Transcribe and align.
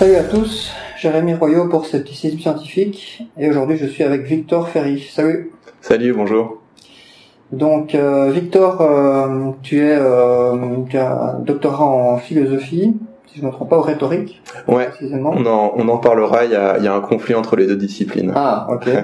Salut 0.00 0.16
à 0.16 0.22
tous, 0.24 0.72
Jérémy 0.96 1.34
Royot 1.34 1.68
pour 1.68 1.84
Scepticisme 1.84 2.38
Scientifique 2.38 3.22
et 3.36 3.50
aujourd'hui 3.50 3.76
je 3.76 3.84
suis 3.84 4.02
avec 4.02 4.22
Victor 4.22 4.66
Ferry. 4.70 5.06
Salut. 5.12 5.52
Salut, 5.82 6.14
bonjour. 6.14 6.56
Donc 7.52 7.94
euh, 7.94 8.30
Victor, 8.30 8.80
euh, 8.80 9.50
tu 9.60 9.80
es 9.84 9.94
euh, 9.94 10.56
tu 10.88 10.96
as 10.96 11.34
un 11.34 11.40
doctorat 11.40 11.84
en 11.84 12.16
philosophie, 12.16 12.96
si 13.26 13.40
je 13.40 13.42
ne 13.42 13.48
me 13.48 13.52
trompe 13.52 13.68
pas, 13.68 13.76
ou 13.76 13.82
rhétorique 13.82 14.40
Ouais, 14.66 14.86
précisément. 14.86 15.34
on 15.36 15.44
en, 15.44 15.74
on 15.76 15.86
en 15.86 15.98
parlera, 15.98 16.46
il 16.46 16.52
y 16.52 16.56
a, 16.56 16.78
il 16.78 16.84
y 16.84 16.88
a 16.88 16.94
un 16.94 17.02
conflit 17.02 17.34
entre 17.34 17.56
les 17.56 17.66
deux 17.66 17.76
disciplines. 17.76 18.32
Ah, 18.34 18.68
ok. 18.70 18.88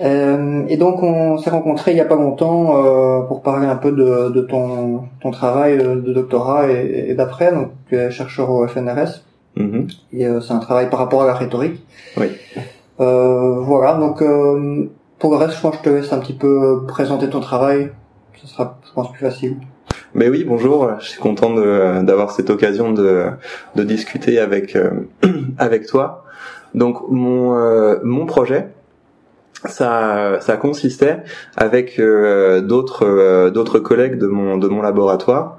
Euh, 0.00 0.64
et 0.68 0.78
donc 0.78 1.00
on 1.04 1.38
s'est 1.38 1.50
rencontrés 1.50 1.92
il 1.92 1.96
y 1.96 2.00
a 2.00 2.04
pas 2.04 2.16
longtemps 2.16 2.76
euh, 2.76 3.20
pour 3.20 3.40
parler 3.40 3.68
un 3.68 3.76
peu 3.76 3.92
de, 3.92 4.30
de 4.30 4.40
ton, 4.40 5.02
ton 5.20 5.30
travail 5.30 5.78
euh, 5.78 5.94
de 5.94 6.12
doctorat 6.12 6.72
et, 6.72 7.10
et 7.10 7.14
d'après. 7.14 7.52
Donc 7.52 7.68
tu 7.88 7.96
es 7.96 8.10
chercheur 8.10 8.50
au 8.50 8.66
FNRS 8.66 9.22
Mhm. 9.56 9.86
et 10.14 10.26
euh, 10.26 10.40
c'est 10.40 10.52
un 10.54 10.58
travail 10.60 10.88
par 10.88 10.98
rapport 10.98 11.22
à 11.22 11.26
la 11.26 11.34
rhétorique. 11.34 11.80
Oui. 12.16 12.26
Euh, 13.00 13.60
voilà, 13.60 13.94
donc 13.94 14.22
euh, 14.22 14.86
pour 15.18 15.30
le 15.32 15.36
reste, 15.36 15.56
je 15.56 15.60
pense 15.60 15.76
que 15.76 15.78
je 15.84 15.90
te 15.90 15.94
laisse 15.94 16.12
un 16.12 16.18
petit 16.20 16.32
peu 16.32 16.82
présenter 16.88 17.28
ton 17.28 17.40
travail. 17.40 17.90
Ce 18.40 18.46
sera, 18.46 18.78
je 18.86 18.92
pense, 18.92 19.12
plus 19.12 19.20
facile. 19.20 19.56
Mais 20.14 20.28
oui, 20.28 20.44
bonjour, 20.44 20.90
je 21.00 21.06
suis 21.08 21.20
content 21.20 21.52
de- 21.54 22.02
d'avoir 22.02 22.30
cette 22.32 22.50
occasion 22.50 22.92
de, 22.92 23.26
de 23.76 23.82
discuter 23.84 24.38
avec, 24.38 24.74
euh, 24.76 24.90
avec 25.58 25.86
toi. 25.86 26.24
Donc 26.74 27.02
mon, 27.10 27.54
euh, 27.56 27.96
mon 28.02 28.24
projet, 28.26 28.68
ça, 29.64 30.38
ça 30.40 30.56
consistait 30.56 31.18
avec 31.56 31.98
euh, 32.00 32.60
d'autres 32.60 33.04
euh, 33.06 33.50
d'autres 33.50 33.78
collègues 33.78 34.18
de 34.18 34.26
mon, 34.26 34.56
de 34.56 34.66
mon 34.68 34.82
laboratoire 34.82 35.58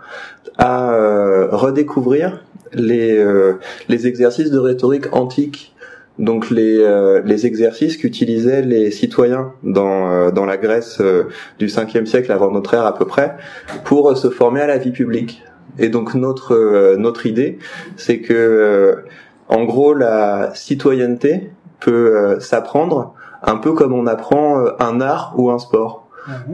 à 0.58 0.92
euh, 0.94 1.48
redécouvrir 1.52 2.44
les, 2.76 3.18
euh, 3.18 3.54
les 3.90 4.08
exercices 4.08 4.52
de 4.52 4.60
rhétorique 4.60 5.14
antique, 5.14 5.74
donc 6.20 6.50
les, 6.52 6.78
euh, 6.78 7.22
les 7.26 7.46
exercices 7.46 7.98
qu'utilisaient 7.98 8.62
les 8.62 8.92
citoyens 8.92 9.54
dans, 9.64 10.12
euh, 10.12 10.32
dans 10.32 10.46
la 10.46 10.58
Grèce 10.58 11.00
euh, 11.02 11.24
du 11.60 11.68
5e 11.68 12.06
siècle 12.06 12.32
avant 12.32 12.52
notre 12.52 12.74
ère 12.74 12.86
à 12.86 12.94
peu 12.94 13.06
près, 13.06 13.36
pour 13.84 14.12
euh, 14.12 14.16
se 14.16 14.30
former 14.30 14.62
à 14.62 14.68
la 14.68 14.78
vie 14.78 14.92
publique. 14.92 15.44
Et 15.80 15.90
donc 15.90 16.14
notre, 16.14 16.96
notre 16.98 17.26
idée, 17.26 17.58
c'est 17.96 18.20
que 18.20 19.06
en 19.48 19.64
gros 19.64 19.96
la 19.96 20.52
citoyenneté 20.54 21.50
peut 21.80 22.38
s'apprendre 22.40 23.16
un 23.42 23.56
peu 23.56 23.74
comme 23.74 23.92
on 23.92 24.06
apprend 24.06 24.66
un 24.80 25.02
art 25.02 25.34
ou 25.36 25.50
un 25.50 25.58
sport. 25.58 26.03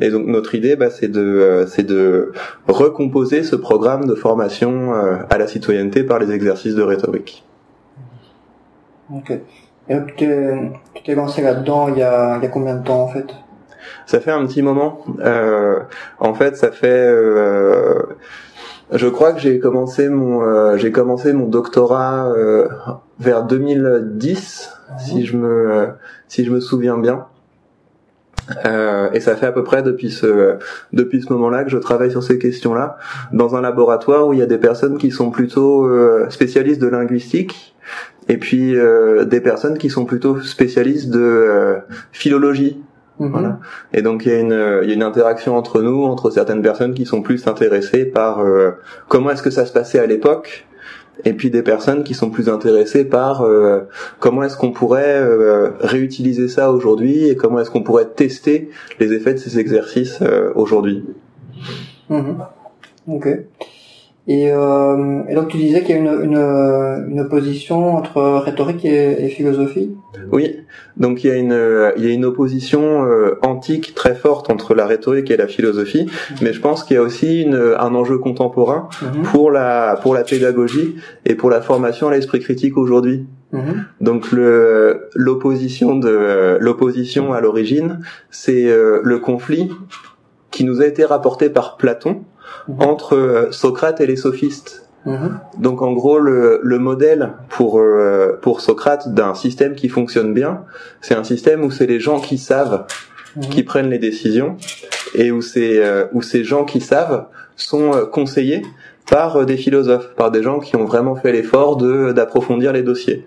Et 0.01 0.09
donc 0.09 0.25
notre 0.27 0.55
idée, 0.55 0.75
bah, 0.75 0.89
c'est 0.89 1.07
de, 1.07 1.19
euh, 1.21 1.67
c'est 1.67 1.83
de 1.83 2.31
recomposer 2.67 3.43
ce 3.43 3.55
programme 3.55 4.05
de 4.05 4.15
formation 4.15 4.93
euh, 4.93 5.15
à 5.29 5.37
la 5.37 5.47
citoyenneté 5.47 6.03
par 6.03 6.19
les 6.19 6.31
exercices 6.31 6.75
de 6.75 6.81
rhétorique. 6.81 7.43
Ok. 9.13 9.31
Et 9.87 9.95
donc, 9.95 10.07
tu 10.15 10.25
t'es- 10.27 10.71
tu 10.95 11.03
t'es 11.03 11.15
lancé 11.15 11.41
là-dedans 11.41 11.87
il 11.89 11.97
y 11.97 12.03
a, 12.03 12.37
il 12.37 12.43
y 12.43 12.45
a 12.45 12.49
combien 12.49 12.75
de 12.75 12.83
temps 12.83 13.01
en 13.01 13.07
fait? 13.07 13.25
Ça 14.05 14.19
fait 14.19 14.31
un 14.31 14.45
petit 14.45 14.61
moment. 14.61 14.99
Euh, 15.19 15.79
en 16.19 16.33
fait, 16.33 16.55
ça 16.57 16.71
fait. 16.71 16.87
euh, 17.07 18.01
je 18.91 19.07
crois 19.07 19.33
que 19.33 19.39
j'ai 19.39 19.59
commencé 19.59 20.09
mon 20.09 20.41
euh, 20.43 20.77
j'ai 20.77 20.91
commencé 20.91 21.31
mon 21.33 21.45
doctorat 21.47 22.27
euh, 22.35 22.67
vers 23.19 23.43
2010, 23.43 24.71
si 24.97 25.25
je 25.25 25.37
me 25.37 25.71
euh, 25.71 25.87
si 26.27 26.43
je 26.45 26.51
me 26.51 26.59
souviens 26.59 26.97
bien. 26.97 27.25
Euh, 28.65 29.09
et 29.13 29.19
ça 29.19 29.35
fait 29.35 29.45
à 29.45 29.51
peu 29.51 29.63
près 29.63 29.83
depuis 29.83 30.11
ce 30.11 30.55
depuis 30.93 31.21
ce 31.21 31.31
moment-là 31.33 31.63
que 31.63 31.69
je 31.69 31.77
travaille 31.77 32.11
sur 32.11 32.23
ces 32.23 32.39
questions-là 32.39 32.97
dans 33.31 33.55
un 33.55 33.61
laboratoire 33.61 34.27
où 34.27 34.33
il 34.33 34.39
y 34.39 34.41
a 34.41 34.47
des 34.47 34.57
personnes 34.57 34.97
qui 34.97 35.11
sont 35.11 35.29
plutôt 35.29 35.85
euh, 35.85 36.29
spécialistes 36.29 36.81
de 36.81 36.87
linguistique 36.87 37.75
et 38.27 38.37
puis 38.37 38.75
euh, 38.75 39.25
des 39.25 39.41
personnes 39.41 39.77
qui 39.77 39.89
sont 39.89 40.05
plutôt 40.05 40.39
spécialistes 40.41 41.09
de 41.09 41.19
euh, 41.19 41.75
philologie 42.11 42.81
Mhm. 43.19 43.31
voilà. 43.31 43.59
Et 43.93 44.01
donc 44.01 44.25
il 44.25 44.31
y, 44.31 44.35
a 44.35 44.39
une, 44.39 44.79
il 44.83 44.89
y 44.89 44.91
a 44.91 44.95
une 44.95 45.03
interaction 45.03 45.57
entre 45.57 45.81
nous, 45.81 46.03
entre 46.05 46.29
certaines 46.29 46.61
personnes 46.61 46.93
qui 46.93 47.05
sont 47.05 47.21
plus 47.21 47.47
intéressées 47.47 48.05
par 48.05 48.39
euh, 48.39 48.71
comment 49.07 49.29
est-ce 49.31 49.43
que 49.43 49.49
ça 49.49 49.65
se 49.65 49.73
passait 49.73 49.99
à 49.99 50.05
l'époque, 50.05 50.67
et 51.25 51.33
puis 51.33 51.49
des 51.49 51.61
personnes 51.61 52.03
qui 52.03 52.13
sont 52.13 52.29
plus 52.29 52.49
intéressées 52.49 53.05
par 53.05 53.41
euh, 53.41 53.81
comment 54.19 54.43
est-ce 54.43 54.57
qu'on 54.57 54.71
pourrait 54.71 55.19
euh, 55.19 55.71
réutiliser 55.79 56.47
ça 56.47 56.71
aujourd'hui 56.71 57.27
et 57.27 57.35
comment 57.35 57.59
est-ce 57.59 57.71
qu'on 57.71 57.83
pourrait 57.83 58.07
tester 58.07 58.69
les 58.99 59.13
effets 59.13 59.33
de 59.33 59.39
ces 59.39 59.59
exercices 59.59 60.19
euh, 60.21 60.51
aujourd'hui. 60.55 61.03
Ok. 63.07 63.27
Et, 64.31 64.51
euh, 64.51 65.23
et 65.27 65.33
donc 65.33 65.47
tu 65.47 65.57
disais 65.57 65.81
qu'il 65.81 65.95
y 65.95 65.97
a 65.97 66.01
une, 66.01 66.23
une, 66.23 66.37
une 67.11 67.19
opposition 67.19 67.95
entre 67.95 68.21
rhétorique 68.45 68.85
et, 68.85 69.25
et 69.25 69.29
philosophie? 69.29 69.95
Oui, 70.31 70.57
donc 70.97 71.23
il 71.23 71.27
y 71.27 71.31
a 71.31 71.35
une 71.35 71.57
il 71.97 72.05
y 72.05 72.07
a 72.11 72.13
une 72.13 72.25
opposition 72.25 73.05
euh, 73.05 73.39
antique 73.41 73.95
très 73.95 74.13
forte 74.13 74.51
entre 74.51 74.75
la 74.75 74.85
rhétorique 74.85 75.31
et 75.31 75.37
la 75.37 75.47
philosophie, 75.47 76.05
mais 76.43 76.53
je 76.53 76.61
pense 76.61 76.83
qu'il 76.83 76.93
y 76.95 76.99
a 76.99 77.01
aussi 77.01 77.41
une, 77.41 77.59
un 77.85 77.95
enjeu 77.95 78.19
contemporain 78.19 78.89
Mhm. 79.01 79.23
pour 79.31 79.49
la 79.49 79.97
pour 80.03 80.13
la 80.13 80.23
pédagogie 80.23 80.95
et 81.25 81.33
pour 81.33 81.49
la 81.49 81.61
formation 81.61 82.07
à 82.09 82.11
l'esprit 82.11 82.39
critique 82.39 82.77
aujourd'hui. 82.77 83.25
Mhm. 83.51 83.85
Donc 84.01 84.31
le 84.31 85.09
l'opposition 85.15 85.95
de 85.95 86.57
l'opposition 86.59 87.33
à 87.33 87.41
l'origine, 87.41 88.01
c'est 88.29 88.65
euh, 88.67 88.99
le 89.03 89.17
conflit 89.17 89.71
qui 90.51 90.65
nous 90.65 90.81
a 90.81 90.85
été 90.85 91.03
rapporté 91.03 91.49
par 91.49 91.77
Platon 91.77 92.21
Mhm. 92.67 92.81
entre 92.81 93.15
euh, 93.15 93.51
Socrate 93.51 94.01
et 94.01 94.05
les 94.07 94.15
sophistes. 94.15 94.85
Mhm. 95.05 95.39
Donc 95.59 95.81
en 95.81 95.93
gros 95.93 96.19
le, 96.19 96.59
le 96.61 96.77
modèle 96.79 97.31
pour 97.49 97.79
euh, 97.79 98.37
pour 98.41 98.59
Socrate 98.61 99.13
d'un 99.13 99.33
système 99.33 99.73
qui 99.75 99.87
fonctionne 99.89 100.33
bien, 100.33 100.63
c'est 101.01 101.15
un 101.15 101.23
système 101.23 101.63
où 101.63 101.71
c'est 101.71 101.87
les 101.87 101.99
gens 101.99 102.19
qui 102.19 102.37
savent 102.37 102.85
Mhm. 103.35 103.43
qui 103.43 103.61
prennent 103.63 103.89
les 103.91 103.99
décisions 103.99 104.57
et 105.13 105.31
où 105.31 105.41
ces 105.41 105.77
euh, 105.79 106.05
où 106.13 106.21
ces 106.23 106.43
gens 106.43 106.65
qui 106.65 106.81
savent 106.81 107.25
sont 107.55 107.93
euh, 107.93 108.05
conseillés 108.05 108.63
par 109.09 109.45
des 109.45 109.55
philosophes, 109.57 110.09
par 110.15 110.29
des 110.31 110.43
gens 110.43 110.59
qui 110.59 110.75
ont 110.75 110.85
vraiment 110.85 111.15
fait 111.15 111.31
l'effort 111.31 111.77
de 111.77 112.11
d'approfondir 112.11 112.73
les 112.73 112.83
dossiers. 112.83 113.25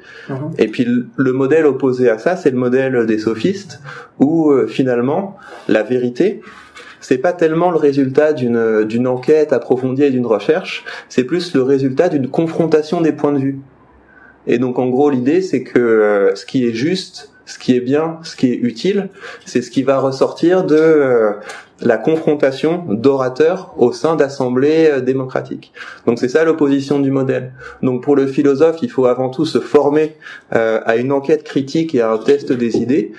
Et 0.59 0.69
puis 0.69 0.85
le- 0.85 1.07
le 1.17 1.33
modèle 1.33 1.67
opposé 1.67 2.09
à 2.11 2.19
ça, 2.19 2.37
c'est 2.37 2.51
le 2.51 2.57
modèle 2.57 3.07
des 3.07 3.19
sophistes 3.19 3.81
où 4.21 4.53
finalement 4.69 5.37
la 5.69 5.83
vérité 5.83 6.41
c'est 7.03 7.19
pas 7.19 7.35
tellement 7.35 7.71
le 7.71 7.77
résultat 7.77 8.33
d'une 8.33 8.85
d'une 8.85 9.07
enquête 9.07 9.53
approfondie 9.53 10.05
et 10.05 10.11
d'une 10.11 10.27
recherche, 10.27 10.85
c'est 11.11 11.25
plus 11.25 11.55
le 11.55 11.63
résultat 11.63 12.09
d'une 12.09 12.29
confrontation 12.29 13.03
des 13.03 13.13
points 13.13 13.33
de 13.33 13.39
vue. 13.39 13.59
Et 14.47 14.59
donc 14.59 14.79
en 14.79 14.89
gros 14.89 15.11
l'idée 15.11 15.43
c'est 15.43 15.63
que 15.63 15.79
euh, 15.79 16.35
ce 16.35 16.47
qui 16.47 16.67
est 16.67 16.73
juste, 16.73 17.33
ce 17.45 17.59
qui 17.59 17.77
est 17.77 17.81
bien, 17.81 18.19
ce 18.23 18.37
qui 18.37 18.47
est 18.47 18.57
utile, 18.57 19.11
c'est 19.45 19.63
ce 19.63 19.71
qui 19.71 19.83
va 19.83 19.99
ressortir 19.99 20.65
de 20.65 20.77
euh, 20.77 21.33
la 21.81 21.97
confrontation 21.97 22.85
d'orateurs 22.89 23.75
au 23.77 23.93
sein 23.93 24.15
d'assemblées 24.15 24.89
euh, 24.89 25.01
démocratiques. 25.01 25.73
Donc 26.07 26.19
c'est 26.19 26.29
ça 26.29 26.45
l'opposition 26.45 27.01
du 27.01 27.11
modèle. 27.11 27.53
Donc 27.83 28.03
pour 28.03 28.15
le 28.15 28.27
philosophe, 28.29 28.79
il 28.83 28.91
faut 28.91 29.07
avant 29.07 29.29
tout 29.29 29.45
se 29.45 29.59
former 29.59 30.17
à 30.51 30.97
une 30.97 31.13
enquête 31.13 31.45
critique 31.45 31.95
et 31.95 32.01
à 32.01 32.11
un 32.13 32.19
test 32.19 32.53
des 32.53 32.77
idées. 32.77 33.13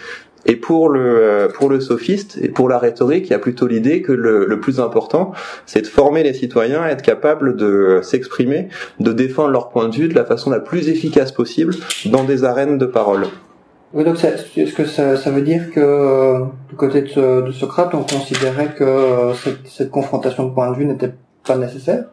Et 0.46 0.56
pour 0.56 0.90
le 0.90 1.00
euh, 1.02 1.48
pour 1.48 1.70
le 1.70 1.80
sophiste 1.80 2.38
et 2.42 2.50
pour 2.50 2.68
la 2.70 2.78
rhétorique, 2.78 3.28
il 3.28 3.32
y 3.32 3.36
a 3.36 3.40
plutôt 3.40 3.68
l'idée 3.68 4.02
que 4.02 4.12
le, 4.12 4.46
le 4.46 4.60
plus 4.60 4.80
important, 4.80 5.32
c'est 5.66 5.82
de 5.82 5.88
former 5.88 6.24
les 6.24 6.34
citoyens 6.34 6.82
à 6.82 6.90
être 6.90 7.02
capables 7.02 7.56
de 7.56 8.00
s'exprimer, 8.02 8.68
de 9.00 9.14
défendre 9.14 9.50
leur 9.50 9.70
point 9.70 9.88
de 9.90 9.96
vue 9.96 10.10
de 10.10 10.16
la 10.16 10.26
façon 10.26 10.50
la 10.50 10.60
plus 10.60 10.90
efficace 10.90 11.32
possible 11.32 11.74
dans 12.08 12.24
des 12.24 12.44
arènes 12.44 12.78
de 12.78 12.86
parole. 12.86 13.26
Oui, 13.94 14.04
donc 14.04 14.18
est-ce 14.24 14.74
que 14.74 14.86
ça, 14.86 15.18
ça 15.18 15.30
veut 15.30 15.44
dire 15.44 15.70
que 15.72 15.80
euh, 15.80 16.40
du 16.70 16.76
côté 16.76 17.04
de, 17.04 17.42
de 17.42 17.52
Socrate, 17.52 17.94
on 17.94 18.04
considérait 18.04 18.74
que 18.76 18.84
euh, 18.84 19.34
cette, 19.36 19.68
cette 19.68 19.92
confrontation 19.92 20.46
de 20.48 20.54
points 20.54 20.72
de 20.72 20.78
vue 20.78 20.86
n'était 20.86 21.14
pas 21.46 21.58
nécessaire? 21.58 22.06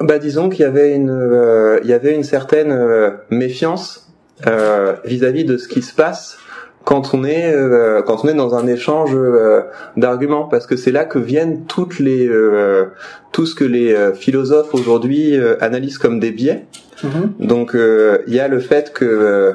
Bah 0.00 0.18
disons 0.18 0.48
qu'il 0.48 0.62
y 0.62 0.64
avait 0.64 0.94
une 0.94 1.10
euh, 1.10 1.78
il 1.84 1.88
y 1.88 1.92
avait 1.92 2.14
une 2.14 2.24
certaine 2.24 2.72
euh, 2.72 3.10
méfiance 3.30 4.10
euh, 4.46 4.94
vis-à-vis 5.04 5.44
de 5.44 5.58
ce 5.58 5.68
qui 5.68 5.82
se 5.82 5.94
passe 5.94 6.38
quand 6.84 7.14
on 7.14 7.24
est 7.24 7.52
euh, 7.52 8.02
quand 8.02 8.24
on 8.24 8.28
est 8.28 8.34
dans 8.34 8.54
un 8.54 8.66
échange 8.66 9.10
euh, 9.14 9.62
d'arguments 9.96 10.44
parce 10.44 10.66
que 10.66 10.76
c'est 10.76 10.92
là 10.92 11.04
que 11.04 11.18
viennent 11.18 11.64
toutes 11.66 11.98
les 11.98 12.26
euh, 12.26 12.86
tout 13.32 13.46
ce 13.46 13.54
que 13.54 13.64
les 13.64 13.92
euh, 13.92 14.12
philosophes 14.12 14.74
aujourd'hui 14.74 15.36
euh, 15.36 15.56
analysent 15.60 15.98
comme 15.98 16.20
des 16.20 16.30
biais. 16.30 16.64
Mhm. 17.04 17.32
Donc 17.38 17.74
euh, 17.74 18.18
il 18.26 18.34
y 18.34 18.40
a 18.40 18.48
le 18.48 18.60
fait 18.60 18.92
que 18.92 19.04
euh, 19.04 19.52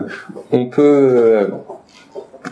on 0.52 0.68
peut 0.68 0.82
euh, 0.82 1.48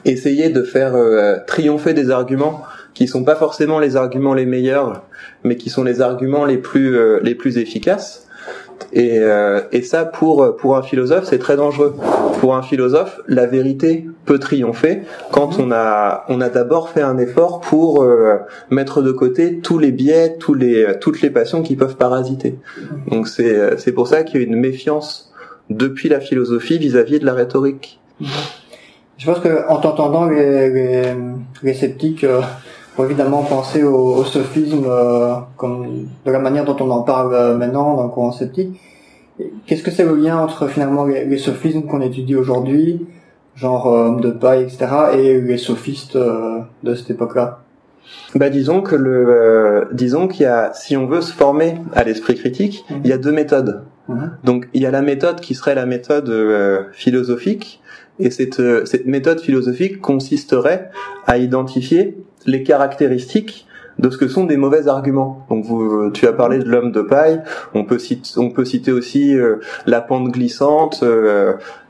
essayer 0.06 0.50
de 0.50 0.64
faire 0.64 0.96
euh, 0.96 1.38
triompher 1.46 1.94
des 1.94 2.10
arguments 2.10 2.62
qui 2.94 3.08
sont 3.08 3.24
pas 3.24 3.36
forcément 3.36 3.80
les 3.80 3.96
arguments 3.96 4.34
les 4.34 4.46
meilleurs, 4.46 5.04
mais 5.44 5.56
qui 5.56 5.70
sont 5.70 5.84
les 5.84 6.02
arguments 6.02 6.46
les 6.46 6.58
plus 6.58 6.96
euh, 6.96 7.20
les 7.24 7.36
plus 7.36 7.58
efficaces. 7.58 8.23
Et, 8.92 9.20
euh, 9.20 9.62
et 9.72 9.82
ça, 9.82 10.06
pour 10.06 10.56
pour 10.58 10.78
un 10.78 10.84
philosophe, 10.84 11.26
c'est 11.26 11.40
très 11.40 11.56
dangereux. 11.56 11.96
Pour 12.40 12.56
un 12.56 12.62
philosophe, 12.62 13.22
la 13.28 13.46
vérité 13.46 14.06
peut 14.26 14.40
triompher 14.40 15.02
quand 15.32 15.60
on 15.60 15.72
a 15.72 16.26
on 16.30 16.42
a 16.42 16.50
d'abord 16.50 16.90
fait 16.90 17.02
un 17.02 17.18
effort 17.18 17.62
pour 17.62 18.04
euh, 18.04 18.38
mettre 18.70 19.02
de 19.02 19.12
côté 19.12 19.60
tous 19.60 19.80
les 19.80 19.92
biais, 19.92 20.38
tous 20.38 20.54
les 20.54 21.00
toutes 21.00 21.22
les 21.22 21.30
passions 21.30 21.64
qui 21.64 21.76
peuvent 21.76 21.96
parasiter. 21.96 22.56
Donc 23.08 23.28
c'est 23.28 23.80
c'est 23.80 23.92
pour 23.92 24.08
ça 24.08 24.24
qu'il 24.24 24.42
y 24.42 24.44
a 24.44 24.48
une 24.48 24.56
méfiance 24.56 25.34
depuis 25.70 26.10
la 26.10 26.20
philosophie 26.20 26.78
vis-à-vis 26.78 27.20
de 27.20 27.26
la 27.26 27.34
rhétorique. 27.34 28.00
Je 29.18 29.26
pense 29.26 29.40
que 29.40 29.70
en 29.70 29.78
t'entendant, 29.78 30.26
les, 30.26 30.70
les, 30.70 31.14
les, 31.62 31.74
sceptiques 31.74 32.24
euh, 32.24 32.42
vont 32.98 33.06
évidemment 33.06 33.44
penser 33.44 33.84
au, 33.84 34.24
sophisme 34.24 34.86
euh, 34.88 35.36
comme 35.58 36.08
de 36.26 36.32
la 36.32 36.40
manière 36.40 36.66
dont 36.66 36.78
on 36.80 36.90
en 36.92 37.02
parle 37.02 37.34
euh, 37.34 37.58
maintenant 37.58 37.96
dans 37.96 38.04
le 38.04 38.10
courant 38.10 38.32
sceptique. 38.32 38.80
Qu'est-ce 39.66 39.82
que 39.82 39.92
c'est 39.92 40.04
le 40.04 40.16
lien 40.16 40.38
entre 40.38 40.68
finalement 40.68 41.06
les, 41.06 41.38
sophismes 41.38 41.84
qu'on 41.84 42.02
étudie 42.02 42.36
aujourd'hui, 42.36 43.06
genre 43.56 43.88
homme 43.88 44.22
de 44.22 44.30
paille, 44.30 44.62
etc., 44.64 44.86
et 45.14 45.42
les 45.42 45.58
sophistes 45.58 46.16
de 46.16 46.96
cette 46.96 47.10
époque-là? 47.10 47.62
Bah 48.36 48.50
disons 48.50 48.82
que 48.82 48.96
le 48.96 49.88
disons 49.92 50.28
qu'il 50.28 50.44
y 50.44 50.46
a 50.46 50.72
si 50.76 50.96
on 50.96 51.08
veut 51.08 51.22
se 51.22 51.34
former 51.34 51.78
à 51.96 52.04
l'esprit 52.04 52.36
critique, 52.36 52.86
il 53.04 53.10
y 53.10 53.12
a 53.12 53.18
deux 53.18 53.32
méthodes. 53.32 53.86
Mhm. 54.08 54.38
Donc 54.44 54.70
il 54.76 54.84
y 54.84 54.86
a 54.86 54.92
la 54.92 55.02
méthode 55.02 55.42
qui 55.42 55.56
serait 55.56 55.74
la 55.74 55.88
méthode 55.88 56.32
philosophique 56.92 57.82
et 58.20 58.30
cette, 58.30 58.60
euh, 58.60 58.86
cette 58.86 59.06
méthode 59.06 59.40
philosophique 59.40 60.00
consisterait 60.00 60.92
à 61.26 61.38
identifier 61.38 62.18
les 62.46 62.64
caractéristiques 62.64 63.68
de 64.00 64.10
ce 64.10 64.18
que 64.18 64.28
sont 64.28 64.46
des 64.46 64.58
mauvais 64.58 64.88
arguments. 64.88 65.46
Donc 65.50 65.66
vous, 65.66 65.84
euh, 65.84 66.12
tu 66.12 66.26
as 66.28 66.34
parlé 66.34 66.58
de 66.58 66.66
l'homme 66.66 66.92
de 66.92 67.02
paille, 67.02 67.42
on 67.74 67.84
peut 67.86 68.00
citer, 68.00 68.32
on 68.38 68.50
peut 68.50 68.66
citer 68.66 68.92
aussi 68.92 69.36
euh, 69.36 69.58
la 69.86 70.02
pente 70.02 70.30
glissante 70.30 71.04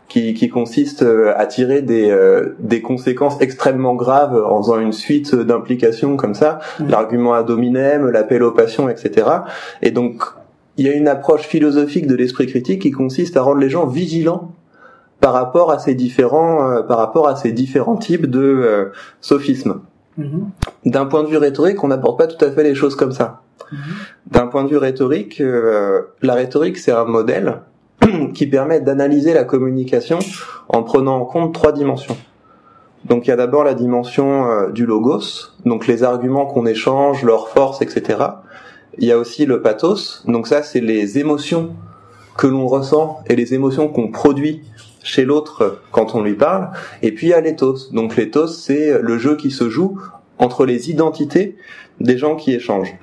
qui, 0.10 0.34
qui, 0.34 0.50
consiste 0.50 1.04
à 1.36 1.46
tirer 1.48 1.82
des, 1.82 2.16
des 2.60 2.82
conséquences 2.82 3.42
extrêmement 3.42 3.96
graves 3.96 4.36
en 4.36 4.62
faisant 4.62 4.80
une 4.80 4.92
suite 4.92 5.34
d'implications 5.34 6.18
comme 6.18 6.36
ça, 6.36 6.60
mmh. 6.80 6.88
l'argument 6.90 7.34
ad 7.34 7.50
hominem, 7.50 8.10
l'appel 8.10 8.44
aux 8.44 8.52
passions, 8.52 8.90
etc. 8.90 9.28
Et 9.82 9.92
donc 9.92 10.24
il 10.78 10.88
y 10.88 10.90
a 10.90 10.94
une 10.94 11.08
approche 11.08 11.44
philosophique 11.44 12.08
de 12.08 12.16
l'esprit 12.16 12.48
critique 12.48 12.82
qui 12.82 12.92
consiste 12.92 13.38
à 13.38 13.42
rendre 13.42 13.60
les 13.60 13.70
gens 13.70 13.86
vigilants 13.86 14.52
par 15.20 15.34
rapport 15.34 15.72
à 15.72 15.80
ces 15.80 15.96
différents 15.96 16.70
euh, 16.70 16.82
par 16.82 16.98
rapport 16.98 17.28
à 17.28 17.36
ces 17.36 17.52
différents 17.52 17.96
types 17.96 18.26
de 18.26 18.42
euh, 18.42 18.86
sophismes. 19.22 19.82
Mhm. 20.18 20.50
D'un 20.86 21.06
point 21.06 21.24
de 21.24 21.28
vue 21.28 21.38
rhétorique, 21.38 21.84
on 21.84 21.88
n'aborde 21.88 22.18
pas 22.18 22.28
tout 22.28 22.44
à 22.44 22.52
fait 22.52 22.64
les 22.64 22.76
choses 22.76 22.96
comme 22.96 23.12
ça. 23.12 23.42
Mhm. 23.72 23.78
D'un 24.32 24.48
point 24.48 24.64
de 24.64 24.70
vue 24.70 24.78
rhétorique, 24.78 25.42
euh, 25.42 26.02
la 26.22 26.36
rhétorique 26.36 26.78
c'est 26.78 26.92
un 26.92 27.06
modèle 27.06 27.62
qui 28.34 28.48
permet 28.48 28.82
d'analyser 28.82 29.34
la 29.34 29.44
communication 29.44 30.20
en 30.70 30.84
prenant 30.84 31.18
en 31.18 31.26
compte 31.26 31.54
trois 31.54 31.72
dimensions. 31.72 32.18
Donc 33.06 33.28
il 33.28 33.30
y 33.30 33.34
a 33.34 33.36
d'abord 33.36 33.64
la 33.64 33.74
dimension 33.74 34.70
du 34.70 34.86
logos, 34.86 35.52
donc 35.66 35.88
les 35.88 36.04
arguments 36.04 36.46
qu'on 36.46 36.66
échange, 36.66 37.24
leur 37.24 37.50
force, 37.50 37.82
etc. 37.82 38.18
Il 38.98 39.06
y 39.06 39.12
a 39.12 39.18
aussi 39.18 39.46
le 39.46 39.62
pathos, 39.62 40.24
donc 40.26 40.48
ça 40.48 40.64
c'est 40.64 40.80
les 40.80 41.18
émotions 41.18 41.76
que 42.38 42.48
l'on 42.48 42.68
ressent 42.68 43.20
et 43.28 43.36
les 43.36 43.54
émotions 43.54 43.88
qu'on 43.88 44.10
produit 44.10 44.62
chez 45.04 45.26
l'autre 45.26 45.82
quand 45.92 46.16
on 46.16 46.24
lui 46.24 46.34
parle. 46.34 46.70
Et 47.02 47.12
puis 47.12 47.28
il 47.28 47.30
y 47.32 47.34
a 47.34 47.42
l'éthos. 47.42 47.92
Donc 47.92 48.16
l'éthos, 48.16 48.48
c'est 48.48 49.00
le 49.00 49.18
jeu 49.18 49.36
qui 49.36 49.52
se 49.52 49.70
joue 49.70 50.00
entre 50.40 50.66
les 50.66 50.90
identités 50.90 51.58
des 52.00 52.18
gens 52.18 52.36
qui 52.36 52.54
échangent. 52.54 52.96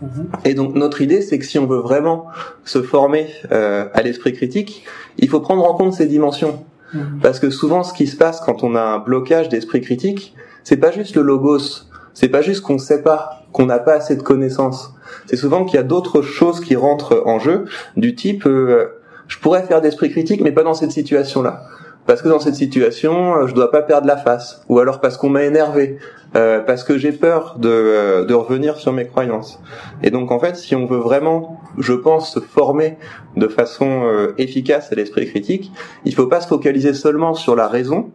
Mhm. 0.00 0.28
Et 0.44 0.54
donc 0.54 0.74
notre 0.74 1.00
idée, 1.02 1.22
c'est 1.22 1.38
que 1.38 1.44
si 1.44 1.58
on 1.58 1.66
veut 1.66 1.80
vraiment 1.80 2.26
se 2.64 2.82
former 2.82 3.26
euh, 3.50 3.86
à 3.94 4.02
l'esprit 4.02 4.32
critique, 4.32 4.84
il 5.18 5.28
faut 5.28 5.40
prendre 5.40 5.68
en 5.68 5.74
compte 5.74 5.92
ces 5.92 6.06
dimensions. 6.06 6.64
Mhm. 6.94 7.20
Parce 7.22 7.40
que 7.40 7.50
souvent, 7.50 7.82
ce 7.82 7.92
qui 7.92 8.06
se 8.06 8.16
passe 8.16 8.40
quand 8.40 8.62
on 8.62 8.74
a 8.74 8.82
un 8.82 8.98
blocage 8.98 9.48
d'esprit 9.48 9.80
critique, 9.80 10.34
c'est 10.62 10.76
pas 10.76 10.90
juste 10.90 11.16
le 11.16 11.22
logos, 11.22 11.86
c'est 12.14 12.28
pas 12.28 12.42
juste 12.42 12.62
qu'on 12.62 12.78
sait 12.78 13.02
pas, 13.02 13.44
qu'on 13.52 13.66
n'a 13.66 13.78
pas 13.78 13.94
assez 13.94 14.16
de 14.16 14.22
connaissances. 14.22 14.92
C'est 15.26 15.36
souvent 15.36 15.64
qu'il 15.64 15.76
y 15.76 15.80
a 15.80 15.84
d'autres 15.84 16.22
choses 16.22 16.60
qui 16.60 16.76
rentrent 16.76 17.22
en 17.26 17.38
jeu, 17.38 17.66
du 17.96 18.14
type 18.14 18.46
euh, 18.46 18.97
je 19.28 19.38
pourrais 19.38 19.62
faire 19.62 19.80
d'esprit 19.80 20.10
critique, 20.10 20.40
mais 20.40 20.52
pas 20.52 20.64
dans 20.64 20.74
cette 20.74 20.90
situation-là. 20.92 21.62
Parce 22.08 22.22
que 22.22 22.28
dans 22.28 22.40
cette 22.40 22.54
situation, 22.54 23.34
euh, 23.34 23.46
je 23.46 23.54
dois 23.54 23.70
pas 23.70 23.82
perdre 23.82 24.06
la 24.06 24.16
face, 24.16 24.62
ou 24.70 24.78
alors 24.78 24.98
parce 24.98 25.18
qu'on 25.18 25.28
m'a 25.28 25.44
énervé, 25.44 25.98
euh, 26.36 26.60
parce 26.60 26.82
que 26.82 26.96
j'ai 26.96 27.12
peur 27.12 27.56
de, 27.58 27.68
euh, 27.68 28.24
de 28.24 28.32
revenir 28.32 28.78
sur 28.78 28.94
mes 28.94 29.06
croyances. 29.06 29.60
Et 30.02 30.10
donc 30.10 30.32
en 30.32 30.38
fait, 30.38 30.56
si 30.56 30.74
on 30.74 30.86
veut 30.86 30.96
vraiment, 30.96 31.60
je 31.76 31.92
pense, 31.92 32.32
se 32.32 32.40
former 32.40 32.96
de 33.36 33.46
façon 33.46 34.08
efficace 34.38 34.90
à 34.90 34.94
l'esprit 34.94 35.26
critique, 35.26 35.70
il 36.06 36.14
faut 36.14 36.28
pas 36.28 36.40
se 36.40 36.48
focaliser 36.48 36.94
seulement 36.94 37.34
sur 37.34 37.54
la 37.54 37.68
raison, 37.68 38.10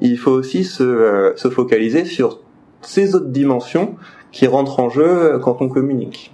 il 0.00 0.18
faut 0.18 0.30
aussi 0.30 0.62
se, 0.62 1.32
se 1.34 1.50
focaliser 1.50 2.04
sur 2.04 2.38
ces 2.80 3.16
autres 3.16 3.30
dimensions 3.30 3.96
qui 4.30 4.46
rentrent 4.46 4.78
en 4.78 4.88
jeu 4.88 5.40
quand 5.42 5.60
on 5.60 5.68
communique. 5.68 6.32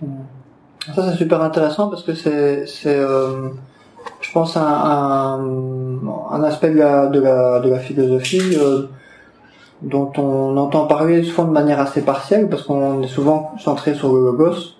Ça 0.94 1.10
c'est 1.10 1.16
super 1.16 1.40
intéressant 1.40 1.88
parce 1.88 2.02
que 2.02 2.14
c'est 2.14 2.66
c'est 2.66 3.00
je 4.20 4.32
pense, 4.32 4.56
un, 4.56 4.62
un, 4.62 5.40
un 6.30 6.42
aspect 6.44 6.70
de 6.70 6.78
la, 6.78 7.06
de 7.06 7.20
la, 7.20 7.60
de 7.60 7.70
la 7.70 7.78
philosophie 7.78 8.56
euh, 8.56 8.88
dont 9.82 10.12
on 10.18 10.56
entend 10.56 10.86
parler 10.86 11.22
souvent 11.22 11.44
de 11.44 11.52
manière 11.52 11.80
assez 11.80 12.02
partielle, 12.02 12.48
parce 12.48 12.62
qu'on 12.62 13.02
est 13.02 13.08
souvent 13.08 13.52
centré 13.58 13.94
sur 13.94 14.12
le 14.12 14.24
logos, 14.24 14.74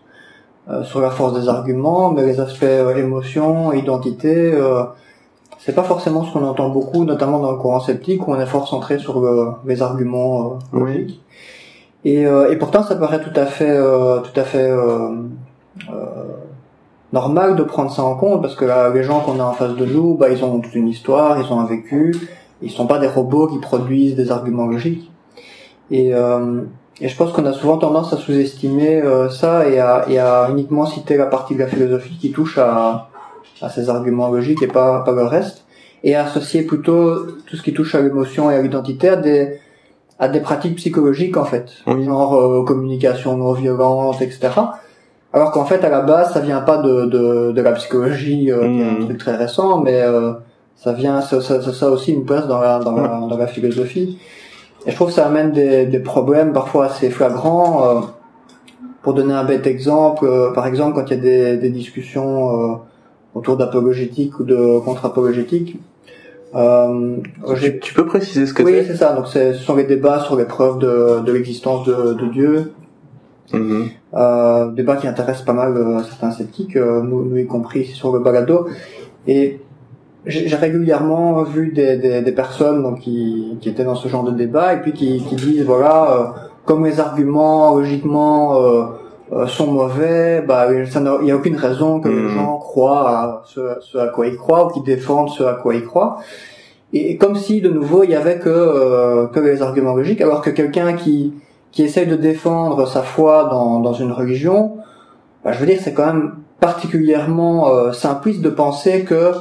euh, 0.69 0.83
sur 0.83 1.01
la 1.01 1.11
force 1.11 1.41
des 1.41 1.49
arguments, 1.49 2.11
mais 2.11 2.27
les 2.27 2.41
aspects 2.41 2.65
euh, 2.65 2.97
émotion, 2.97 3.73
identité, 3.73 4.53
euh, 4.55 4.83
c'est 5.59 5.75
pas 5.75 5.85
forcément 5.85 6.25
ce 6.25 6.33
qu'on 6.33 6.45
entend 6.45 6.69
beaucoup, 6.69 7.05
notamment 7.05 7.39
dans 7.39 7.53
le 7.53 7.59
courant 7.59 7.81
sceptique, 7.81 8.27
où 8.27 8.33
on 8.33 8.41
est 8.41 8.47
fort 8.47 8.69
centré 8.69 8.99
sur 8.99 9.23
les 9.67 9.83
arguments 9.83 10.59
logiques. 10.73 11.21
Et, 12.05 12.23
et 12.23 12.57
pourtant, 12.57 12.85
ça 12.85 12.95
paraît 12.95 13.21
tout 13.21 13.35
à 13.35 13.45
fait, 13.45 13.77
tout 13.77 14.41
à 14.41 14.45
fait 14.45 14.71
normal 17.13 17.57
de 17.57 17.63
prendre 17.63 17.91
ça 17.91 18.03
en 18.03 18.15
compte 18.15 18.43
parce 18.43 18.55
que 18.55 18.65
les 18.93 19.03
gens 19.03 19.21
qu'on 19.21 19.41
a 19.41 19.45
en 19.45 19.53
face 19.53 19.75
de 19.75 19.85
nous, 19.85 20.15
bah, 20.15 20.29
ils 20.31 20.45
ont 20.45 20.61
toute 20.61 20.75
une 20.75 20.89
histoire, 20.89 21.41
ils 21.41 21.53
ont 21.53 21.61
un 21.61 21.67
vécu, 21.67 22.15
ils 22.63 22.71
sont 22.71 22.87
pas 22.87 22.99
des 22.99 23.07
robots 23.07 23.47
qui 23.47 23.59
produisent 23.59 24.15
des 24.15 24.31
arguments 24.31 24.67
logiques. 24.67 25.11
Et, 25.91 26.15
euh, 26.15 26.63
et 27.01 27.09
je 27.09 27.17
pense 27.17 27.33
qu'on 27.33 27.47
a 27.47 27.53
souvent 27.53 27.79
tendance 27.79 28.13
à 28.13 28.17
sous-estimer 28.17 29.01
euh, 29.01 29.31
ça 29.31 29.69
et 29.69 29.79
à, 29.79 30.05
et 30.09 30.19
à 30.19 30.49
uniquement 30.51 30.85
citer 30.85 31.17
la 31.17 31.27
partie 31.27 31.55
de 31.55 31.61
la 31.61 31.67
philosophie 31.67 32.19
qui 32.19 32.31
touche 32.31 32.59
à, 32.59 33.09
à 33.63 33.71
ces 33.71 33.89
arguments 33.89 34.29
logiques 34.29 34.63
et 34.63 34.67
pas, 34.67 35.01
pas 35.01 35.13
le 35.13 35.25
reste, 35.25 35.65
et 36.05 36.15
à 36.15 36.25
associer 36.25 36.63
plutôt 36.63 37.27
tout 37.47 37.57
ce 37.57 37.63
qui 37.63 37.73
touche 37.73 37.95
à 37.95 38.03
l'émotion 38.03 38.51
et 38.51 38.55
à 38.55 38.63
l'identité 38.63 39.09
à 39.09 39.17
des 39.17 39.61
à 40.21 40.27
des 40.27 40.41
pratiques 40.41 40.75
psychologiques 40.75 41.37
en 41.37 41.45
fait, 41.45 41.71
genre 41.87 42.35
euh, 42.35 42.65
communication 42.65 43.37
non 43.37 43.53
violente, 43.53 44.21
etc 44.21 44.51
alors 45.33 45.51
qu'en 45.51 45.65
fait, 45.65 45.85
à 45.85 45.91
la 45.91 46.01
base, 46.01 46.33
ça 46.33 46.41
vient 46.41 46.61
pas 46.61 46.79
de, 46.79 47.05
de, 47.05 47.53
de 47.53 47.61
la 47.63 47.73
psychologie, 47.73 48.51
euh, 48.51 48.61
qui 48.61 48.81
est 48.81 48.85
un 48.85 48.93
hmm. 48.93 49.05
truc 49.05 49.19
très 49.19 49.37
récent, 49.37 49.81
mais 49.83 50.01
euh, 50.01 50.33
ça 50.75 50.93
vient, 50.93 51.21
ça, 51.21 51.41
ça, 51.43 51.61
ça, 51.61 51.91
aussi 51.91 52.13
une 52.13 52.25
place 52.25 52.49
dans 52.49 52.61
la, 52.61 52.79
dans, 52.79 52.93
la, 52.93 53.09
dans 53.29 53.37
la 53.37 53.47
philosophie. 53.47 54.19
Et 54.87 54.91
je 54.91 54.97
trouve 54.97 55.09
que 55.09 55.15
ça 55.15 55.27
amène 55.27 55.53
des, 55.53 55.85
des 55.85 55.99
problèmes 55.99 56.53
parfois 56.53 56.87
assez 56.87 57.11
flagrants. 57.11 57.85
Euh, 57.85 58.01
pour 59.03 59.15
donner 59.15 59.33
un 59.33 59.45
bête 59.45 59.67
exemple, 59.67 60.27
euh, 60.27 60.53
par 60.53 60.67
exemple, 60.67 60.95
quand 60.95 61.07
il 61.11 61.17
y 61.17 61.19
a 61.19 61.23
des, 61.23 61.57
des 61.57 61.71
discussions 61.71 62.81
autour 63.35 63.57
d'apologétique 63.57 64.41
ou 64.41 64.45
de 64.45 64.79
contre-apologétique, 64.81 65.79
tu, 66.53 67.81
tu, 67.81 67.95
peux 67.95 68.07
préciser 68.07 68.47
ce 68.47 68.53
que 68.53 68.65
c'est 68.65 68.81
Oui, 68.81 68.85
c'est? 68.87 68.97
ça. 68.97 69.13
Donc, 69.13 69.29
ce 69.29 69.53
sont 69.55 69.77
les 69.77 69.85
débats 69.85 70.21
sur 70.21 70.37
les 70.37 70.47
preuves 70.47 70.79
de, 70.79 71.21
de 71.21 71.33
l'existence 71.33 71.87
de, 71.87 72.15
de 72.15 72.27
Dieu 72.27 72.73
Mm 73.53 73.87
Euh, 74.15 74.71
débat 74.71 74.97
qui 74.97 75.07
intéresse 75.07 75.43
pas 75.43 75.53
mal 75.53 75.77
euh, 75.77 76.03
certains 76.03 76.31
sceptiques, 76.31 76.77
euh, 76.77 77.03
nous, 77.03 77.25
nous, 77.27 77.37
y 77.37 77.47
compris 77.47 77.85
sur 77.85 78.11
le 78.11 78.21
balado. 78.21 78.67
Et 79.27 79.61
j'ai 80.25 80.57
régulièrement 80.57 81.43
vu 81.43 81.73
des, 81.73 81.99
des, 81.99 82.23
des 82.23 82.33
personnes 82.33 82.83
donc, 82.83 83.01
qui, 83.01 83.59
qui, 83.61 83.69
étaient 83.69 83.85
dans 83.85 83.95
ce 83.95 84.09
genre 84.09 84.25
de 84.25 84.31
débat 84.31 84.75
et 84.75 84.81
puis 84.81 84.93
qui, 84.93 85.23
qui 85.23 85.37
disent 85.37 85.65
voilà, 85.65 86.11
euh, 86.11 86.25
comme 86.65 86.87
les 86.87 87.01
arguments 87.01 87.77
logiquement 87.77 88.57
sont 89.47 89.71
mauvais, 89.71 90.43
bah, 90.47 90.69
il 90.73 91.25
n'y 91.25 91.31
a 91.31 91.37
aucune 91.37 91.57
raison 91.57 92.01
que 92.01 92.09
les 92.09 92.15
mhm. 92.15 92.29
gens 92.31 92.57
croient 92.57 93.11
à 93.11 93.43
ce, 93.45 93.61
ce, 93.81 93.99
à 93.99 94.09
quoi 94.09 94.27
ils 94.27 94.37
croient 94.37 94.67
ou 94.67 94.71
qu'ils 94.71 94.85
défendent 94.85 95.31
ce 95.31 95.43
à 95.43 95.55
quoi 95.55 95.75
ils 95.75 95.85
croient. 95.85 96.19
Et 96.95 97.19
comme 97.19 97.37
si 97.37 97.61
de 97.61 97.69
nouveau 97.69 98.05
il 98.05 98.11
y 98.11 98.15
avait 98.15 98.39
que 98.39 99.27
que 99.33 99.41
les 99.41 99.61
arguments 99.61 99.95
logiques, 99.95 100.23
alors 100.23 100.41
que 100.41 100.51
quelqu'un 100.51 100.95
qui 100.95 101.35
qui 101.79 101.85
essaye 101.85 102.09
de 102.09 102.17
défendre 102.17 102.89
sa 102.89 103.05
foi 103.05 103.47
dans, 103.49 103.79
dans 103.79 103.93
une 103.93 104.11
religion, 104.11 104.79
bah, 105.45 105.53
je 105.53 105.61
veux 105.61 105.67
dire, 105.67 105.79
c'est 105.81 105.93
quand 105.93 106.07
même 106.07 106.33
particulièrement 106.59 107.69
euh, 107.69 107.93
simpliste 107.93 108.41
de 108.41 108.51
penser 108.51 109.05
que 109.05 109.35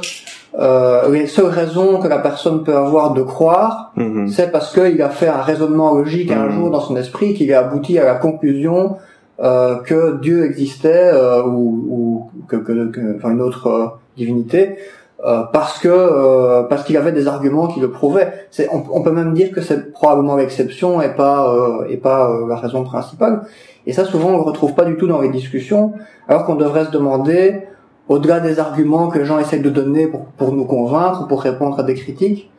euh, 0.59 1.11
les 1.11 1.25
seules 1.25 1.47
raisons 1.47 1.99
que 1.99 2.07
la 2.07 2.19
personne 2.19 2.63
peut 2.63 2.75
avoir 2.75 3.15
de 3.15 3.23
croire, 3.23 3.91
mhm. 3.95 4.27
c'est 4.27 4.51
parce 4.51 4.71
qu'il 4.71 5.01
a 5.01 5.09
fait 5.09 5.29
un 5.29 5.41
raisonnement 5.41 5.95
logique 5.95 6.31
un 6.31 6.45
mhm. 6.45 6.51
jour 6.51 6.69
dans 6.69 6.79
son 6.79 6.95
esprit, 6.95 7.33
qu'il 7.33 7.51
a 7.55 7.61
abouti 7.61 7.97
à 7.97 8.05
la 8.05 8.13
conclusion 8.13 8.97
euh, 9.39 9.77
que 9.77 10.19
Dieu 10.21 10.45
existait 10.45 11.09
euh, 11.11 11.41
ou, 11.41 11.87
ou 11.89 12.31
que, 12.47 12.57
que, 12.57 12.91
que, 12.91 13.15
enfin 13.15 13.31
une 13.31 13.41
autre 13.41 13.97
divinité, 14.15 14.77
euh, 15.25 15.43
parce 15.51 15.79
que 15.79 15.87
euh, 15.87 16.63
parce 16.63 16.83
qu'il 16.83 16.95
avait 16.95 17.11
des 17.11 17.27
arguments 17.27 17.67
qui 17.67 17.79
le 17.79 17.89
prouvaient. 17.89 18.31
C'est, 18.51 18.69
on, 18.71 18.83
on, 18.91 19.01
peut 19.01 19.11
même 19.11 19.33
dire 19.33 19.51
que 19.51 19.61
c'est 19.61 19.91
probablement 19.91 20.35
l'exception 20.35 21.01
et 21.01 21.09
pas 21.09 21.51
euh, 21.51 21.87
et 21.89 21.97
pas 21.97 22.29
la 22.47 22.55
raison 22.55 22.83
principale. 22.83 23.41
Et 23.87 23.93
ça, 23.93 24.05
souvent, 24.05 24.29
on 24.29 24.37
le 24.37 24.43
retrouve 24.43 24.73
pas 24.73 24.85
du 24.85 24.95
tout 24.95 25.07
dans 25.07 25.21
les 25.21 25.29
discussions, 25.29 25.93
alors 26.27 26.45
qu'on 26.45 26.55
devrait 26.55 26.85
se 26.85 26.91
demander 26.91 27.63
au-delà 28.09 28.39
des 28.39 28.59
arguments 28.59 29.07
que 29.07 29.17
les 29.17 29.25
gens 29.25 29.39
essayent 29.39 29.61
de 29.61 29.69
donner 29.69 30.07
pour, 30.07 30.25
pour 30.37 30.53
nous 30.53 30.65
convaincre, 30.65 31.27
pour 31.27 31.41
répondre 31.41 31.79
à 31.79 31.83
des 31.83 31.95
critiques, 31.95 32.51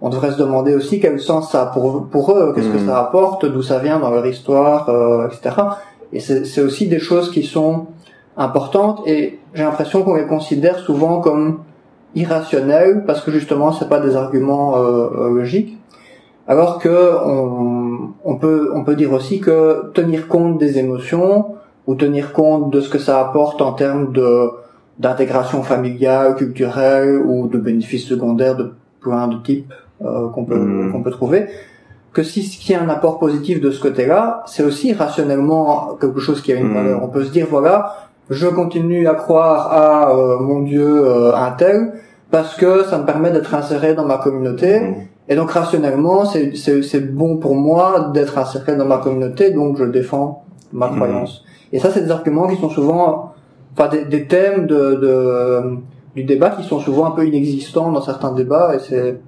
on 0.00 0.08
devrait 0.08 0.32
se 0.32 0.38
demander 0.38 0.74
aussi 0.74 1.00
quel 1.00 1.18
sens 1.20 1.50
ça 1.50 1.62
a 1.62 1.66
pour, 1.66 2.06
pour 2.08 2.32
eux, 2.32 2.52
qu'est-ce 2.54 2.68
que 2.68 2.78
hmm. 2.78 2.86
ça 2.86 3.00
apporte, 3.00 3.46
d'où 3.46 3.62
ça 3.62 3.78
vient 3.78 3.98
dans 3.98 4.10
leur 4.10 4.26
histoire, 4.26 4.88
euh, 4.88 5.28
etc. 5.28 5.56
Et 6.12 6.20
c'est 6.20 6.60
aussi 6.60 6.86
des 6.86 7.00
choses 7.00 7.30
qui 7.32 7.42
sont 7.42 7.86
importantes 8.36 9.02
et 9.06 9.40
j'ai 9.52 9.64
l'impression 9.64 10.02
qu'on 10.02 10.14
les 10.14 10.26
considère 10.26 10.78
souvent 10.78 11.20
comme 11.20 11.60
irrationnelles 12.14 13.04
parce 13.06 13.20
que 13.20 13.30
justement 13.30 13.72
c'est 13.72 13.88
pas 13.88 14.00
des 14.00 14.16
arguments 14.16 14.76
euh, 14.76 15.08
euh, 15.16 15.30
logiques. 15.30 15.78
Alors 16.46 16.78
que 16.78 17.24
on, 17.24 18.10
on, 18.24 18.36
peut 18.36 18.70
on 18.74 18.84
peut 18.84 18.96
dire 18.96 19.12
aussi 19.12 19.40
que 19.40 19.90
tenir 19.94 20.28
compte 20.28 20.58
des 20.58 20.78
émotions 20.78 21.54
ou 21.86 21.94
tenir 21.94 22.32
compte 22.32 22.70
de 22.70 22.80
ce 22.80 22.88
que 22.88 22.98
ça 22.98 23.20
apporte 23.20 23.62
en 23.62 23.72
termes 23.72 24.12
de 24.12 24.50
d'intégration 24.98 25.62
familiale, 25.62 26.36
culturelle 26.36 27.16
ou 27.16 27.48
de 27.48 27.58
bénéfices 27.58 28.06
secondaires 28.06 28.56
de 28.56 28.72
plein 29.00 29.26
de 29.26 29.36
types 29.42 29.72
euh, 30.02 30.28
qu'on 30.28 30.44
peut 30.44 30.56
hmm. 30.56 30.92
qu'on 30.92 31.02
peut 31.02 31.10
trouver 31.10 31.46
que 32.12 32.22
si 32.22 32.44
ce 32.44 32.58
qui 32.58 32.72
a 32.74 32.80
un 32.80 32.88
apport 32.88 33.18
positif 33.18 33.60
de 33.60 33.72
ce 33.72 33.80
côté-là, 33.80 34.44
c'est 34.46 34.62
aussi 34.62 34.92
rationnellement 34.92 35.96
quelque 36.00 36.20
chose 36.20 36.40
qui 36.42 36.52
a 36.52 36.54
une 36.54 36.70
hmm. 36.70 36.74
valeur. 36.74 37.02
On 37.02 37.08
peut 37.08 37.24
se 37.24 37.30
dire 37.30 37.48
voilà, 37.50 37.96
je 38.30 38.46
continue 38.46 39.06
à 39.06 39.14
croire 39.14 39.72
à 39.72 40.10
euh, 40.10 40.38
mon 40.38 40.62
Dieu 40.62 40.86
euh, 40.86 41.34
un 41.34 41.50
tel 41.52 41.92
parce 42.30 42.56
que 42.56 42.84
ça 42.84 42.98
me 42.98 43.04
permet 43.04 43.30
d'être 43.30 43.54
inséré 43.54 43.94
dans 43.94 44.06
ma 44.06 44.18
communauté. 44.18 44.80
Hmm. 44.80 44.94
Et 45.28 45.36
donc 45.36 45.50
rationnellement, 45.52 46.24
c'est 46.26 47.14
bon 47.14 47.38
pour 47.38 47.54
moi 47.54 48.10
d'être 48.12 48.36
inséré 48.36 48.76
dans 48.76 48.84
ma 48.84 48.98
communauté, 48.98 49.52
donc 49.52 49.78
je 49.78 49.84
défends 49.84 50.44
ma 50.72 50.88
croyance. 50.88 51.44
Et 51.72 51.78
ça, 51.78 51.90
c'est 51.90 52.02
des 52.02 52.10
arguments 52.10 52.46
qui 52.46 52.56
sont 52.56 52.68
souvent, 52.68 53.32
enfin 53.72 53.88
des, 53.88 54.04
des 54.04 54.26
thèmes 54.26 54.66
de, 54.66 54.94
de, 54.94 55.78
du 56.14 56.24
débat 56.24 56.50
qui 56.50 56.62
sont 56.62 56.78
souvent 56.78 57.06
un 57.06 57.10
peu 57.12 57.26
inexistants 57.26 57.90
dans 57.90 58.02
certains 58.02 58.32
débats, 58.32 58.74
et 58.74 58.80
c'est 58.80 59.18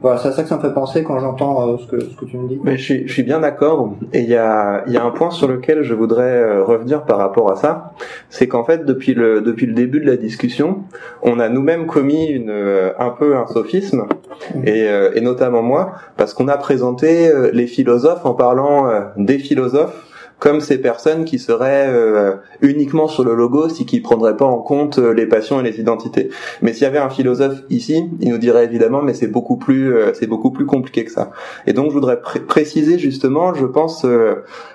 voilà, 0.00 0.18
c'est 0.18 0.32
ça 0.32 0.42
que 0.42 0.48
ça 0.48 0.56
me 0.56 0.62
fait 0.62 0.72
penser 0.72 1.04
quand 1.04 1.18
j'entends 1.18 1.68
euh, 1.68 1.76
ce, 1.78 1.86
que, 1.86 2.00
ce 2.00 2.16
que 2.16 2.24
tu 2.24 2.38
me 2.38 2.48
dis. 2.48 2.58
Mais 2.62 2.76
je 2.78 2.82
suis, 2.82 3.08
je 3.08 3.12
suis 3.12 3.22
bien 3.22 3.40
d'accord. 3.40 3.94
Et 4.12 4.20
il 4.20 4.28
y 4.28 4.36
a, 4.36 4.82
y 4.88 4.96
a 4.96 5.04
un 5.04 5.10
point 5.10 5.30
sur 5.30 5.46
lequel 5.46 5.82
je 5.82 5.92
voudrais 5.94 6.22
euh, 6.22 6.64
revenir 6.64 7.04
par 7.04 7.18
rapport 7.18 7.50
à 7.50 7.56
ça. 7.56 7.92
C'est 8.30 8.48
qu'en 8.48 8.64
fait, 8.64 8.86
depuis 8.86 9.14
le, 9.14 9.42
depuis 9.42 9.66
le 9.66 9.74
début 9.74 10.00
de 10.00 10.06
la 10.06 10.16
discussion, 10.16 10.84
on 11.22 11.38
a 11.38 11.48
nous-mêmes 11.48 11.86
commis 11.86 12.26
une, 12.26 12.50
euh, 12.50 12.92
un 12.98 13.10
peu 13.10 13.36
un 13.36 13.46
sophisme, 13.46 14.06
mmh. 14.54 14.66
et, 14.66 14.88
et 15.14 15.20
notamment 15.20 15.62
moi, 15.62 15.92
parce 16.16 16.34
qu'on 16.34 16.48
a 16.48 16.56
présenté 16.56 17.30
les 17.52 17.66
philosophes 17.66 18.24
en 18.24 18.34
parlant 18.34 18.90
des 19.16 19.38
philosophes 19.38 20.09
comme 20.40 20.60
ces 20.60 20.78
personnes 20.78 21.26
qui 21.26 21.38
seraient 21.38 21.86
euh, 21.88 22.32
uniquement 22.62 23.08
sur 23.08 23.24
le 23.24 23.34
logo, 23.34 23.68
si 23.68 23.84
qui 23.84 24.00
prendraient 24.00 24.36
pas 24.36 24.46
en 24.46 24.58
compte 24.58 24.98
euh, 24.98 25.12
les 25.12 25.26
passions 25.26 25.60
et 25.60 25.62
les 25.62 25.78
identités. 25.78 26.30
Mais 26.62 26.72
s'il 26.72 26.82
y 26.82 26.86
avait 26.86 26.98
un 26.98 27.10
philosophe 27.10 27.58
ici, 27.68 28.08
il 28.20 28.30
nous 28.30 28.38
dirait 28.38 28.64
évidemment, 28.64 29.02
mais 29.02 29.12
c'est 29.12 29.26
beaucoup 29.28 29.58
plus, 29.58 29.94
euh, 29.94 30.12
c'est 30.14 30.26
beaucoup 30.26 30.50
plus 30.50 30.64
compliqué 30.64 31.04
que 31.04 31.12
ça. 31.12 31.30
Et 31.66 31.74
donc 31.74 31.90
je 31.90 31.94
voudrais 31.94 32.20
préciser 32.20 32.98
justement, 32.98 33.52
je 33.52 33.66
pense, 33.66 34.06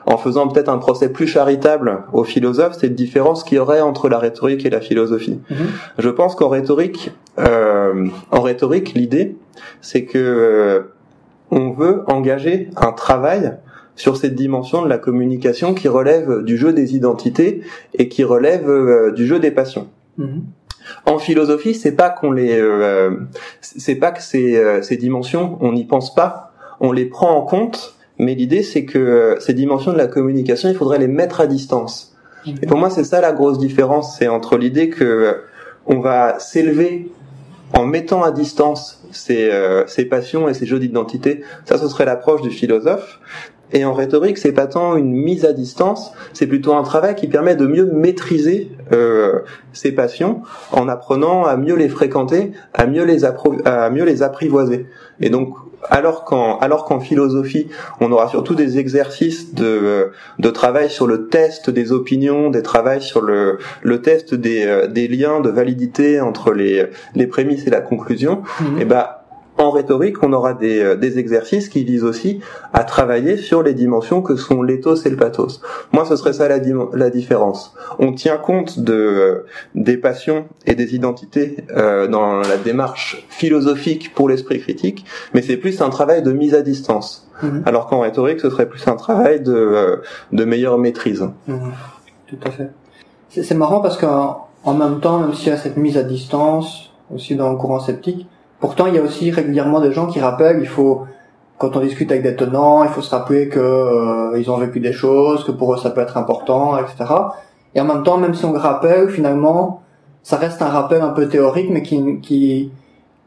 en 0.05 0.17
faisant 0.17 0.47
peut-être 0.47 0.69
un 0.69 0.77
procès 0.77 1.09
plus 1.09 1.25
charitable 1.25 2.03
aux 2.13 2.23
philosophes, 2.23 2.77
cette 2.79 2.93
différence 2.93 3.43
qu'il 3.43 3.57
y 3.57 3.59
aurait 3.59 3.81
entre 3.81 4.07
la 4.07 4.19
rhétorique 4.19 4.65
et 4.65 4.69
la 4.69 4.81
philosophie. 4.81 5.39
Mhm. 5.49 5.57
Je 5.97 6.09
pense 6.09 6.35
qu'en 6.35 6.49
rhétorique, 6.49 7.11
en 7.37 8.41
rhétorique, 8.41 8.93
l'idée, 8.93 9.35
c'est 9.81 10.05
que 10.05 10.85
on 11.49 11.71
veut 11.71 12.03
engager 12.07 12.69
un 12.75 12.91
travail 12.91 13.53
sur 13.95 14.17
cette 14.17 14.35
dimension 14.35 14.83
de 14.83 14.89
la 14.89 14.97
communication 14.97 15.73
qui 15.73 15.87
relève 15.87 16.43
du 16.43 16.57
jeu 16.57 16.73
des 16.73 16.95
identités 16.95 17.61
et 17.93 18.09
qui 18.09 18.23
relève 18.23 18.69
euh, 18.69 19.11
du 19.11 19.25
jeu 19.25 19.39
des 19.39 19.51
passions. 19.51 19.87
Mhm. 20.17 20.43
En 21.05 21.17
philosophie, 21.17 21.73
c'est 21.73 21.93
pas 21.93 22.09
qu'on 22.09 22.31
les, 22.31 22.59
euh, 22.59 23.11
c'est 23.61 23.95
pas 23.95 24.11
que 24.11 24.21
ces, 24.21 24.55
euh, 24.55 24.81
ces 24.81 24.97
dimensions, 24.97 25.57
on 25.61 25.71
n'y 25.71 25.85
pense 25.85 26.13
pas, 26.13 26.53
on 26.79 26.91
les 26.91 27.05
prend 27.05 27.35
en 27.35 27.41
compte, 27.41 27.95
mais 28.19 28.35
l'idée 28.35 28.61
c'est 28.61 28.85
que 28.85 29.37
ces 29.39 29.53
dimensions 29.53 29.93
de 29.93 29.97
la 29.97 30.07
communication, 30.07 30.69
il 30.69 30.75
faudrait 30.75 30.99
les 30.99 31.07
mettre 31.07 31.41
à 31.41 31.47
distance. 31.47 32.15
Mhm. 32.45 32.55
Et 32.61 32.67
pour 32.67 32.77
moi, 32.77 32.89
c'est 32.89 33.03
ça 33.03 33.21
la 33.21 33.31
grosse 33.31 33.57
différence, 33.57 34.17
c'est 34.17 34.27
entre 34.27 34.57
l'idée 34.57 34.89
que 34.89 35.41
on 35.87 35.99
va 35.99 36.39
s'élever 36.39 37.11
en 37.73 37.85
mettant 37.85 38.23
à 38.23 38.31
distance 38.31 39.03
ces, 39.11 39.51
ces 39.87 40.05
passions 40.05 40.47
et 40.49 40.53
ces 40.53 40.65
jeux 40.65 40.79
d'identité. 40.79 41.43
Ça, 41.65 41.77
ce 41.77 41.87
serait 41.87 42.05
l'approche 42.05 42.41
du 42.41 42.49
philosophe. 42.49 43.19
Et 43.73 43.83
en 43.85 43.93
rhétorique, 43.93 44.37
c'est 44.37 44.51
pas 44.51 44.67
tant 44.67 44.95
une 44.95 45.11
mise 45.11 45.45
à 45.45 45.53
distance, 45.53 46.11
c'est 46.33 46.47
plutôt 46.47 46.73
un 46.73 46.83
travail 46.83 47.15
qui 47.15 47.27
permet 47.27 47.55
de 47.55 47.65
mieux 47.65 47.85
maîtriser 47.85 48.71
euh, 48.91 49.39
ses 49.73 49.91
passions 49.91 50.41
en 50.71 50.87
apprenant 50.87 51.45
à 51.45 51.57
mieux 51.57 51.75
les 51.75 51.89
fréquenter, 51.89 52.51
à 52.73 52.85
mieux 52.85 53.03
les, 53.03 53.25
à 53.25 53.89
mieux 53.89 54.05
les 54.05 54.23
apprivoiser. 54.23 54.87
Et 55.19 55.29
donc, 55.29 55.55
alors 55.89 56.23
qu'en 56.25 56.57
alors 56.59 56.85
qu'en 56.85 56.99
philosophie, 56.99 57.67
on 57.99 58.11
aura 58.11 58.27
surtout 58.27 58.55
des 58.55 58.77
exercices 58.77 59.53
de 59.53 60.11
de 60.39 60.49
travail 60.49 60.89
sur 60.89 61.07
le 61.07 61.27
test 61.27 61.69
des 61.69 61.91
opinions, 61.91 62.49
des 62.49 62.63
travails 62.63 63.01
sur 63.01 63.21
le 63.21 63.59
le 63.83 64.01
test 64.01 64.33
des 64.33 64.65
euh, 64.65 64.87
des 64.87 65.07
liens 65.07 65.41
de 65.41 65.49
validité 65.49 66.21
entre 66.21 66.51
les 66.53 66.87
les 67.13 67.27
prémices 67.27 67.67
et 67.67 67.69
la 67.69 67.81
conclusion. 67.81 68.41
Et 68.79 68.85
ben 68.85 69.05
en 69.57 69.71
rhétorique, 69.71 70.21
on 70.21 70.33
aura 70.33 70.53
des, 70.53 70.79
euh, 70.79 70.95
des, 70.95 71.17
exercices 71.17 71.69
qui 71.69 71.83
visent 71.83 72.03
aussi 72.03 72.41
à 72.73 72.83
travailler 72.83 73.37
sur 73.37 73.63
les 73.63 73.73
dimensions 73.73 74.21
que 74.21 74.35
sont 74.35 74.61
l'éthos 74.61 75.05
et 75.05 75.09
le 75.09 75.15
pathos. 75.15 75.61
Moi, 75.93 76.05
ce 76.05 76.15
serait 76.15 76.33
ça 76.33 76.47
la, 76.47 76.59
la 76.93 77.09
différence. 77.09 77.73
On 77.99 78.11
tient 78.11 78.37
compte 78.37 78.79
de, 78.79 78.93
euh, 78.93 79.45
des 79.73 79.97
passions 79.97 80.45
et 80.65 80.75
des 80.75 80.95
identités 80.95 81.57
euh, 81.75 82.07
dans 82.07 82.39
la 82.39 82.57
démarche 82.57 83.25
philosophique 83.29 84.13
pour 84.13 84.27
l'esprit 84.27 84.59
critique, 84.59 85.05
mais 85.33 85.41
c'est 85.41 85.57
plus 85.57 85.81
un 85.81 85.89
travail 85.89 86.21
de 86.21 86.31
mise 86.31 86.53
à 86.53 86.61
distance. 86.61 87.29
Mhm. 87.41 87.63
Alors 87.65 87.87
qu'en 87.87 88.01
rhétorique, 88.01 88.39
ce 88.39 88.49
serait 88.49 88.67
plus 88.67 88.87
un 88.87 88.95
travail 88.95 89.41
de, 89.41 89.53
euh, 89.53 89.97
de 90.31 90.45
meilleure 90.45 90.77
maîtrise. 90.77 91.27
Mhm. 91.47 91.71
Tout 92.27 92.39
à 92.45 92.51
fait. 92.51 92.69
C'est 93.29 93.55
marrant 93.55 93.81
parce 93.81 93.97
qu'en 93.97 94.47
en 94.63 94.73
même 94.73 94.99
temps, 94.99 95.19
même 95.19 95.33
s'il 95.33 95.49
y 95.49 95.51
a 95.51 95.57
cette 95.57 95.77
mise 95.77 95.97
à 95.97 96.03
distance, 96.03 96.91
aussi 97.13 97.35
dans 97.35 97.51
le 97.51 97.57
courant 97.57 97.79
sceptique, 97.79 98.27
Pourtant, 98.59 98.87
il 98.87 98.95
y 98.95 98.97
a 98.97 99.01
aussi 99.01 99.31
régulièrement 99.31 99.79
des 99.79 99.91
gens 99.91 100.07
qui 100.07 100.19
rappellent, 100.19 100.59
il 100.61 100.67
faut, 100.67 101.05
quand 101.57 101.75
on 101.75 101.79
discute 101.79 102.11
avec 102.11 102.23
des 102.23 102.35
tenants, 102.35 102.83
il 102.83 102.89
faut 102.89 103.01
se 103.01 103.13
rappeler 103.13 103.49
que 103.49 103.59
euh, 103.59 104.39
ils 104.39 104.49
ont 104.49 104.57
vécu 104.57 104.79
des 104.79 104.93
choses, 104.93 105.43
que 105.43 105.51
pour 105.51 105.73
eux 105.73 105.77
ça 105.77 105.89
peut 105.89 106.01
être 106.01 106.17
important, 106.17 106.77
etc. 106.77 107.13
Et 107.75 107.81
en 107.81 107.85
même 107.85 108.03
temps, 108.03 108.17
même 108.17 108.33
si 108.33 108.45
on 108.45 108.53
le 108.53 108.59
rappelle, 108.59 109.09
finalement, 109.09 109.81
ça 110.23 110.37
reste 110.37 110.61
un 110.61 110.69
rappel 110.69 111.01
un 111.01 111.09
peu 111.09 111.27
théorique, 111.27 111.69
mais 111.69 111.83
qui, 111.83 112.19
qui, 112.21 112.71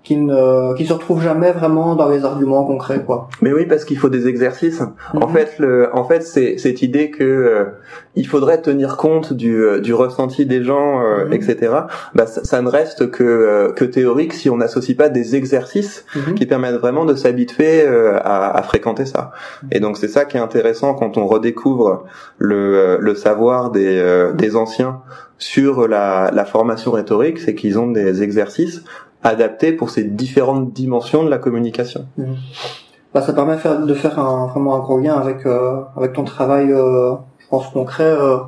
qui 0.09 0.17
ne 0.17 0.75
qui 0.75 0.87
se 0.87 0.95
retrouve 0.95 1.23
jamais 1.23 1.53
vraiment 1.53 1.95
dans 1.95 2.09
les 2.09 2.25
arguments 2.25 2.65
concrets 2.65 3.05
quoi. 3.05 3.29
Mais 3.43 3.53
oui 3.53 3.67
parce 3.67 3.85
qu'il 3.85 3.99
faut 3.99 4.09
des 4.09 4.27
exercices. 4.27 4.81
En 5.13 5.27
mhm. 5.27 5.35
fait 5.35 5.59
le 5.59 5.95
en 5.95 6.03
fait 6.05 6.23
c'est 6.23 6.57
cette 6.57 6.81
idée 6.81 7.11
que 7.11 7.25
euh, 7.25 7.65
il 8.17 8.27
faudrait 8.27 8.63
tenir 8.63 8.97
compte 8.97 9.35
du 9.35 9.63
euh, 9.63 9.81
du 9.81 9.93
ressenti 9.93 10.47
des 10.47 10.65
gens 10.65 11.03
euh, 11.03 11.27
mhm. 11.27 11.35
etc. 11.35 11.57
Bah 12.15 12.27
ça, 12.27 12.43
ça, 12.43 12.63
ne 12.63 12.71
reste 12.71 13.11
que 13.11 13.71
que 13.77 13.85
théorique 13.85 14.33
si 14.33 14.49
on 14.49 14.57
n'associe 14.57 14.97
pas 14.97 15.11
des 15.11 15.37
exercices 15.37 16.07
mhm. 16.17 16.37
qui 16.37 16.47
permettent 16.47 16.81
vraiment 16.81 17.05
de 17.05 17.15
s'habituer 17.15 17.87
à, 17.87 18.57
à, 18.57 18.63
fréquenter 18.63 19.05
ça. 19.05 19.33
Et 19.71 19.79
donc 19.79 19.99
c'est 19.99 20.09
ça 20.09 20.25
qui 20.25 20.39
est 20.39 20.41
intéressant 20.41 20.95
quand 20.95 21.19
on 21.19 21.27
redécouvre 21.27 22.05
le 22.39 22.97
le 22.99 23.15
savoir 23.15 23.71
des 23.71 24.31
des 24.33 24.57
anciens 24.57 25.03
sur 25.41 25.87
la, 25.87 26.33
la 26.33 26.45
formation 26.45 26.91
rhétorique, 26.91 27.39
c'est 27.39 27.55
qu'ils 27.55 27.79
ont 27.79 27.87
des 27.87 28.25
exercices 28.25 28.83
adapté 29.23 29.73
pour 29.73 29.91
ces 29.91 30.05
différentes 30.05 30.73
dimensions 30.73 31.25
de 31.25 31.31
la 31.31 31.39
communication. 31.39 32.07
Mhm. 32.17 32.37
Bah, 33.15 33.23
ça 33.23 33.33
permet 33.33 33.57
de 33.57 33.95
faire 33.95 34.19
un, 34.19 34.47
vraiment 34.49 34.77
un 34.77 34.81
gros 34.81 34.99
lien 34.99 35.15
avec 35.15 35.47
euh, 35.47 35.81
avec 35.97 36.13
ton 36.13 36.25
travail, 36.25 36.71
euh, 36.71 37.15
je 37.39 37.47
pense 37.49 37.69
concret. 37.69 38.05
Euh. 38.05 38.39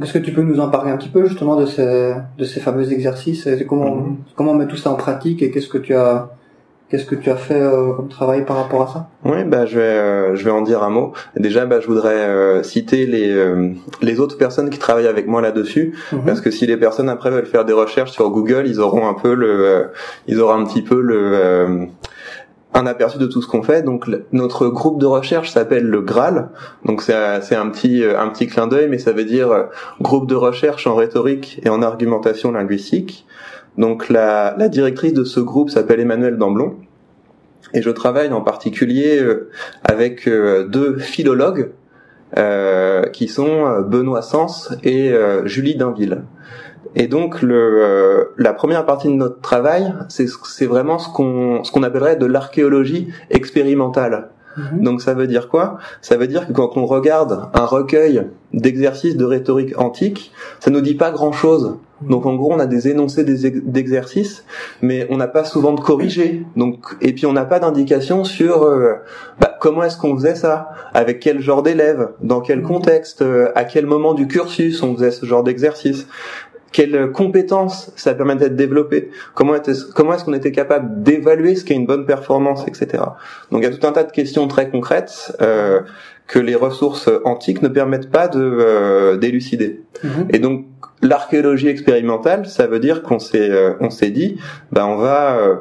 Est-ce 0.00 0.12
que 0.12 0.18
tu 0.18 0.32
peux 0.32 0.42
nous 0.42 0.60
en 0.60 0.68
parler 0.68 0.90
un 0.90 0.96
petit 0.96 1.08
peu 1.08 1.26
justement 1.26 1.56
de 1.56 1.66
ces 1.66 2.14
de 2.38 2.44
ces 2.44 2.60
fameux 2.60 2.92
exercices 2.92 3.46
et 3.46 3.66
comment 3.66 3.96
mhm. 3.96 4.16
comment 4.36 4.52
on 4.52 4.54
met 4.54 4.66
tout 4.66 4.76
ça 4.76 4.90
en 4.90 4.96
pratique 4.96 5.42
et 5.42 5.50
qu'est-ce 5.50 5.68
que 5.68 5.78
tu 5.78 5.94
as 5.94 6.30
Qu'est-ce 6.90 7.06
que 7.06 7.14
tu 7.14 7.30
as 7.30 7.36
fait 7.36 7.54
euh, 7.54 7.92
comme 7.92 8.08
travail 8.08 8.44
par 8.44 8.56
rapport 8.56 8.82
à 8.82 8.88
ça? 8.88 9.08
Oui, 9.24 9.44
bah 9.44 9.64
je 9.64 9.78
vais 9.78 9.82
euh, 9.82 10.34
je 10.34 10.44
vais 10.44 10.50
en 10.50 10.62
dire 10.62 10.82
un 10.82 10.90
mot. 10.90 11.12
Déjà, 11.36 11.64
bah 11.64 11.78
je 11.78 11.86
voudrais 11.86 12.18
euh, 12.18 12.64
citer 12.64 13.06
les 13.06 13.32
les 14.02 14.18
autres 14.18 14.36
personnes 14.36 14.70
qui 14.70 14.78
travaillent 14.78 15.06
avec 15.06 15.28
moi 15.28 15.40
là-dessus, 15.40 15.94
mhm. 16.12 16.24
parce 16.26 16.40
que 16.40 16.50
si 16.50 16.66
les 16.66 16.76
personnes 16.76 17.08
après 17.08 17.30
veulent 17.30 17.46
faire 17.46 17.64
des 17.64 17.72
recherches 17.72 18.10
sur 18.10 18.28
Google, 18.30 18.64
ils 18.66 18.80
auront 18.80 19.08
un 19.08 19.14
peu 19.14 19.34
le 19.34 19.90
ils 20.26 20.40
auront 20.40 20.54
un 20.54 20.64
petit 20.64 20.82
peu 20.82 21.00
le 21.00 21.86
un 22.74 22.86
aperçu 22.86 23.18
de 23.18 23.26
tout 23.26 23.40
ce 23.40 23.46
qu'on 23.46 23.62
fait. 23.62 23.82
Donc 23.82 24.06
notre 24.32 24.66
groupe 24.66 25.00
de 25.00 25.06
recherche 25.06 25.52
s'appelle 25.52 25.84
le 25.84 26.00
Graal. 26.00 26.48
Donc 26.86 27.02
c'est 27.02 27.40
c'est 27.42 27.56
un 27.56 27.68
petit 27.68 28.02
un 28.04 28.28
petit 28.30 28.48
clin 28.48 28.66
d'œil, 28.66 28.88
mais 28.88 28.98
ça 28.98 29.12
veut 29.12 29.24
dire 29.24 29.68
groupe 30.00 30.28
de 30.28 30.34
recherche 30.34 30.88
en 30.88 30.96
rhétorique 30.96 31.60
et 31.64 31.68
en 31.68 31.82
argumentation 31.82 32.50
linguistique. 32.50 33.26
Donc 33.78 34.08
la, 34.08 34.54
la 34.58 34.68
directrice 34.68 35.12
de 35.12 35.24
ce 35.24 35.40
groupe 35.40 35.70
s'appelle 35.70 36.00
Emmanuelle 36.00 36.36
Damblon. 36.36 36.76
Et 37.72 37.82
je 37.82 37.90
travaille 37.90 38.32
en 38.32 38.40
particulier 38.40 39.20
euh, 39.20 39.50
avec 39.84 40.26
euh, 40.26 40.66
deux 40.66 40.98
philologues 40.98 41.70
euh, 42.36 43.04
qui 43.04 43.28
sont 43.28 43.80
Benoît 43.82 44.22
Sens 44.22 44.74
et 44.82 45.12
Julie 45.44 45.76
Dainville. 45.76 46.22
Et 46.96 47.06
donc 47.06 47.42
le, 47.42 47.54
euh, 47.54 48.24
la 48.36 48.52
première 48.52 48.84
partie 48.84 49.08
de 49.08 49.14
notre 49.14 49.40
travail, 49.40 49.94
c'est 50.08 50.66
vraiment 50.66 50.98
ce 50.98 51.08
qu'on 51.08 51.62
ce 51.62 51.70
qu'on 51.70 51.82
appellerait 51.82 52.16
de 52.16 52.26
l'archéologie 52.26 53.08
expérimentale. 53.30 54.30
Mhm. 54.56 54.82
Donc 54.82 55.02
ça 55.02 55.14
veut 55.14 55.28
dire 55.28 55.48
quoi? 55.48 55.78
Ça 56.00 56.16
veut 56.16 56.26
dire 56.26 56.48
que 56.48 56.52
quand 56.52 56.76
on 56.76 56.86
regarde 56.86 57.48
un 57.54 57.64
recueil 57.64 58.26
d'exercices 58.52 59.16
de 59.16 59.24
rhétorique 59.24 59.78
antique, 59.78 60.32
ça 60.58 60.70
nous 60.70 60.80
dit 60.80 60.94
pas 60.94 61.12
grand-chose. 61.12 61.76
Donc 62.02 62.26
en 62.26 62.34
gros, 62.34 62.52
on 62.52 62.58
a 62.58 62.66
des 62.66 62.88
énoncés 62.88 63.24
d'exercices, 63.24 64.44
mais 64.80 65.06
on 65.10 65.16
n'a 65.16 65.28
pas 65.28 65.44
souvent 65.44 65.72
de 65.72 65.80
corrigés. 65.80 66.44
Donc 66.56 66.96
et 67.00 67.12
puis 67.12 67.26
on 67.26 67.32
n'a 67.32 67.44
pas 67.44 67.58
d'indication 67.58 68.24
sur 68.24 68.62
euh, 68.62 68.94
bah, 69.38 69.56
comment 69.60 69.82
est-ce 69.84 69.98
qu'on 69.98 70.16
faisait 70.16 70.34
ça, 70.34 70.70
avec 70.94 71.20
quel 71.20 71.40
genre 71.40 71.62
d'élèves, 71.62 72.08
dans 72.22 72.40
quel 72.40 72.62
contexte, 72.62 73.22
euh, 73.22 73.52
à 73.54 73.64
quel 73.64 73.86
moment 73.86 74.14
du 74.14 74.26
cursus 74.26 74.82
on 74.82 74.94
faisait 74.94 75.10
ce 75.10 75.26
genre 75.26 75.42
d'exercice? 75.42 76.06
Quelles 76.72 77.10
compétences 77.10 77.92
ça 77.96 78.14
permettait 78.14 78.48
de 78.48 78.54
développer, 78.54 79.10
comment, 79.34 79.54
comment 79.94 80.14
est-ce 80.14 80.24
qu'on 80.24 80.32
était 80.34 80.52
capable 80.52 81.02
d'évaluer 81.02 81.56
ce 81.56 81.64
qu'est 81.64 81.74
une 81.74 81.86
bonne 81.86 82.06
performance, 82.06 82.64
etc. 82.68 83.02
Donc 83.50 83.62
il 83.62 83.64
y 83.64 83.66
a 83.66 83.76
tout 83.76 83.84
un 83.84 83.90
tas 83.90 84.04
de 84.04 84.12
questions 84.12 84.46
très 84.46 84.70
concrètes 84.70 85.36
euh, 85.42 85.80
que 86.28 86.38
les 86.38 86.54
ressources 86.54 87.10
antiques 87.24 87.60
ne 87.60 87.68
permettent 87.68 88.10
pas 88.10 88.28
de 88.28 88.40
euh, 88.40 89.16
d'élucider. 89.16 89.82
Mhm. 90.04 90.28
Et 90.30 90.38
donc 90.38 90.64
l'archéologie 91.02 91.68
expérimentale, 91.68 92.46
ça 92.46 92.66
veut 92.66 92.80
dire 92.80 93.02
qu'on 93.02 93.18
s'est 93.18 93.50
euh, 93.50 93.74
on 93.80 93.90
s'est 93.90 94.10
dit, 94.10 94.38
ben 94.72 94.84
on 94.86 94.96
va 94.96 95.36
euh, 95.36 95.56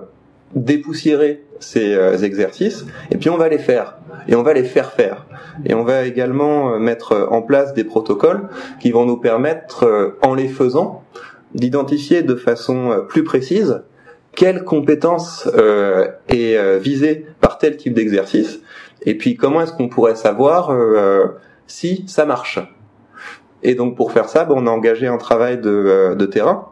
dépoussiérer 0.55 1.43
ces 1.59 2.23
exercices 2.23 2.85
et 3.11 3.17
puis 3.17 3.29
on 3.29 3.35
va 3.35 3.49
les 3.49 3.57
faire 3.57 3.99
et 4.29 4.35
on 4.35 4.43
va 4.43 4.53
les 4.53 4.63
faire 4.63 4.91
faire. 4.91 5.25
Et 5.65 5.73
on 5.73 5.83
va 5.83 6.03
également 6.03 6.73
euh, 6.73 6.79
mettre 6.79 7.27
en 7.31 7.41
place 7.41 7.73
des 7.73 7.83
protocoles 7.83 8.47
qui 8.79 8.91
vont 8.91 9.05
nous 9.05 9.17
permettre, 9.17 9.85
euh, 9.85 10.17
en 10.21 10.35
les 10.35 10.47
faisant, 10.47 11.03
d'identifier 11.55 12.21
de 12.21 12.35
façon 12.35 12.91
euh, 12.91 12.99
plus 12.99 13.23
précise 13.23 13.81
quelle 14.35 14.63
compétence 14.63 15.49
est 16.29 16.79
visée 16.79 17.25
par 17.41 17.57
tel 17.57 17.75
type 17.75 17.93
d'exercice, 17.93 18.61
et 19.01 19.17
puis 19.17 19.35
comment 19.35 19.59
est-ce 19.61 19.73
qu'on 19.73 19.89
pourrait 19.89 20.15
savoir 20.15 20.71
si 21.67 22.05
ça 22.07 22.25
marche. 22.25 22.59
Et 23.63 23.75
donc 23.75 23.95
pour 23.95 24.11
faire 24.11 24.29
ça, 24.29 24.47
on 24.49 24.67
a 24.67 24.69
engagé 24.69 25.07
un 25.07 25.17
travail 25.17 25.57
de, 25.57 26.15
de 26.15 26.25
terrain 26.25 26.69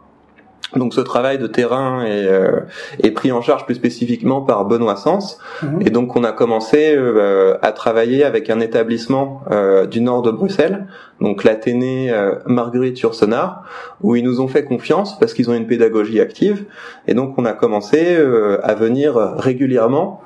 donc 0.76 0.94
ce 0.94 1.02
travail 1.02 1.38
de 1.38 1.48
terrain 1.48 2.04
est, 2.04 2.28
euh, 2.28 2.60
est, 3.02 3.12
pris 3.12 3.32
en 3.32 3.42
charge 3.42 3.66
plus 3.66 3.76
spécifiquement 3.76 4.42
par 4.42 4.66
Benoît 4.66 4.98
Sens. 4.98 5.40
Mhm. 5.64 5.82
Et 5.86 5.90
donc 5.90 6.16
on 6.16 6.24
a 6.24 6.34
commencé 6.34 6.94
euh, 6.96 7.58
à 7.62 7.72
travailler 7.72 8.26
avec 8.26 8.50
un 8.50 8.60
établissement 8.60 9.44
euh, 9.50 9.86
du 9.86 10.02
nord 10.02 10.24
de 10.24 10.32
Bruxelles, 10.32 10.86
donc 11.22 11.44
l'Athénée 11.46 12.14
Marguerite 12.46 13.00
Yourcenar, 13.00 13.64
où 14.02 14.16
ils 14.16 14.24
nous 14.24 14.42
ont 14.42 14.48
fait 14.48 14.66
confiance 14.66 15.18
parce 15.18 15.34
qu'ils 15.34 15.50
ont 15.50 15.54
une 15.54 15.68
pédagogie 15.68 16.20
active. 16.20 16.66
Et 17.08 17.14
donc 17.14 17.36
on 17.38 17.46
a 17.46 17.54
commencé 17.54 18.18
à 18.64 18.74
venir 18.76 19.16
régulièrement 19.16 20.22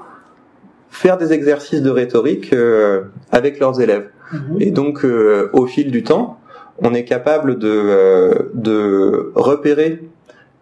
faire 0.89 1.17
des 1.17 1.31
exercices 1.31 1.81
de 1.81 1.89
rhétorique 1.89 2.53
avec 3.31 3.59
leurs 3.59 3.79
élèves. 3.79 4.09
Mhm. 4.33 4.57
Et 4.59 4.71
donc 4.71 5.05
au 5.53 5.65
fil 5.65 5.91
du 5.91 6.03
temps, 6.03 6.40
on 6.81 6.93
est 6.93 7.05
capable 7.05 7.59
de, 7.59 8.51
de 8.53 9.31
repérer 9.35 10.01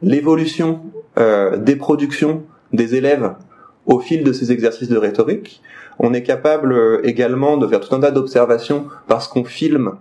l'évolution 0.01 0.81
euh, 1.17 1.57
des 1.57 1.75
productions 1.75 2.43
des 2.71 2.95
élèves 2.95 3.33
au 3.85 3.99
fil 3.99 4.23
de 4.23 4.31
ces 4.31 4.51
exercices 4.51 4.89
de 4.89 4.97
rhétorique. 4.97 5.61
On 5.97 6.13
est 6.13 6.23
capable 6.23 6.71
euh, 6.71 7.01
également 7.03 7.57
de 7.57 7.67
faire 7.67 7.79
tout 7.79 7.93
un 7.95 7.99
tas 7.99 8.11
d'observations 8.11 8.85
parce 9.07 9.27
qu'on 9.27 9.43
filme 9.43 9.93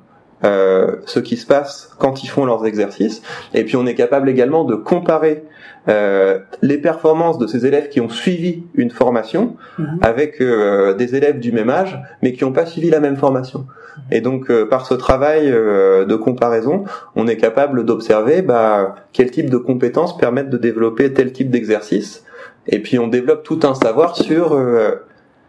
euh, 0.45 0.97
ce 1.07 1.21
qui 1.21 1.37
se 1.37 1.47
passe 1.47 1.90
quand 1.99 2.23
ils 2.23 2.28
font 2.28 2.45
leurs 2.45 2.67
exercices. 2.67 3.23
Et 3.54 3.65
puis 3.65 3.76
on 3.76 3.86
est 3.86 3.95
capable 3.95 4.28
également 4.28 4.65
de 4.65 4.75
comparer 4.75 5.45
euh, 5.89 6.41
les 6.60 6.76
performances 6.76 7.39
de 7.39 7.47
ces 7.47 7.65
élèves 7.65 7.89
qui 7.89 8.00
ont 8.00 8.10
suivi 8.10 8.65
une 8.75 8.91
formation 8.91 9.56
mhm. 9.78 9.99
avec 10.02 10.41
euh, 10.41 10.93
des 10.93 11.17
élèves 11.17 11.39
du 11.39 11.50
même 11.50 11.71
âge 11.71 11.99
mais 12.21 12.34
qui 12.34 12.45
n'ont 12.45 12.52
pas 12.52 12.67
suivi 12.67 12.91
la 12.91 13.00
même 13.00 13.17
formation. 13.17 13.67
Et 14.10 14.21
donc 14.21 14.50
euh, 14.50 14.67
par 14.67 14.86
ce 14.86 14.95
travail 14.95 15.50
de 15.50 16.17
comparaison, 16.17 16.84
on 17.17 17.26
est 17.26 17.36
capable 17.36 17.84
d'observer 17.84 18.43
bah, 18.43 18.97
quel 19.13 19.30
type 19.30 19.49
de 19.50 19.56
compétences 19.56 20.17
permettent 20.17 20.50
de 20.50 20.58
développer 20.58 21.13
tel 21.13 21.32
type 21.32 21.50
d'exercice. 21.50 22.25
Et 22.67 22.80
puis 22.80 22.99
on 22.99 23.08
développe 23.08 23.43
tout 23.43 23.60
un 23.63 23.75
savoir 23.75 24.15
sur 24.15 24.56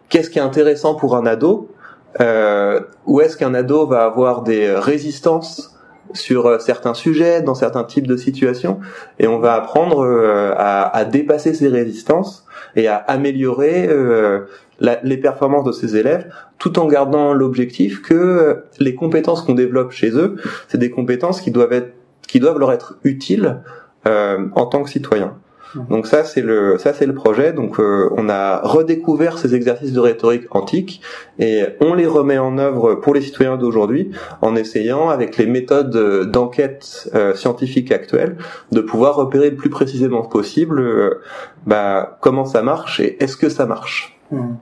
qu'est-ce 0.08 0.30
qui 0.30 0.40
est 0.40 0.44
intéressant 0.44 0.96
pour 0.96 1.18
un 1.18 1.26
ado 1.26 1.70
euh, 2.20 2.82
où 3.06 3.22
est-ce 3.22 3.38
qu'un 3.38 3.54
ado 3.54 3.86
va 3.86 4.04
avoir 4.04 4.44
des 4.44 4.72
résistances 4.72 5.80
sur 6.14 6.48
euh, 6.48 6.60
certains 6.60 6.94
sujets, 6.94 7.42
dans 7.42 7.56
certains 7.56 7.84
types 7.84 8.08
de 8.08 8.18
situations, 8.18 8.80
et 9.20 9.28
on 9.28 9.40
va 9.40 9.54
apprendre 9.54 10.06
euh, 10.06 10.54
à, 10.58 11.06
dépasser 11.06 11.54
ces 11.54 11.68
résistances 11.68 12.46
et 12.76 12.88
à 12.88 12.96
améliorer 12.96 13.88
euh, 13.90 14.42
les 14.80 15.18
performances 15.18 15.66
de 15.66 15.72
ces 15.72 15.98
élèves, 15.98 16.32
tout 16.58 16.80
en 16.80 16.88
gardant 16.88 17.34
l'objectif 17.34 18.02
que 18.02 18.64
les 18.80 18.96
compétences 18.96 19.42
qu'on 19.42 19.56
développe 19.56 19.92
chez 19.92 20.12
eux, 20.12 20.38
c'est 20.68 20.78
des 20.78 20.90
compétences 20.90 21.42
qui 21.42 21.52
doivent 21.52 21.74
être, 21.74 21.94
qui 22.28 22.40
doivent 22.40 22.60
leur 22.60 22.72
être 22.72 22.98
utiles 23.04 23.62
en 24.06 24.66
tant 24.66 24.84
que 24.84 24.90
citoyens. 24.90 25.36
Donc 25.76 26.08
ça 26.08 26.24
c'est 26.24 26.42
le 26.42 26.78
ça 26.78 26.94
c'est 26.94 27.06
le 27.06 27.14
projet. 27.14 27.54
Donc 27.54 27.80
euh, 27.80 28.10
on 28.18 28.28
a 28.30 28.60
redécouvert 28.62 29.38
ces 29.38 29.54
exercices 29.54 29.94
de 29.94 30.00
rhétorique 30.00 30.46
antique 30.52 31.02
et 31.38 31.64
on 31.80 31.94
les 31.94 32.08
remet 32.08 32.38
en 32.38 32.58
œuvre 32.58 32.96
pour 32.96 33.14
les 33.14 33.22
citoyens 33.22 33.58
d'aujourd'hui 33.58 34.12
en 34.42 34.56
essayant 34.56 35.10
avec 35.10 35.38
les 35.38 35.46
méthodes 35.46 36.30
d'enquête 36.32 37.10
euh, 37.14 37.36
scientifique 37.36 37.92
actuelles 37.92 38.38
de 38.72 38.82
pouvoir 38.82 39.16
repérer 39.16 39.52
le 39.52 39.56
plus 39.56 39.70
précisément 39.70 40.24
possible 40.24 40.80
euh, 40.80 41.22
bah, 41.68 42.18
comment 42.22 42.46
ça 42.46 42.64
marche 42.64 43.00
et 43.00 43.22
est-ce 43.24 43.38
que 43.38 43.50
ça 43.50 43.66
marche. 43.66 44.20
Hmm. 44.32 44.56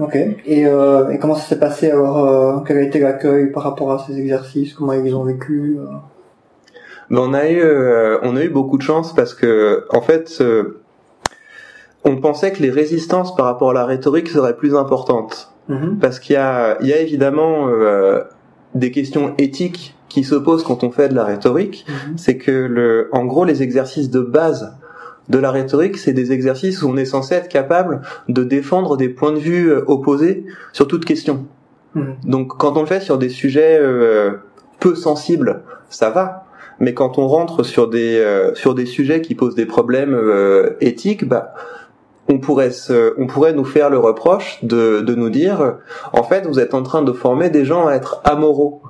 Ok. 0.00 0.16
Et, 0.16 0.62
et 0.62 1.18
comment 1.20 1.36
ça 1.36 1.46
s'est 1.46 1.58
passé 1.58 1.88
alors 1.88 2.64
Quel 2.66 2.78
a 2.78 2.82
été 2.82 2.98
l'accueil 2.98 3.52
par 3.52 3.62
rapport 3.62 3.92
à 3.92 4.04
ces 4.04 4.18
exercices? 4.18 4.74
Comment 4.74 4.92
ils 4.94 5.14
ont 5.14 5.22
vécu 5.22 5.78
mais 7.10 7.18
on 7.20 7.34
a 7.34 7.48
eu, 7.48 7.60
euh, 7.60 8.18
on 8.22 8.36
a 8.36 8.42
eu 8.42 8.48
beaucoup 8.48 8.78
de 8.78 8.82
chance 8.82 9.14
parce 9.14 9.34
que, 9.34 9.84
en 9.90 10.00
fait, 10.00 10.38
euh, 10.40 10.80
on 12.04 12.16
pensait 12.16 12.52
que 12.52 12.62
les 12.62 12.70
résistances 12.70 13.34
par 13.34 13.46
rapport 13.46 13.70
à 13.70 13.74
la 13.74 13.84
rhétorique 13.84 14.28
seraient 14.28 14.56
plus 14.56 14.74
importantes. 14.74 15.52
Mm-hmm. 15.70 15.98
Parce 15.98 16.18
qu'il 16.18 16.34
y 16.34 16.36
a, 16.36 16.78
il 16.80 16.88
y 16.88 16.92
a 16.92 16.98
évidemment 16.98 17.68
euh, 17.68 18.22
des 18.74 18.90
questions 18.90 19.34
éthiques 19.38 19.96
qui 20.08 20.24
se 20.24 20.34
posent 20.34 20.62
quand 20.62 20.84
on 20.84 20.90
fait 20.90 21.08
de 21.08 21.14
la 21.14 21.24
rhétorique. 21.24 21.86
Mm-hmm. 21.88 22.16
C'est 22.18 22.36
que, 22.36 22.50
le, 22.50 23.08
en 23.12 23.24
gros, 23.24 23.44
les 23.44 23.62
exercices 23.62 24.10
de 24.10 24.20
base 24.20 24.76
de 25.30 25.38
la 25.38 25.50
rhétorique, 25.50 25.96
c'est 25.96 26.12
des 26.12 26.32
exercices 26.32 26.82
où 26.82 26.88
on 26.88 26.96
est 26.98 27.06
censé 27.06 27.34
être 27.34 27.48
capable 27.48 28.02
de 28.28 28.44
défendre 28.44 28.98
des 28.98 29.08
points 29.08 29.32
de 29.32 29.38
vue 29.38 29.72
opposés 29.86 30.44
sur 30.72 30.86
toute 30.86 31.06
question. 31.06 31.46
Mm-hmm. 31.96 32.26
Donc, 32.26 32.56
quand 32.58 32.76
on 32.76 32.80
le 32.80 32.86
fait 32.86 33.00
sur 33.00 33.16
des 33.16 33.30
sujets 33.30 33.80
peu 34.80 34.94
sensibles, 34.94 35.62
ça 35.88 36.10
va 36.10 36.44
mais 36.80 36.94
quand 36.94 37.18
on 37.18 37.26
rentre 37.26 37.62
sur 37.62 37.88
des 37.88 38.18
euh, 38.18 38.54
sur 38.54 38.74
des 38.74 38.86
sujets 38.86 39.20
qui 39.20 39.34
posent 39.34 39.54
des 39.54 39.66
problèmes 39.66 40.14
euh, 40.14 40.76
éthiques, 40.80 41.26
bah 41.26 41.54
on 42.28 42.38
pourrait 42.38 42.70
on 43.18 43.26
pourrait 43.26 43.52
nous 43.52 43.64
faire 43.64 43.90
le 43.90 43.98
reproche 43.98 44.58
de, 44.64 45.00
de 45.00 45.14
nous 45.14 45.30
dire 45.30 45.76
en 46.12 46.22
fait 46.22 46.46
vous 46.46 46.58
êtes 46.58 46.74
en 46.74 46.82
train 46.82 47.02
de 47.02 47.12
former 47.12 47.50
des 47.50 47.64
gens 47.64 47.86
à 47.86 47.94
être 47.94 48.20
amoraux. 48.24 48.82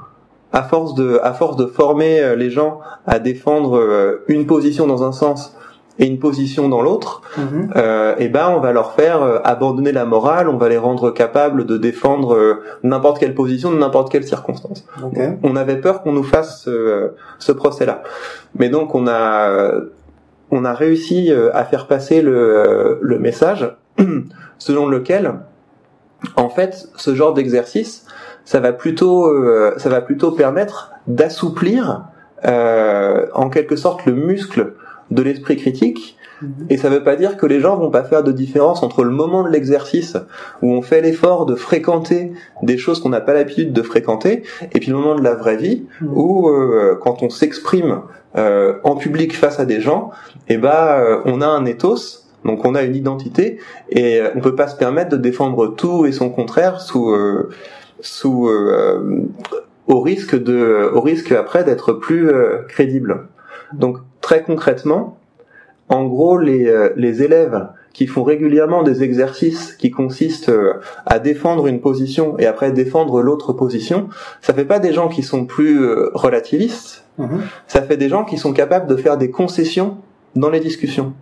À 0.52 0.62
force 0.62 0.94
de 0.94 1.18
à 1.24 1.32
force 1.32 1.56
de 1.56 1.66
former 1.66 2.20
euh, 2.20 2.36
les 2.36 2.48
gens 2.48 2.78
à 3.06 3.18
défendre 3.18 4.20
une 4.28 4.46
position 4.46 4.86
dans 4.86 5.02
un 5.02 5.10
sens 5.10 5.56
et 5.98 6.06
une 6.06 6.18
position 6.18 6.68
dans 6.68 6.82
l'autre, 6.82 7.22
mhm. 7.36 7.72
euh, 7.76 8.16
et 8.18 8.28
ben 8.28 8.48
on 8.48 8.60
va 8.60 8.72
leur 8.72 8.92
faire 8.92 9.22
euh, 9.22 9.38
abandonner 9.44 9.92
la 9.92 10.04
morale, 10.04 10.48
on 10.48 10.56
va 10.56 10.68
les 10.68 10.78
rendre 10.78 11.12
capables 11.12 11.66
de 11.66 11.76
défendre 11.76 12.34
euh, 12.34 12.62
n'importe 12.82 13.20
quelle 13.20 13.34
position 13.34 13.70
de 13.70 13.78
n'importe 13.78 14.10
quelle 14.10 14.24
circonstance. 14.24 14.86
On 15.42 15.56
avait 15.56 15.76
peur 15.76 16.02
qu'on 16.02 16.12
nous 16.12 16.24
fasse 16.24 16.68
ce 17.38 17.52
procès-là, 17.52 18.02
mais 18.58 18.68
donc 18.68 18.94
on 18.94 19.06
a 19.06 19.70
on 20.50 20.64
a 20.64 20.72
réussi 20.72 21.32
à 21.52 21.64
faire 21.64 21.86
passer 21.86 22.22
le, 22.22 22.98
le 23.00 23.18
message 23.18 23.76
selon 24.58 24.86
lequel 24.88 25.34
en 26.36 26.48
fait 26.48 26.88
ce 26.96 27.14
genre 27.14 27.34
d'exercice 27.34 28.06
ça 28.44 28.60
va 28.60 28.72
plutôt 28.72 29.32
ça 29.78 29.88
va 29.88 30.00
plutôt 30.00 30.32
permettre 30.32 30.92
d'assouplir 31.06 32.04
en 32.44 33.50
quelque 33.50 33.76
sorte 33.76 34.06
le 34.06 34.12
muscle 34.12 34.74
de 35.14 35.22
l'esprit 35.22 35.56
critique. 35.56 36.18
Mhm. 36.42 36.66
Et 36.68 36.76
ça 36.76 36.90
ne 36.90 36.96
veut 36.96 37.04
pas 37.04 37.16
dire 37.16 37.36
que 37.36 37.46
les 37.46 37.60
gens 37.60 37.76
vont 37.76 37.90
pas 37.90 38.02
faire 38.02 38.24
de 38.24 38.32
différence 38.32 38.82
entre 38.82 39.04
le 39.04 39.10
moment 39.10 39.44
de 39.44 39.48
l'exercice 39.48 40.16
où 40.62 40.72
on 40.72 40.82
fait 40.82 41.00
l'effort 41.00 41.46
de 41.46 41.54
fréquenter 41.54 42.32
des 42.62 42.76
choses 42.76 43.00
qu'on 43.00 43.10
n'a 43.10 43.20
pas 43.20 43.34
l'habitude 43.34 43.72
de 43.72 43.82
fréquenter, 43.82 44.42
et 44.72 44.80
puis 44.80 44.90
le 44.90 44.96
moment 44.96 45.14
de 45.14 45.22
la 45.22 45.34
vraie 45.34 45.56
vie 45.56 45.84
mhm. 46.00 46.10
où 46.14 46.48
euh, 46.48 46.98
quand 47.00 47.22
on 47.22 47.30
s'exprime 47.30 48.02
euh, 48.36 48.74
en 48.82 48.96
public 48.96 49.36
face 49.36 49.60
à 49.60 49.64
des 49.64 49.80
gens, 49.80 50.10
et 50.48 50.54
eh 50.54 50.56
ben 50.58 50.74
euh, 50.74 51.20
on 51.24 51.40
a 51.40 51.46
un 51.46 51.64
ethos. 51.64 52.20
Donc 52.44 52.66
on 52.66 52.74
a 52.74 52.82
une 52.82 52.94
identité 52.94 53.58
et 53.88 54.20
on 54.34 54.40
peut 54.40 54.54
pas 54.54 54.68
se 54.68 54.76
permettre 54.76 55.08
de 55.08 55.16
défendre 55.16 55.68
tout 55.68 56.04
et 56.04 56.12
son 56.12 56.28
contraire 56.28 56.82
sous 56.82 57.10
sous 58.00 58.50
au 59.86 60.00
risque 60.02 60.36
de 60.36 60.90
au 60.92 61.00
risque 61.00 61.32
après 61.32 61.64
d'être 61.64 61.94
plus 61.94 62.30
crédible. 62.68 63.28
Donc 63.72 63.96
très 64.24 64.42
concrètement, 64.42 65.18
en 65.90 66.06
gros, 66.06 66.38
les, 66.38 66.66
euh, 66.66 66.94
les 66.96 67.22
élèves 67.22 67.68
qui 67.92 68.06
font 68.06 68.22
régulièrement 68.22 68.82
des 68.82 69.02
exercices 69.02 69.74
qui 69.74 69.90
consistent 69.90 70.48
euh, 70.48 70.80
à 71.04 71.18
défendre 71.18 71.66
une 71.66 71.82
position 71.82 72.38
et 72.38 72.46
après 72.46 72.72
défendre 72.72 73.20
l'autre 73.20 73.52
position, 73.52 74.08
ça 74.40 74.54
fait 74.54 74.64
pas 74.64 74.78
des 74.78 74.94
gens 74.94 75.08
qui 75.08 75.22
sont 75.22 75.44
plus 75.44 75.78
euh, 75.82 76.10
relativistes, 76.14 77.04
mhm. 77.18 77.42
ça 77.66 77.82
fait 77.82 77.98
des 77.98 78.08
gens 78.08 78.24
qui 78.24 78.38
sont 78.38 78.54
capables 78.54 78.86
de 78.86 78.96
faire 78.96 79.18
des 79.18 79.30
concessions 79.30 79.98
dans 80.34 80.48
les 80.48 80.60
discussions. 80.60 81.12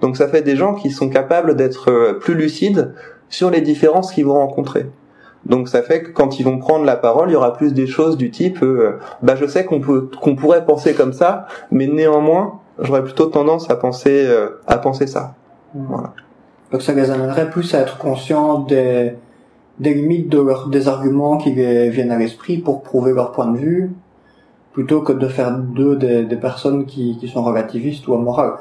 Donc 0.00 0.16
ça 0.16 0.26
fait 0.26 0.42
des 0.42 0.56
gens 0.56 0.74
qui 0.74 0.90
sont 0.90 1.10
capables 1.10 1.54
d'être 1.54 2.18
plus 2.18 2.34
lucides 2.34 2.92
sur 3.28 3.52
les 3.52 3.60
différences 3.60 4.10
qu'ils 4.10 4.26
vont 4.26 4.34
rencontrer. 4.34 4.86
Donc 5.46 5.68
ça 5.68 5.82
fait 5.82 6.02
que 6.02 6.10
quand 6.10 6.38
ils 6.38 6.44
vont 6.44 6.58
prendre 6.58 6.84
la 6.84 6.96
parole, 6.96 7.30
il 7.30 7.32
y 7.32 7.36
aura 7.36 7.52
plus 7.52 7.74
des 7.74 7.86
choses 7.86 8.16
du 8.16 8.30
type 8.30 8.64
bah 9.22 9.34
je 9.36 9.46
sais 9.46 9.64
qu'on 9.64 9.80
peut 9.80 10.08
qu'on 10.20 10.36
pourrait 10.36 10.64
penser 10.64 10.94
comme 10.94 11.12
ça, 11.12 11.46
mais 11.70 11.86
néanmoins 11.86 12.60
j'aurais 12.78 13.02
plutôt 13.02 13.26
tendance 13.26 13.70
à 13.70 13.76
penser 13.76 14.24
euh, 14.26 14.60
à 14.66 14.78
penser 14.78 15.06
ça. 15.06 15.34
Hmm. 15.74 15.84
Voilà. 15.88 16.12
Donc 16.70 16.82
ça 16.82 16.94
les 16.94 17.10
amènerait 17.10 17.50
plus 17.50 17.74
à 17.74 17.80
être 17.80 17.98
conscients 17.98 18.60
des, 18.60 19.14
des 19.78 19.94
limites 19.94 20.28
de 20.28 20.40
leur, 20.40 20.68
des 20.68 20.88
arguments 20.88 21.36
qui 21.36 21.52
les 21.52 21.90
viennent 21.90 22.12
à 22.12 22.18
l'esprit 22.18 22.58
pour 22.58 22.82
prouver 22.82 23.12
leur 23.12 23.32
point 23.32 23.46
de 23.48 23.58
vue, 23.58 23.92
plutôt 24.72 25.02
que 25.02 25.12
de 25.12 25.28
faire 25.28 25.58
d'eux 25.58 25.96
des, 25.96 26.24
des 26.24 26.36
personnes 26.36 26.86
qui, 26.86 27.18
qui 27.18 27.28
sont 27.28 27.42
relativistes 27.42 28.08
ou 28.08 28.14
amorales. 28.14 28.54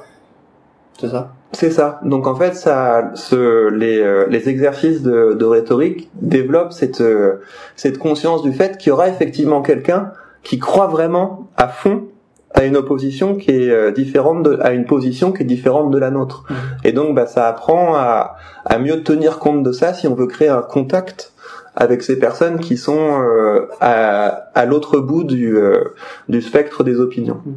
C'est 1.00 1.10
ça? 1.10 1.32
C'est 1.54 1.72
ça. 1.72 2.00
Donc 2.04 2.28
en 2.28 2.36
fait, 2.36 2.56
ça, 2.56 3.12
ce, 3.14 3.70
les, 3.70 4.00
euh, 4.00 4.26
les 4.30 4.48
exercices 4.48 5.02
de, 5.02 5.34
de, 5.34 5.46
rhétorique 5.46 6.10
développent 6.14 6.72
cette, 6.72 7.02
euh, 7.02 7.42
cette 7.76 7.98
conscience 7.98 8.42
du 8.42 8.54
fait 8.54 8.78
qu'il 8.78 8.90
y 8.90 8.94
aura 8.94 9.10
effectivement 9.10 9.62
quelqu'un 9.62 10.12
qui 10.44 10.60
croit 10.60 10.88
vraiment 10.88 11.50
à 11.58 11.68
fond 11.68 12.06
à 12.54 12.66
une 12.66 12.76
opposition 12.76 13.36
qui 13.36 13.52
est 13.52 13.70
euh, 13.70 13.92
différente 13.92 14.44
de, 14.44 14.60
à 14.62 14.72
une 14.72 14.86
position 14.86 15.32
qui 15.32 15.44
est 15.44 15.46
différente 15.46 15.92
de 15.92 15.98
la 15.98 16.12
nôtre. 16.12 16.46
Mmh. 16.50 16.54
Et 16.86 16.92
donc, 16.92 17.16
bah, 17.16 17.26
ça 17.26 17.48
apprend 17.48 17.96
à, 17.96 18.36
à 18.66 18.78
mieux 18.78 19.04
tenir 19.04 19.40
compte 19.40 19.64
de 19.64 19.72
ça 19.72 19.94
si 19.94 20.08
on 20.08 20.16
veut 20.16 20.28
créer 20.28 20.50
un 20.50 20.62
contact 20.62 21.34
avec 21.76 22.04
ces 22.04 22.20
personnes 22.20 22.60
qui 22.60 22.76
sont 22.76 23.22
euh, 23.22 23.68
à, 23.80 24.26
à 24.54 24.66
l'autre 24.66 25.00
bout 25.00 25.24
du, 25.24 25.56
euh, 25.56 25.94
du 26.28 26.42
spectre 26.42 26.84
des 26.84 27.00
opinions. 27.00 27.42
Mmh. 27.46 27.52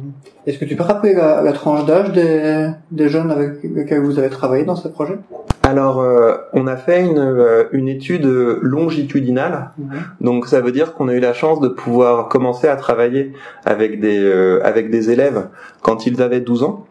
Est-ce 0.47 0.57
que 0.57 0.65
tu 0.65 0.75
peux 0.75 0.83
rappeler 0.83 1.13
la, 1.13 1.41
la 1.41 1.51
tranche 1.53 1.85
d'âge 1.85 2.11
des, 2.13 2.69
des 2.91 3.09
jeunes 3.09 3.31
avec 3.31 3.63
lesquels 3.63 4.01
vous 4.01 4.19
avez 4.19 4.29
travaillé 4.29 4.63
dans 4.63 4.75
ce 4.75 4.87
projet? 4.87 5.17
Alors, 5.63 5.99
euh, 5.99 6.35
on 6.53 6.67
a 6.67 6.77
fait 6.77 7.01
une, 7.01 7.67
une 7.71 7.87
étude 7.87 8.25
longitudinale. 8.61 9.71
Mhm. 9.77 9.89
Donc, 10.21 10.47
ça 10.47 10.61
veut 10.61 10.71
dire 10.71 10.93
qu'on 10.93 11.07
a 11.09 11.13
eu 11.13 11.19
la 11.19 11.33
chance 11.33 11.59
de 11.59 11.67
pouvoir 11.67 12.29
commencer 12.29 12.67
à 12.67 12.75
travailler 12.75 13.33
avec 13.65 13.99
des, 13.99 14.31
avec 14.63 14.91
des 14.91 15.09
élèves 15.09 15.47
quand 15.81 16.05
ils 16.05 16.21
avaient 16.21 16.41
12 16.41 16.63
ans. 16.63 16.85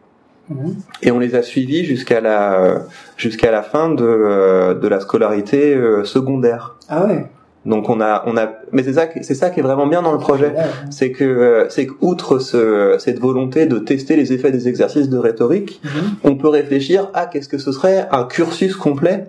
Et 1.03 1.11
on 1.11 1.19
les 1.19 1.35
a 1.35 1.43
suivis 1.43 1.85
jusqu'à 1.85 2.21
la, 2.21 2.83
jusqu'à 3.17 3.51
la 3.51 3.63
fin 3.63 3.89
de, 3.89 4.75
de 4.75 4.89
la 4.89 5.01
scolarité 5.01 5.75
secondaire. 6.05 6.77
Ah 6.89 7.07
ouais. 7.07 7.27
Donc 7.67 7.89
on 7.89 8.01
a, 8.01 8.23
on 8.27 8.37
a, 8.37 8.49
mais 8.73 8.83
c'est 8.83 8.95
ça, 8.95 9.07
c'est 9.23 9.35
ça 9.35 9.51
qui 9.51 9.61
est 9.61 9.63
vraiment 9.63 9.87
bien 9.87 10.03
dans 10.03 10.13
le 10.13 10.19
projet, 10.19 10.55
c'est 10.91 11.13
que, 11.13 11.25
euh, 11.25 11.69
c'est 11.71 11.87
qu'outre 11.87 12.39
ce, 12.39 12.97
cette 12.99 13.19
volonté 13.19 13.67
de 13.67 13.79
tester 13.79 14.17
les 14.17 14.33
effets 14.33 14.51
des 14.51 14.69
exercices 14.69 15.09
de 15.09 15.17
rhétorique, 15.17 15.81
mhm. 15.83 15.91
on 16.25 16.37
peut 16.37 16.49
réfléchir 16.49 17.09
à 17.15 17.27
qu'est-ce 17.27 17.49
que 17.49 17.59
ce 17.59 17.73
serait 17.73 18.07
un 18.11 18.25
cursus 18.25 18.77
complet 18.77 19.29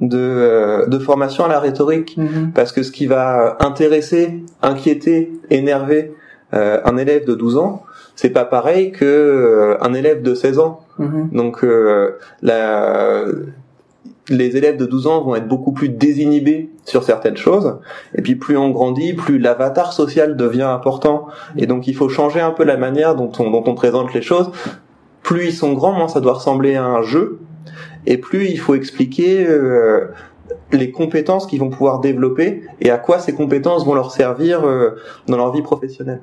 de, 0.00 0.18
euh, 0.18 0.86
de 0.86 0.98
formation 0.98 1.44
à 1.44 1.48
la 1.48 1.60
rhétorique, 1.60 2.16
mhm. 2.16 2.52
parce 2.54 2.72
que 2.72 2.82
ce 2.82 2.90
qui 2.90 3.06
va 3.06 3.58
intéresser, 3.60 4.42
inquiéter, 4.62 5.32
énerver 5.50 6.14
euh, 6.54 6.80
un 6.84 6.96
élève 6.96 7.26
de 7.26 7.34
12 7.34 7.58
ans, 7.58 7.82
c'est 8.16 8.30
pas 8.30 8.44
pareil 8.44 8.90
que 8.90 9.76
un 9.80 9.94
élève 9.94 10.22
de 10.22 10.34
16 10.34 10.58
ans. 10.58 10.80
Mhm. 10.98 11.28
Donc 11.32 11.64
la 12.42 13.24
les 14.28 14.56
élèves 14.56 14.76
de 14.76 14.86
12 14.86 15.06
ans 15.06 15.22
vont 15.22 15.36
être 15.36 15.48
beaucoup 15.48 15.72
plus 15.72 15.88
désinhibés 15.88 16.70
sur 16.84 17.04
certaines 17.04 17.36
choses. 17.36 17.78
Et 18.14 18.22
puis 18.22 18.36
plus 18.36 18.56
on 18.56 18.70
grandit, 18.70 19.12
plus 19.12 19.38
l'avatar 19.38 19.92
social 19.92 20.36
devient 20.36 20.62
important. 20.62 21.26
Et 21.56 21.66
donc 21.66 21.86
il 21.86 21.94
faut 21.94 22.08
changer 22.08 22.40
un 22.40 22.50
peu 22.50 22.64
la 22.64 22.76
manière 22.76 23.14
dont 23.14 23.30
on, 23.38 23.50
dont 23.50 23.64
on 23.66 23.74
présente 23.74 24.12
les 24.14 24.22
choses. 24.22 24.50
Plus 25.22 25.46
ils 25.46 25.52
sont 25.52 25.72
grands, 25.72 25.92
moins 25.92 26.08
ça 26.08 26.20
doit 26.20 26.34
ressembler 26.34 26.74
à 26.76 26.84
un 26.84 27.02
jeu. 27.02 27.38
Et 28.06 28.18
plus 28.18 28.46
il 28.46 28.58
faut 28.58 28.74
expliquer 28.74 29.46
euh, 29.46 30.08
les 30.72 30.90
compétences 30.90 31.46
qu'ils 31.46 31.60
vont 31.60 31.70
pouvoir 31.70 32.00
développer 32.00 32.62
et 32.80 32.90
à 32.90 32.98
quoi 32.98 33.18
ces 33.18 33.34
compétences 33.34 33.84
vont 33.84 33.94
leur 33.94 34.12
servir 34.12 34.64
euh, 34.64 34.96
dans 35.28 35.36
leur 35.36 35.52
vie 35.52 35.62
professionnelle. 35.62 36.22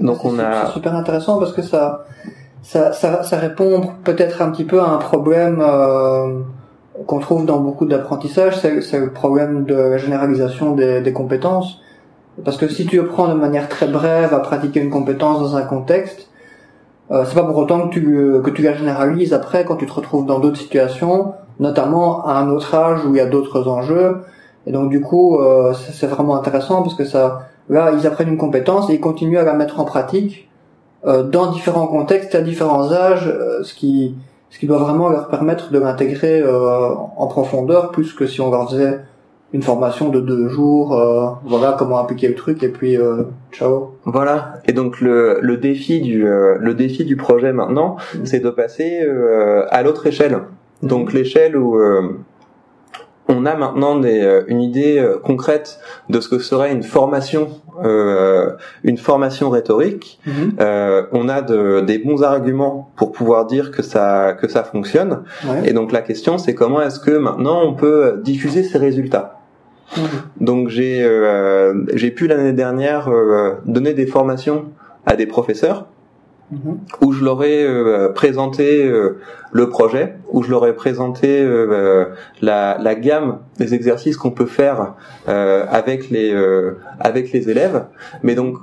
Donc 0.00 0.24
on 0.24 0.38
a... 0.38 0.66
C'est 0.66 0.72
super 0.72 0.94
intéressant 0.94 1.38
parce 1.38 1.52
que 1.52 1.62
ça, 1.62 2.04
ça, 2.62 2.92
ça, 2.92 3.22
ça 3.22 3.36
répond 3.36 3.92
peut-être 4.04 4.42
un 4.42 4.50
petit 4.50 4.64
peu 4.64 4.80
à 4.80 4.88
un 4.88 4.98
problème... 4.98 5.60
Euh 5.60 6.40
qu'on 7.06 7.18
trouve 7.18 7.46
dans 7.46 7.58
beaucoup 7.58 7.86
d'apprentissages, 7.86 8.58
c'est 8.58 8.98
le 8.98 9.10
problème 9.10 9.64
de 9.64 9.74
la 9.74 9.98
généralisation 9.98 10.74
des, 10.74 11.00
des, 11.00 11.12
compétences. 11.12 11.80
Parce 12.44 12.56
que 12.56 12.68
si 12.68 12.86
tu 12.86 13.00
apprends 13.00 13.28
de 13.28 13.34
manière 13.34 13.68
très 13.68 13.88
brève 13.88 14.32
à 14.34 14.40
pratiquer 14.40 14.80
une 14.80 14.90
compétence 14.90 15.40
dans 15.40 15.56
un 15.56 15.62
contexte, 15.62 16.28
euh, 17.10 17.24
c'est 17.26 17.34
pas 17.34 17.44
pour 17.44 17.56
autant 17.56 17.88
que 17.88 17.94
tu, 17.94 18.42
que 18.42 18.50
tu 18.50 18.62
la 18.62 18.74
généralises 18.74 19.32
après 19.32 19.64
quand 19.64 19.76
tu 19.76 19.86
te 19.86 19.92
retrouves 19.92 20.26
dans 20.26 20.38
d'autres 20.38 20.58
situations, 20.58 21.34
notamment 21.58 22.26
à 22.26 22.34
un 22.34 22.50
autre 22.50 22.74
âge 22.74 23.04
où 23.04 23.14
il 23.14 23.16
y 23.16 23.20
a 23.20 23.26
d'autres 23.26 23.68
enjeux. 23.68 24.18
Et 24.66 24.72
donc 24.72 24.90
du 24.90 25.00
coup, 25.00 25.38
euh, 25.40 25.72
c'est 25.72 26.06
vraiment 26.06 26.36
intéressant 26.36 26.82
parce 26.82 26.94
que 26.94 27.04
ça, 27.04 27.47
là, 27.68 27.92
ils 27.92 28.06
apprennent 28.06 28.28
une 28.28 28.38
compétence 28.38 28.90
et 28.90 28.94
ils 28.94 29.00
continuent 29.00 29.38
à 29.38 29.44
la 29.44 29.54
mettre 29.54 29.80
en 29.80 29.84
pratique 29.84 30.48
euh, 31.06 31.22
dans 31.22 31.50
différents 31.52 31.86
contextes, 31.86 32.34
à 32.34 32.40
différents 32.40 32.92
âges, 32.92 33.28
euh, 33.28 33.62
ce 33.62 33.74
qui 33.74 34.14
ce 34.50 34.58
qui 34.58 34.66
doit 34.66 34.78
vraiment 34.78 35.08
leur 35.08 35.28
permettre 35.28 35.70
de 35.70 35.78
l'intégrer 35.78 36.40
euh, 36.40 36.88
en 37.16 37.26
profondeur 37.26 37.90
plus 37.90 38.12
que 38.12 38.26
si 38.26 38.40
on 38.40 38.50
leur 38.50 38.70
faisait 38.70 39.00
une 39.52 39.62
formation 39.62 40.10
de 40.10 40.20
deux 40.20 40.48
jours, 40.48 40.94
euh, 40.94 41.28
voilà 41.44 41.74
comment 41.78 41.98
appliquer 41.98 42.28
le 42.28 42.34
truc 42.34 42.62
et 42.62 42.68
puis 42.68 42.96
euh, 42.96 43.24
ciao. 43.52 43.94
Voilà. 44.04 44.54
Et 44.66 44.72
donc 44.72 45.00
le, 45.00 45.38
le 45.40 45.56
défi 45.56 46.00
du 46.00 46.22
le 46.22 46.74
défi 46.74 47.04
du 47.04 47.16
projet 47.16 47.52
maintenant, 47.52 47.96
mm. 48.14 48.24
c'est 48.24 48.40
de 48.40 48.50
passer 48.50 49.06
à 49.70 49.82
l'autre 49.82 50.06
échelle. 50.06 50.38
Donc 50.82 51.12
mm. 51.12 51.16
l'échelle 51.16 51.56
où 51.56 51.78
on 53.28 53.44
a 53.44 53.54
maintenant 53.54 53.98
des, 53.98 54.22
euh, 54.22 54.42
une 54.48 54.60
idée 54.62 54.98
euh, 54.98 55.18
concrète 55.18 55.78
de 56.08 56.20
ce 56.20 56.28
que 56.28 56.38
serait 56.38 56.72
une 56.72 56.82
formation, 56.82 57.48
euh, 57.84 58.52
une 58.82 58.96
formation 58.96 59.50
rhétorique. 59.50 60.18
Mhm. 60.26 60.52
euh, 60.60 61.02
on 61.12 61.28
a 61.28 61.42
de, 61.42 61.80
des 61.80 61.98
bons 61.98 62.22
arguments 62.22 62.90
pour 62.96 63.12
pouvoir 63.12 63.46
dire 63.46 63.70
que 63.70 63.82
ça 63.82 64.34
que 64.40 64.48
ça 64.48 64.64
fonctionne. 64.64 65.22
Et 65.64 65.72
donc 65.72 65.92
la 65.92 66.00
question, 66.00 66.38
c'est 66.38 66.54
comment 66.54 66.80
est-ce 66.80 67.00
que 67.00 67.10
maintenant 67.10 67.62
on 67.64 67.74
peut 67.74 68.20
diffuser 68.24 68.62
ces 68.62 68.78
résultats? 68.78 69.40
Mhm. 69.96 70.02
Donc 70.40 70.68
j'ai 70.68 71.02
euh, 71.02 71.84
j'ai 71.94 72.10
pu 72.10 72.26
l'année 72.26 72.52
dernière 72.52 73.10
donner 73.66 73.92
des 73.92 74.06
formations 74.06 74.66
à 75.06 75.16
des 75.16 75.26
professeurs. 75.26 75.86
Où 77.00 77.12
je 77.12 77.24
leur 77.24 77.44
ai 77.44 77.64
euh, 77.64 78.08
présenté 78.10 78.84
euh, 78.84 79.18
le 79.52 79.68
projet, 79.68 80.16
où 80.30 80.42
je 80.42 80.50
leur 80.50 80.66
ai 80.66 80.72
présenté 80.74 81.42
euh, 81.42 82.06
la, 82.40 82.78
la, 82.78 82.94
gamme 82.94 83.38
des 83.58 83.74
exercices 83.74 84.16
qu'on 84.16 84.30
peut 84.30 84.46
faire 84.46 84.94
avec 85.26 86.10
les 86.10 86.34
avec 87.00 87.32
les 87.32 87.50
élèves. 87.50 87.84
Mais 88.22 88.34
donc 88.34 88.58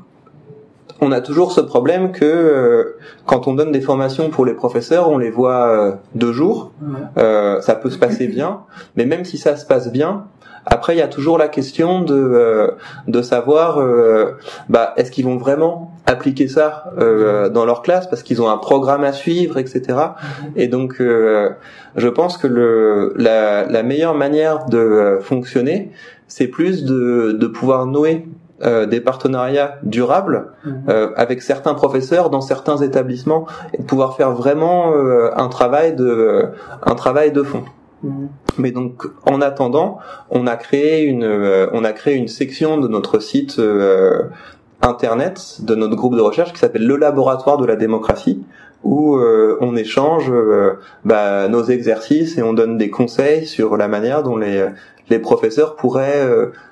on 1.01 1.11
a 1.11 1.21
toujours 1.21 1.51
ce 1.51 1.61
problème 1.61 2.11
que 2.11 2.95
quand 3.25 3.47
on 3.47 3.53
donne 3.53 3.71
des 3.71 3.81
formations 3.81 4.29
pour 4.29 4.45
les 4.45 4.53
professeurs, 4.53 5.09
on 5.09 5.17
les 5.17 5.29
voit 5.29 5.99
deux 6.15 6.31
jours, 6.31 6.71
ça 7.15 7.75
peut 7.75 7.89
se 7.89 7.97
passer 7.97 8.27
bien, 8.27 8.61
mais 8.95 9.05
même 9.05 9.25
si 9.25 9.37
ça 9.37 9.55
se 9.55 9.65
passe 9.65 9.91
bien, 9.91 10.25
après, 10.65 10.95
il 10.95 10.99
y 10.99 11.01
a 11.01 11.07
toujours 11.07 11.37
la 11.37 11.47
question 11.47 12.01
de 12.01 12.15
euh, 12.15 12.71
de 13.07 13.21
savoir, 13.21 13.79
euh, 13.79 14.37
bah, 14.67 14.93
est-ce 14.97 15.11
qu'ils 15.11 15.25
vont 15.25 15.37
vraiment 15.37 15.91
appliquer 16.07 16.47
ça 16.47 16.91
euh, 16.97 17.49
dans 17.49 17.65
leur 17.65 17.81
classe 17.81 18.07
parce 18.07 18.23
qu'ils 18.23 18.41
ont 18.41 18.49
un 18.49 18.57
programme 18.57 19.03
à 19.03 19.13
suivre, 19.13 19.57
etc. 19.57 19.97
Et 20.55 20.67
donc, 20.67 20.95
je 20.99 22.07
pense 22.07 22.37
que 22.37 22.47
le 22.47 23.13
la, 23.15 23.65
la 23.65 23.83
meilleure 23.83 24.15
manière 24.15 24.65
de 24.65 25.19
fonctionner, 25.21 25.91
c'est 26.27 26.47
plus 26.47 26.83
de 26.83 27.37
de 27.39 27.47
pouvoir 27.47 27.85
nouer 27.85 28.27
des 28.87 29.01
partenariats 29.01 29.75
durables 29.83 30.53
mhm. 30.63 31.11
avec 31.17 31.41
certains 31.41 31.73
professeurs 31.73 32.29
dans 32.29 32.39
certains 32.39 32.77
établissements 32.77 33.45
et 33.73 33.79
de 33.79 33.83
pouvoir 33.83 34.15
faire 34.15 34.31
vraiment 34.31 34.93
un 35.35 35.49
travail 35.49 35.93
de 35.93 36.45
un 36.83 36.95
travail 36.95 37.33
de 37.33 37.43
fond. 37.43 37.65
Mhm. 38.05 38.29
Mais 38.57 38.71
donc, 38.71 39.03
en 39.25 39.41
attendant, 39.41 39.99
on 40.29 40.47
a 40.47 40.55
créé 40.55 41.03
une, 41.03 41.23
euh, 41.23 41.67
on 41.73 41.83
a 41.83 41.91
créé 41.91 42.15
une 42.15 42.27
section 42.27 42.77
de 42.77 42.87
notre 42.87 43.19
site 43.19 43.59
euh, 43.59 44.23
internet, 44.81 45.57
de 45.61 45.75
notre 45.75 45.95
groupe 45.95 46.15
de 46.15 46.21
recherche 46.21 46.53
qui 46.53 46.59
s'appelle 46.59 46.85
le 46.85 46.95
laboratoire 46.95 47.57
de 47.57 47.65
la 47.65 47.75
démocratie, 47.75 48.43
où 48.83 49.17
euh, 49.17 49.57
on 49.61 49.75
échange 49.75 50.31
bah, 51.03 51.47
nos 51.47 51.63
exercices 51.63 52.37
et 52.37 52.43
on 52.43 52.53
donne 52.53 52.77
des 52.77 52.89
conseils 52.89 53.47
sur 53.47 53.77
la 53.77 53.87
manière 53.87 54.21
dont 54.21 54.37
les, 54.37 54.67
les 55.09 55.19
professeurs 55.19 55.75
pourraient 55.75 56.29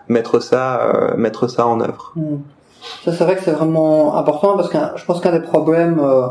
mettre 0.10 0.39
ça, 0.39 1.13
mettre 1.17 1.48
ça 1.48 1.65
en 1.65 1.82
œuvre. 1.82 2.13
Mhm. 2.15 2.41
Ça, 3.06 3.13
c'est 3.13 3.24
vrai 3.24 3.36
que 3.36 3.43
c'est 3.43 3.52
vraiment 3.52 4.17
important 4.17 4.56
parce 4.56 4.69
que 4.69 4.78
je 4.96 5.06
pense 5.06 5.22
qu'un 5.22 5.32
des 5.32 5.41
problèmes 5.41 6.00
euh, 6.00 6.28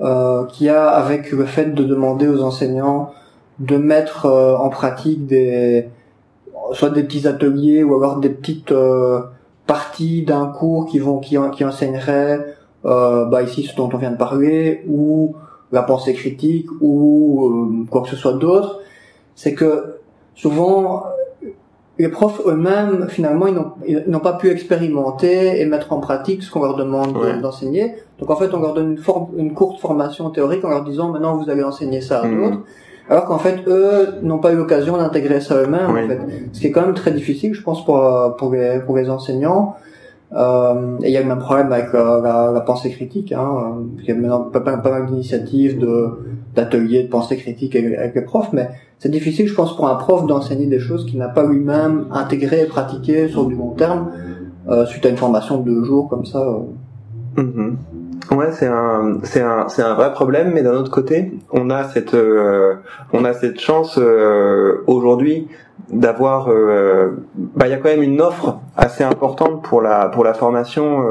euh, 0.00 0.44
qu'il 0.46 0.66
y 0.66 0.70
a 0.70 0.88
avec 0.88 1.30
le 1.32 1.44
fait 1.44 1.74
de 1.74 1.84
demander 1.84 2.28
aux 2.28 2.42
enseignants 2.42 3.12
de 3.62 3.76
mettre 3.76 4.26
euh, 4.26 4.56
en 4.56 4.68
pratique 4.68 5.26
des 5.26 5.88
soit 6.72 6.90
des 6.90 7.04
petits 7.04 7.26
ateliers 7.26 7.82
ou 7.84 7.94
alors 7.96 8.18
des 8.18 8.28
petites 8.28 8.72
euh, 8.72 9.20
parties 9.66 10.22
d'un 10.22 10.46
cours 10.46 10.86
qui 10.86 10.98
vont 10.98 11.18
qui, 11.18 11.36
qui 11.52 11.64
enseigneraient 11.64 12.44
euh, 12.84 13.24
bah 13.26 13.42
ici 13.42 13.62
ce 13.62 13.76
dont 13.76 13.88
on 13.92 13.96
vient 13.96 14.10
de 14.10 14.16
parler 14.16 14.82
ou 14.88 15.36
la 15.70 15.82
pensée 15.82 16.12
critique 16.12 16.66
ou 16.80 17.86
quoi 17.88 18.02
que 18.02 18.08
ce 18.08 18.16
soit 18.16 18.34
d'autre 18.34 18.80
c'est 19.36 19.54
que 19.54 19.98
souvent 20.34 21.04
les 21.98 22.08
profs 22.08 22.40
eux-mêmes, 22.46 23.06
finalement, 23.08 23.46
ils 23.86 24.02
n'ont 24.08 24.20
pas 24.20 24.32
pu 24.32 24.50
expérimenter 24.50 25.60
et 25.60 25.66
mettre 25.66 25.92
en 25.92 26.00
pratique 26.00 26.42
ce 26.42 26.50
qu'on 26.50 26.62
leur 26.62 26.74
demande 26.74 27.14
d'enseigner. 27.40 27.94
Donc 28.18 28.30
en 28.30 28.36
fait, 28.36 28.52
on 28.54 28.60
leur 28.60 28.72
donne 28.72 28.96
une, 28.96 29.38
une, 29.38 29.52
courte 29.52 29.78
formation 29.78 30.30
théorique 30.30 30.64
en 30.64 30.70
leur 30.70 30.84
disant 30.84 31.10
maintenant 31.10 31.36
vous 31.36 31.50
allez 31.50 31.62
enseigner 31.62 32.00
ça 32.00 32.20
à 32.20 32.26
mmh. 32.26 32.36
d'autres. 32.36 32.62
Alors 33.12 33.26
qu'en 33.26 33.36
fait, 33.36 33.62
eux 33.66 34.14
n'ont 34.22 34.38
pas 34.38 34.54
eu 34.54 34.56
l'occasion 34.56 34.96
d'intégrer 34.96 35.42
ça 35.42 35.56
eux-mêmes. 35.56 35.90
En 35.90 36.08
fait. 36.08 36.18
Ce 36.52 36.60
qui 36.60 36.68
est 36.68 36.70
quand 36.70 36.80
même 36.80 36.94
très 36.94 37.10
difficile, 37.10 37.52
je 37.52 37.62
pense, 37.62 37.84
pour, 37.84 38.00
pour, 38.38 38.54
les, 38.54 38.80
pour 38.86 38.96
les 38.96 39.10
enseignants. 39.10 39.76
Euh, 40.32 40.96
et 41.02 41.08
il 41.08 41.12
y 41.12 41.18
a 41.18 41.20
le 41.20 41.28
même 41.28 41.40
problème 41.40 41.70
avec 41.74 41.92
la, 41.92 42.50
la, 42.54 42.60
pensée 42.62 42.88
critique. 42.88 43.32
Hein. 43.32 43.82
Il 43.98 44.06
y 44.06 44.12
a 44.12 44.14
maintenant 44.14 44.40
pas, 44.40 44.60
pas, 44.60 44.76
mal 44.76 45.04
d'initiatives 45.08 45.78
de 45.78 46.08
d'ateliers 46.54 47.02
de 47.02 47.08
pensée 47.08 47.36
critique 47.36 47.76
avec, 47.76 47.98
avec, 47.98 48.14
les 48.14 48.22
profs, 48.22 48.52
mais 48.54 48.70
c'est 48.98 49.10
difficile, 49.10 49.46
je 49.46 49.54
pense, 49.54 49.76
pour 49.76 49.88
un 49.88 49.96
prof 49.96 50.26
d'enseigner 50.26 50.66
des 50.66 50.78
choses 50.78 51.04
qu'il 51.04 51.18
n'a 51.18 51.28
pas 51.28 51.44
lui-même 51.44 52.06
intégré 52.12 52.62
et 52.62 52.66
pratiqué 52.66 53.28
sur 53.28 53.44
du 53.44 53.54
long 53.54 53.72
terme 53.72 54.10
euh, 54.68 54.86
suite 54.86 55.04
à 55.04 55.10
une 55.10 55.18
formation 55.18 55.58
de 55.58 55.64
deux 55.64 55.84
jours 55.84 56.08
comme 56.08 56.24
ça. 56.24 56.40
Euh. 56.40 57.42
Mm-hmm. 57.42 57.72
Ouais, 58.30 58.52
c'est 58.52 58.66
un, 58.66 59.18
c'est 59.24 59.40
un, 59.40 59.68
c'est 59.68 59.82
un 59.82 59.94
vrai 59.94 60.12
problème, 60.12 60.52
mais 60.54 60.62
d'un 60.62 60.74
autre 60.74 60.90
côté, 60.90 61.32
on 61.50 61.70
a 61.70 61.84
cette, 61.84 62.14
euh, 62.14 62.76
on 63.12 63.24
a 63.24 63.32
cette 63.34 63.60
chance 63.60 63.98
euh, 63.98 64.84
aujourd'hui 64.86 65.48
d'avoir, 65.90 66.48
euh, 66.48 67.10
bah, 67.34 67.66
il 67.66 67.70
y 67.70 67.74
a 67.74 67.78
quand 67.78 67.88
même 67.88 68.02
une 68.02 68.20
offre 68.20 68.60
assez 68.76 69.02
importante 69.02 69.62
pour 69.64 69.82
la, 69.82 70.08
pour 70.08 70.24
la 70.24 70.34
formation 70.34 71.04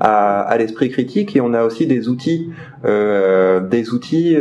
à, 0.00 0.40
à 0.40 0.56
l'esprit 0.56 0.90
critique, 0.90 1.36
et 1.36 1.40
on 1.40 1.52
a 1.52 1.62
aussi 1.62 1.86
des 1.86 2.08
outils, 2.08 2.50
des 2.84 3.90
outils 3.90 4.36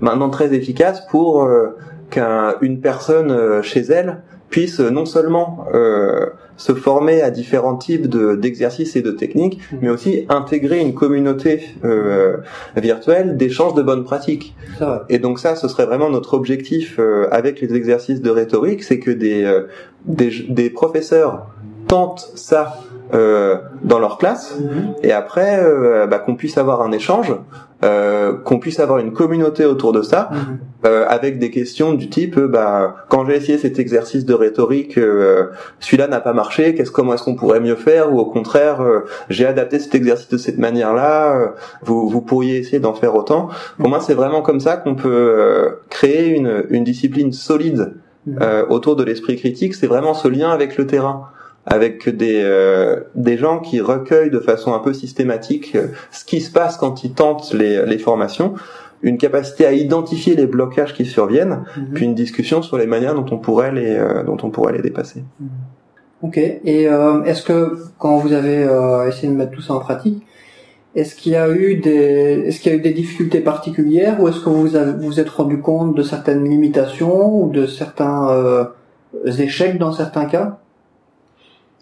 maintenant 0.00 0.30
très 0.30 0.54
efficaces 0.54 1.06
pour 1.06 1.48
qu'une 2.10 2.80
personne 2.80 3.62
chez 3.62 3.82
elle 3.82 4.22
puisse 4.50 4.80
non 4.80 5.06
seulement 5.06 5.66
se 6.56 6.72
former 6.72 7.22
à 7.22 7.30
différents 7.30 7.76
types 7.76 8.08
d'exercices 8.08 8.96
et 8.96 9.02
de 9.02 9.10
techniques, 9.10 9.60
mmh. 9.60 9.76
mais 9.82 9.88
aussi 9.90 10.26
intégrer 10.28 10.80
une 10.80 10.94
communauté 10.94 11.62
euh, 11.84 12.38
virtuelle 12.76 13.36
d'échange 13.36 13.74
de 13.74 13.82
bonnes 13.82 14.04
pratiques. 14.04 14.56
Et 15.08 15.18
donc 15.18 15.38
ça, 15.38 15.56
ce 15.56 15.68
serait 15.68 15.86
vraiment 15.86 16.10
notre 16.10 16.34
objectif 16.34 16.96
euh, 16.98 17.28
avec 17.30 17.60
les 17.60 17.74
exercices 17.74 18.22
de 18.22 18.30
rhétorique, 18.30 18.82
c'est 18.82 18.98
que 18.98 19.10
des, 19.10 19.44
euh, 19.44 19.68
des, 20.04 20.30
des 20.48 20.70
professeurs 20.70 21.48
tentent 21.88 22.30
ça 22.34 22.78
euh, 23.14 23.58
dans 23.84 24.00
leur 24.00 24.18
classe 24.18 24.58
mhm. 24.58 24.94
et 25.04 25.12
après 25.12 25.60
euh, 25.62 26.08
bah, 26.08 26.18
qu'on 26.18 26.34
puisse 26.34 26.58
avoir 26.58 26.82
un 26.82 26.90
échange 26.90 27.32
euh, 27.84 28.32
qu'on 28.32 28.58
puisse 28.58 28.80
avoir 28.80 29.00
une 29.00 29.12
communauté 29.12 29.66
autour 29.66 29.92
de 29.92 30.00
ça 30.00 30.30
mhm. 30.32 30.58
euh, 30.86 31.04
avec 31.08 31.38
des 31.38 31.50
questions 31.50 31.92
du 31.92 32.08
type 32.08 32.38
bah 32.38 32.96
quand 33.10 33.26
j'ai 33.26 33.36
essayé 33.36 33.58
cet 33.58 33.78
exercice 33.78 34.24
de 34.24 34.32
rhétorique 34.32 34.98
celui-là 35.80 36.08
n'a 36.08 36.20
pas 36.20 36.32
marché 36.32 36.74
qu'est-ce 36.74 36.90
comment 36.90 37.12
est-ce 37.12 37.22
qu'on 37.22 37.34
pourrait 37.34 37.60
mieux 37.60 37.74
faire 37.74 38.12
ou 38.12 38.18
au 38.18 38.24
contraire 38.24 38.80
j'ai 39.28 39.44
adapté 39.44 39.78
cet 39.78 39.94
exercice 39.94 40.28
de 40.28 40.38
cette 40.38 40.56
manière-là 40.58 41.52
vous 41.82 42.08
vous 42.08 42.22
pourriez 42.22 42.56
essayer 42.56 42.80
d'en 42.80 42.94
faire 42.94 43.14
autant 43.14 43.50
pour 43.78 43.90
moi 43.90 44.00
c'est 44.00 44.14
vraiment 44.14 44.40
comme 44.40 44.60
ça 44.60 44.78
qu'on 44.78 44.94
peut 44.94 45.76
créer 45.90 46.28
une 46.28 46.64
une 46.70 46.84
discipline 46.84 47.32
solide 47.32 47.92
mhm. 48.26 48.38
autour 48.70 48.96
de 48.96 49.04
l'esprit 49.04 49.36
critique 49.36 49.74
c'est 49.74 49.86
vraiment 49.86 50.14
ce 50.14 50.28
lien 50.28 50.48
avec 50.48 50.78
le 50.78 50.86
terrain 50.86 51.28
avec 51.66 52.08
des 52.08 52.40
euh, 52.42 53.00
des 53.16 53.36
gens 53.36 53.58
qui 53.58 53.80
recueillent 53.80 54.30
de 54.30 54.38
façon 54.38 54.72
un 54.72 54.78
peu 54.78 54.94
systématique 54.94 55.74
euh, 55.74 55.88
ce 56.12 56.24
qui 56.24 56.40
se 56.40 56.50
passe 56.50 56.76
quand 56.76 57.02
ils 57.02 57.12
tentent 57.12 57.52
les, 57.52 57.84
les 57.84 57.98
formations, 57.98 58.54
une 59.02 59.18
capacité 59.18 59.66
à 59.66 59.72
identifier 59.72 60.36
les 60.36 60.46
blocages 60.46 60.94
qui 60.94 61.04
surviennent, 61.04 61.64
mhm. 61.76 61.90
puis 61.92 62.04
une 62.04 62.14
discussion 62.14 62.62
sur 62.62 62.78
les 62.78 62.86
manières 62.86 63.14
dont 63.14 63.26
on 63.32 63.38
pourrait 63.38 63.72
les 63.72 63.96
euh, 63.96 64.22
dont 64.22 64.38
on 64.42 64.50
pourrait 64.50 64.74
les 64.74 64.82
dépasser. 64.82 65.24
Mhm. 65.40 65.48
Ok. 66.22 66.38
Et 66.38 66.84
est-ce 67.26 67.42
que 67.42 67.76
quand 67.98 68.16
vous 68.16 68.32
avez 68.32 68.66
essayé 69.06 69.28
de 69.28 69.36
mettre 69.36 69.52
tout 69.52 69.60
ça 69.60 69.74
en 69.74 69.80
pratique, 69.80 70.24
est-ce 70.94 71.14
qu'il 71.14 71.32
y 71.32 71.36
a 71.36 71.50
eu 71.50 71.76
des 71.76 72.44
est-ce 72.46 72.58
qu'il 72.58 72.72
y 72.72 72.74
a 72.74 72.78
eu 72.78 72.80
des 72.80 72.94
difficultés 72.94 73.40
particulières 73.40 74.18
ou 74.20 74.26
est-ce 74.26 74.40
que 74.40 74.48
vous 74.48 74.76
avez, 74.76 74.92
vous 74.92 75.20
êtes 75.20 75.28
rendu 75.28 75.60
compte 75.60 75.94
de 75.94 76.02
certaines 76.02 76.48
limitations 76.48 77.38
ou 77.38 77.50
de 77.50 77.66
certains 77.66 78.66
échecs 79.26 79.76
dans 79.78 79.92
certains 79.92 80.24
cas? 80.24 80.58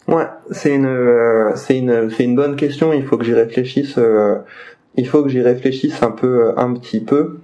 Ouais, 0.07 0.27
c'est 0.51 0.75
une, 0.75 0.87
euh, 0.87 1.53
c'est 1.57 1.79
une, 1.79 2.11
c'est 2.11 2.25
une 2.25 2.37
bonne 2.37 2.57
question. 2.57 2.93
Il 2.93 3.05
faut 3.05 3.17
que 3.17 3.25
j'y 3.25 3.35
réfléchisse. 3.35 3.95
Euh, 3.99 4.37
il 4.97 5.09
faut 5.09 5.23
que 5.23 5.29
j'y 5.29 5.41
réfléchisse 5.41 6.03
un 6.03 6.11
peu, 6.11 6.53
un 6.57 6.75
petit 6.75 7.01
peu. 7.01 7.39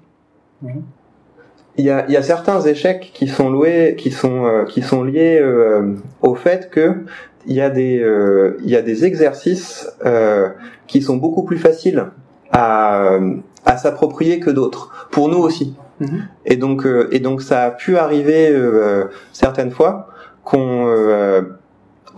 Mhm. 0.62 0.82
Il 1.76 1.84
y 1.86 1.90
a, 1.90 2.04
il 2.08 2.12
y 2.12 2.16
a 2.16 2.22
certains 2.22 2.60
échecs 2.60 3.10
qui 3.14 3.26
sont 3.26 3.48
loués, 3.48 3.94
qui 3.96 4.10
sont, 4.10 4.44
euh, 4.44 4.64
qui 4.64 4.82
sont 4.82 5.02
liés 5.02 5.42
au 6.20 6.34
fait 6.34 6.68
que 6.70 7.04
il 7.46 7.54
y 7.54 7.62
a 7.62 7.70
des, 7.70 8.04
il 8.62 8.68
y 8.68 8.76
a 8.76 8.82
des 8.82 9.06
exercices 9.06 9.90
qui 10.86 11.00
sont 11.00 11.16
beaucoup 11.16 11.44
plus 11.44 11.56
faciles 11.56 12.04
à, 12.52 13.18
à 13.64 13.76
s'approprier 13.78 14.40
que 14.40 14.50
d'autres. 14.50 15.08
Pour 15.10 15.30
nous 15.30 15.38
aussi. 15.38 15.74
Mhm. 16.00 16.22
Et 16.44 16.56
donc, 16.56 16.86
et 17.12 17.20
donc, 17.20 17.40
ça 17.40 17.62
a 17.62 17.70
pu 17.70 17.96
arriver 17.96 18.54
certaines 19.32 19.70
fois 19.70 20.08
qu'on 20.44 20.86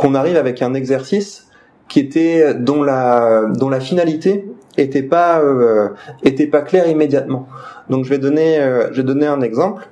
qu'on 0.03 0.17
arrive 0.17 0.37
avec 0.37 0.63
un 0.63 0.75
exercice 0.75 1.47
qui 1.89 2.01
était 2.01 2.55
dont 2.55 2.83
la 2.83 3.45
dont 3.57 3.69
la 3.69 3.79
finalité 3.79 4.45
était 4.77 5.05
pas 5.05 5.41
euh, 5.41 5.91
était 6.25 6.49
pas 6.49 6.63
claire 6.63 6.89
immédiatement. 6.89 7.47
Donc 7.89 8.05
je 8.05 8.11
vais 8.11 8.19
donner 8.19 8.59
euh, 8.59 8.89
je 8.91 8.97
vais 8.97 9.07
donner 9.07 9.27
un 9.27 9.41
exemple. 9.43 9.89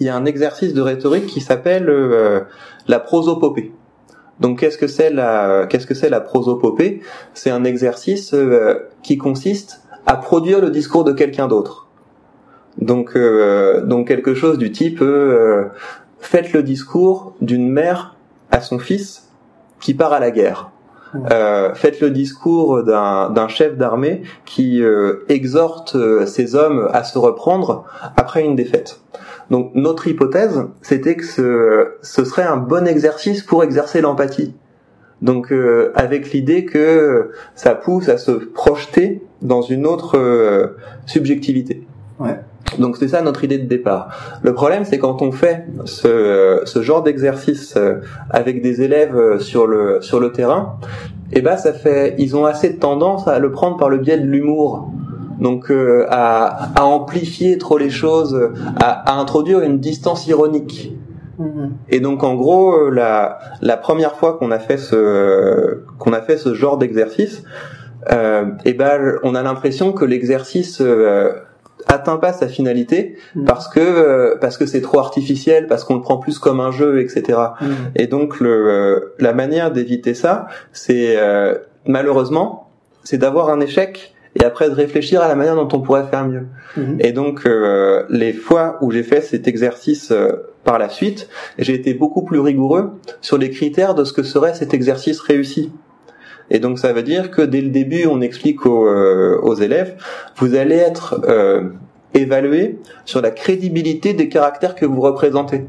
Il 0.00 0.06
y 0.06 0.08
a 0.08 0.16
un 0.16 0.24
exercice 0.24 0.72
de 0.72 0.80
rhétorique 0.80 1.26
qui 1.26 1.42
s'appelle 1.42 1.90
euh, 1.90 2.40
la 2.88 3.00
prosopopée. 3.00 3.72
Donc 4.40 4.60
qu'est-ce 4.60 4.78
que 4.78 4.86
c'est 4.86 5.10
la 5.10 5.66
qu'est-ce 5.68 5.86
que 5.86 5.94
c'est 5.94 6.08
la 6.08 6.20
prosopopée? 6.20 7.02
C'est 7.34 7.50
un 7.50 7.64
exercice 7.64 8.34
qui 9.02 9.18
consiste 9.18 9.82
à 10.06 10.16
produire 10.16 10.62
le 10.62 10.70
discours 10.70 11.04
de 11.04 11.12
quelqu'un 11.12 11.48
d'autre. 11.48 11.88
Donc 12.78 13.18
donc 13.84 14.08
quelque 14.08 14.32
chose 14.32 14.56
du 14.56 14.72
type 14.72 15.04
faites 16.18 16.54
le 16.54 16.62
discours 16.62 17.34
d'une 17.42 17.68
mère 17.70 18.11
à 18.52 18.60
son 18.60 18.78
fils 18.78 19.28
qui 19.80 19.94
part 19.94 20.12
à 20.12 20.20
la 20.20 20.30
guerre. 20.30 20.70
Euh, 21.30 21.74
faites 21.74 22.00
le 22.00 22.10
discours 22.10 22.82
d'un 22.82 23.48
chef 23.48 23.76
d'armée 23.76 24.22
qui 24.46 24.82
euh, 24.82 25.24
exhorte 25.28 25.94
euh, 25.94 26.24
ses 26.24 26.54
hommes 26.54 26.88
à 26.92 27.04
se 27.04 27.18
reprendre 27.18 27.84
après 28.16 28.42
une 28.42 28.56
défaite. 28.56 29.00
Donc 29.50 29.72
notre 29.74 30.08
hypothèse, 30.08 30.64
c'était 30.80 31.16
que 31.16 31.26
ce, 31.26 31.96
ce, 32.00 32.24
serait 32.24 32.44
un 32.44 32.56
bon 32.56 32.86
exercice 32.86 33.42
pour 33.42 33.62
exercer 33.62 34.00
l'empathie. 34.00 34.54
Donc 35.20 35.52
euh, 35.52 35.92
avec 35.94 36.32
l'idée 36.32 36.64
que 36.64 37.30
ça 37.54 37.74
pousse 37.74 38.08
à 38.08 38.16
se 38.16 38.32
projeter 38.32 39.22
dans 39.42 39.60
une 39.60 39.86
autre 39.86 40.74
subjectivité. 41.04 41.86
Ouais. 42.18 42.38
Donc 42.78 42.96
c'est 42.96 43.08
ça 43.08 43.22
notre 43.22 43.44
idée 43.44 43.58
de 43.58 43.66
départ. 43.66 44.08
Le 44.42 44.54
problème 44.54 44.84
c'est 44.84 44.98
quand 44.98 45.22
on 45.22 45.32
fait 45.32 45.66
ce, 45.84 46.62
ce 46.64 46.82
genre 46.82 47.02
d'exercice 47.02 47.74
euh, 47.76 47.96
avec 48.30 48.62
des 48.62 48.82
élèves 48.82 49.16
euh, 49.16 49.38
sur 49.38 49.66
le 49.66 50.00
sur 50.00 50.20
le 50.20 50.32
terrain, 50.32 50.78
et 51.32 51.38
eh 51.38 51.40
ben 51.42 51.56
ça 51.56 51.72
fait 51.72 52.14
ils 52.18 52.36
ont 52.36 52.44
assez 52.44 52.70
de 52.70 52.78
tendance 52.78 53.28
à 53.28 53.38
le 53.38 53.50
prendre 53.52 53.76
par 53.76 53.88
le 53.88 53.98
biais 53.98 54.18
de 54.18 54.26
l'humour. 54.26 54.90
Donc 55.40 55.70
euh, 55.70 56.06
à, 56.08 56.70
à, 56.80 56.84
amplifier 56.84 57.58
trop 57.58 57.76
les 57.76 57.90
choses, 57.90 58.50
à, 58.80 59.10
à 59.10 59.18
introduire 59.18 59.60
une 59.60 59.80
distance 59.80 60.26
ironique. 60.28 60.92
Mm-hmm. 61.40 61.68
Et 61.88 62.00
donc 62.00 62.22
en 62.22 62.34
gros 62.34 62.90
la 62.90 63.38
la 63.60 63.76
première 63.76 64.14
fois 64.14 64.34
qu'on 64.38 64.50
a 64.50 64.58
fait 64.58 64.76
ce 64.76 65.82
qu'on 65.98 66.12
a 66.12 66.20
fait 66.20 66.36
ce 66.36 66.54
genre 66.54 66.78
d'exercice, 66.78 67.42
euh, 68.10 68.46
eh 68.64 68.74
ben 68.74 69.18
on 69.22 69.34
a 69.34 69.42
l'impression 69.42 69.92
que 69.92 70.04
l'exercice 70.04 70.82
atteint 71.92 72.16
pas 72.16 72.32
sa 72.32 72.48
finalité 72.48 73.16
mm. 73.34 73.44
parce 73.44 73.68
que 73.68 73.80
euh, 73.80 74.36
parce 74.40 74.56
que 74.56 74.66
c'est 74.66 74.80
trop 74.80 74.98
artificiel, 74.98 75.66
parce 75.66 75.84
qu'on 75.84 75.94
le 75.94 76.00
prend 76.00 76.16
plus 76.16 76.38
comme 76.38 76.60
un 76.60 76.70
jeu, 76.70 77.00
etc. 77.00 77.38
Mm. 77.60 77.66
Et 77.96 78.06
donc 78.06 78.40
le, 78.40 78.50
euh, 78.50 79.14
la 79.18 79.32
manière 79.32 79.70
d'éviter 79.70 80.14
ça, 80.14 80.46
c'est 80.72 81.16
euh, 81.16 81.54
malheureusement, 81.86 82.70
c'est 83.04 83.18
d'avoir 83.18 83.50
un 83.50 83.60
échec 83.60 84.14
et 84.34 84.44
après 84.44 84.70
de 84.70 84.74
réfléchir 84.74 85.20
à 85.20 85.28
la 85.28 85.34
manière 85.34 85.54
dont 85.54 85.68
on 85.72 85.80
pourrait 85.80 86.06
faire 86.10 86.26
mieux. 86.26 86.46
Mm. 86.76 86.96
Et 87.00 87.12
donc 87.12 87.46
les 88.08 88.32
fois 88.32 88.78
où 88.80 88.90
j'ai 88.90 89.02
fait 89.02 89.20
cet 89.20 89.46
exercice 89.46 90.12
par 90.64 90.78
la 90.78 90.88
suite, 90.88 91.28
j'ai 91.58 91.74
été 91.74 91.92
beaucoup 91.92 92.22
plus 92.22 92.38
rigoureux 92.38 92.92
sur 93.20 93.36
les 93.36 93.50
critères 93.50 93.94
de 93.94 94.04
ce 94.04 94.12
que 94.12 94.22
serait 94.22 94.54
cet 94.54 94.72
exercice 94.72 95.20
réussi. 95.20 95.72
Et 96.50 96.58
donc 96.58 96.78
ça 96.78 96.92
veut 96.92 97.02
dire 97.02 97.30
que 97.30 97.42
dès 97.42 97.60
le 97.60 97.70
début, 97.70 98.06
on 98.06 98.20
explique 98.20 98.66
aux, 98.66 98.86
euh, 98.86 99.38
aux 99.42 99.54
élèves, 99.54 99.94
vous 100.36 100.54
allez 100.54 100.76
être 100.76 101.20
euh, 101.28 101.70
évalué 102.14 102.78
sur 103.04 103.20
la 103.20 103.30
crédibilité 103.30 104.12
des 104.12 104.28
caractères 104.28 104.74
que 104.74 104.86
vous 104.86 105.00
représentez. 105.00 105.64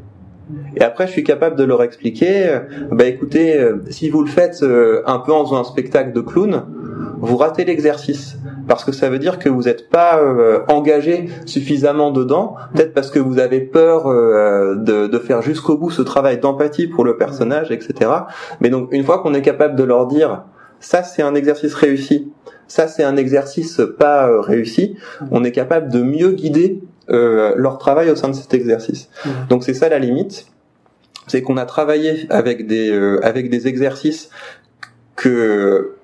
Et 0.76 0.82
après, 0.82 1.08
je 1.08 1.12
suis 1.12 1.24
capable 1.24 1.56
de 1.56 1.64
leur 1.64 1.84
expliquer, 1.84 2.48
euh, 2.48 2.60
bah 2.92 3.06
écoutez, 3.06 3.58
euh, 3.58 3.78
si 3.90 4.10
vous 4.10 4.22
le 4.22 4.30
faites 4.30 4.62
euh, 4.62 5.02
un 5.06 5.20
peu 5.20 5.32
en 5.32 5.46
faisant 5.46 5.62
un 5.62 5.64
spectacle 5.64 6.12
de 6.12 6.22
clown, 6.22 6.66
vous 7.20 7.38
ratez 7.38 7.64
l'exercice 7.64 8.38
parce 8.68 8.84
que 8.84 8.92
ça 8.92 9.10
veut 9.10 9.20
dire 9.20 9.40
que 9.40 9.50
vous 9.50 9.64
n'êtes 9.64 9.90
pas 9.90 10.22
engagé 10.68 11.30
suffisamment 11.46 12.12
dedans, 12.12 12.56
peut-être 12.74 12.94
parce 12.94 13.12
que 13.12 13.20
vous 13.20 13.40
avez 13.40 13.60
peur 13.62 14.08
de, 14.08 15.08
de, 15.08 15.20
faire 15.20 15.42
jusqu'au 15.42 15.78
bout 15.78 15.90
ce 15.90 16.02
travail 16.02 16.38
d'empathie 16.38 16.88
pour 16.88 17.04
le 17.04 17.18
personnage, 17.18 17.72
etc. 17.72 18.12
Mais 18.62 18.70
donc 18.70 18.90
une 18.92 19.04
fois 19.04 19.20
qu'on 19.20 19.34
est 19.34 19.42
capable 19.42 19.76
de 19.76 19.84
leur 19.84 20.08
dire 20.08 20.44
ça 20.84 21.02
c'est 21.02 21.22
un 21.22 21.34
exercice 21.34 21.74
réussi, 21.74 22.32
ça 22.68 22.88
c'est 22.88 23.04
un 23.04 23.16
exercice 23.16 23.82
pas 23.98 24.42
réussi, 24.42 24.98
on 25.32 25.44
est 25.44 25.52
capable 25.52 25.92
de 25.92 26.02
mieux 26.02 26.32
guider 26.32 26.82
euh, 27.10 27.54
leur 27.56 27.78
travail 27.78 28.10
au 28.10 28.16
sein 28.16 28.30
de 28.30 28.34
cet 28.34 28.54
exercice. 28.54 29.10
Mmh. 29.26 29.30
Donc 29.50 29.64
c'est 29.64 29.74
ça 29.74 29.90
la 29.90 30.00
limite, 30.00 30.48
c'est 31.28 31.42
qu'on 31.42 31.58
a 31.58 31.66
travaillé 31.66 32.28
avec 32.30 32.68
des 32.68 32.92
euh, 32.92 33.20
avec 33.24 33.50
des 33.50 33.68
exercices 33.68 34.30
que 35.16 35.96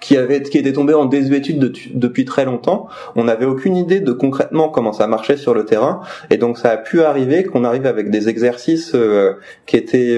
qui 0.00 0.16
avaient 0.16 0.42
qui 0.42 0.58
étaient 0.58 0.72
tombés 0.72 0.94
en 0.94 1.04
désuétude 1.04 1.72
depuis 1.94 2.24
très 2.24 2.46
longtemps. 2.46 2.88
On 3.16 3.24
n'avait 3.24 3.46
aucune 3.46 3.76
idée 3.76 4.00
de 4.00 4.12
concrètement 4.12 4.68
comment 4.70 4.92
ça 4.92 5.06
marchait 5.06 5.36
sur 5.36 5.54
le 5.54 5.66
terrain, 5.66 6.00
et 6.30 6.38
donc 6.38 6.56
ça 6.58 6.70
a 6.70 6.76
pu 6.78 7.02
arriver 7.02 7.44
qu'on 7.44 7.64
arrive 7.64 7.86
avec 7.86 8.10
des 8.10 8.30
exercices 8.30 8.94
euh, 8.94 9.34
qui 9.66 9.76
étaient 9.76 10.16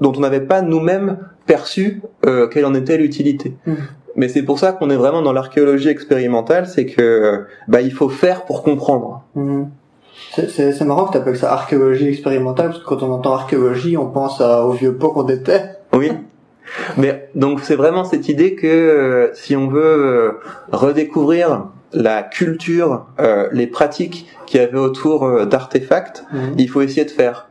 dont 0.00 0.12
on 0.16 0.20
n'avait 0.20 0.40
pas 0.40 0.62
nous-mêmes 0.62 1.18
perçu 1.46 2.02
quelle 2.50 2.64
en 2.64 2.74
était 2.74 2.96
l'utilité. 2.96 3.54
Mmh 3.66 3.74
mais 4.16 4.28
c'est 4.28 4.42
pour 4.42 4.58
ça 4.58 4.72
qu'on 4.72 4.90
est 4.90 4.96
vraiment 4.96 5.22
dans 5.22 5.32
l'archéologie 5.32 5.88
expérimentale, 5.88 6.66
c'est 6.66 6.86
que 6.86 7.46
bah 7.68 7.80
il 7.80 7.92
faut 7.92 8.08
faire 8.08 8.44
pour 8.44 8.62
comprendre. 8.62 9.22
Mhm. 9.34 9.70
C'est 10.48 10.80
marrant 10.82 11.06
que 11.06 11.12
tu 11.12 11.18
appelles 11.18 11.36
ça 11.36 11.52
archéologie 11.52 12.08
expérimentale 12.08 12.68
parce 12.68 12.80
que 12.80 12.84
quand 12.84 13.02
on 13.02 13.12
entend 13.12 13.34
archéologie, 13.34 13.96
on 13.96 14.06
pense 14.06 14.40
à, 14.40 14.64
au 14.64 14.70
vieux 14.70 14.94
pot 14.94 15.10
qu'on 15.10 15.28
était. 15.28 15.62
Oui. 15.92 16.12
Mais 16.96 17.28
donc 17.34 17.60
c'est 17.60 17.76
vraiment 17.76 18.04
cette 18.04 18.28
idée 18.28 18.54
que 18.54 18.66
euh, 18.66 19.34
si 19.34 19.56
on 19.56 19.68
veut 19.68 19.82
euh, 19.82 20.40
redécouvrir 20.72 21.66
la 21.92 22.22
culture, 22.22 23.06
euh, 23.20 23.48
les 23.52 23.66
pratiques 23.66 24.26
qu'il 24.46 24.60
y 24.60 24.64
avait 24.64 24.78
autour 24.78 25.46
d'artefacts, 25.46 26.24
mhm. 26.32 26.54
il 26.58 26.68
faut 26.68 26.80
essayer 26.80 27.04
de 27.04 27.10
faire. 27.10 27.48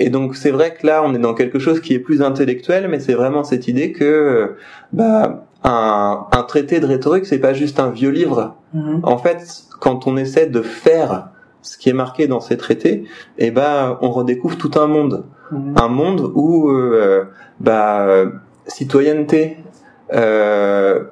Et 0.00 0.10
donc 0.10 0.34
c'est 0.34 0.50
vrai 0.50 0.74
que 0.74 0.86
là 0.86 1.02
on 1.04 1.14
est 1.14 1.18
dans 1.18 1.34
quelque 1.34 1.58
chose 1.58 1.80
qui 1.80 1.94
est 1.94 1.98
plus 2.00 2.22
intellectuel, 2.22 2.88
mais 2.88 2.98
c'est 2.98 3.14
vraiment 3.14 3.44
cette 3.44 3.68
idée 3.68 3.92
que 3.92 4.56
bah 4.92 5.44
un, 5.62 6.26
un 6.32 6.42
traité 6.42 6.80
de 6.80 6.86
rhétorique, 6.86 7.26
c'est 7.26 7.38
pas 7.38 7.52
juste 7.52 7.80
un 7.80 7.90
vieux 7.90 8.10
livre. 8.10 8.56
Mhm. 8.72 9.00
En 9.02 9.18
fait, 9.18 9.64
quand 9.78 10.06
on 10.06 10.16
essaie 10.16 10.46
de 10.46 10.62
faire 10.62 11.28
ce 11.62 11.76
qui 11.76 11.90
est 11.90 11.94
marqué 11.94 12.26
dans 12.26 12.40
ces 12.40 12.56
traités, 12.56 13.04
eh 13.38 13.50
ben, 13.50 13.98
on 14.00 14.10
redécouvre 14.10 14.56
tout 14.56 14.70
un 14.76 14.86
monde, 14.86 15.24
mhm. 15.52 15.74
un 15.76 15.88
monde 15.88 16.32
où, 16.34 16.70
euh, 16.70 17.24
bah, 17.60 18.06
citoyenneté, 18.66 19.58
euh, 20.14 21.04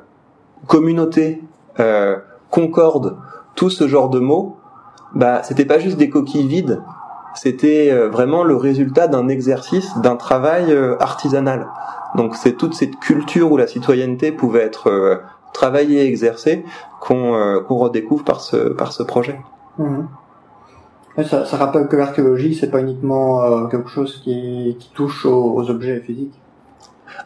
communauté, 0.67 1.43
euh, 1.81 2.17
concorde, 2.51 3.17
tout 3.55 3.71
ce 3.71 3.87
genre 3.87 4.09
de 4.09 4.19
mots, 4.19 4.57
bah, 5.15 5.43
c'était 5.43 5.65
pas 5.65 5.79
juste 5.79 5.99
des 5.99 6.09
coquilles 6.09 6.47
vides, 6.47 6.81
c'était 7.41 7.91
euh, 7.93 8.09
vraiment 8.09 8.43
le 8.43 8.57
résultat 8.57 9.07
d'un 9.07 9.29
exercice, 9.29 9.97
d'un 9.99 10.17
travail 10.17 10.73
euh, 10.73 10.97
artisanal. 10.99 11.69
Donc 12.17 12.35
c'est 12.35 12.55
toute 12.55 12.75
cette 12.75 12.99
culture 12.99 13.53
où 13.53 13.57
la 13.57 13.69
citoyenneté 13.69 14.33
pouvait 14.33 14.63
être 14.63 14.89
euh, 14.89 15.17
travaillée 15.53 16.03
et 16.03 16.07
exercée 16.07 16.65
qu'on 17.01 17.63
redécouvre 17.69 18.25
par 18.25 18.41
ce 18.41 18.57
par 18.57 18.93
ce 18.93 19.05
projet. 19.05 19.39
Mhm. 19.79 20.09
Ça, 21.25 21.45
ça, 21.45 21.57
rappelle 21.57 21.89
que 21.89 21.97
l'archéologie 21.97 22.55
c'est 22.55 22.71
pas 22.71 22.81
uniquement 22.81 23.67
quelque 23.69 23.89
chose 23.89 24.21
qui, 24.23 24.77
qui 24.79 24.91
touche 24.95 25.27
aux 25.27 25.69
objets 25.69 26.01
physiques. 26.01 26.35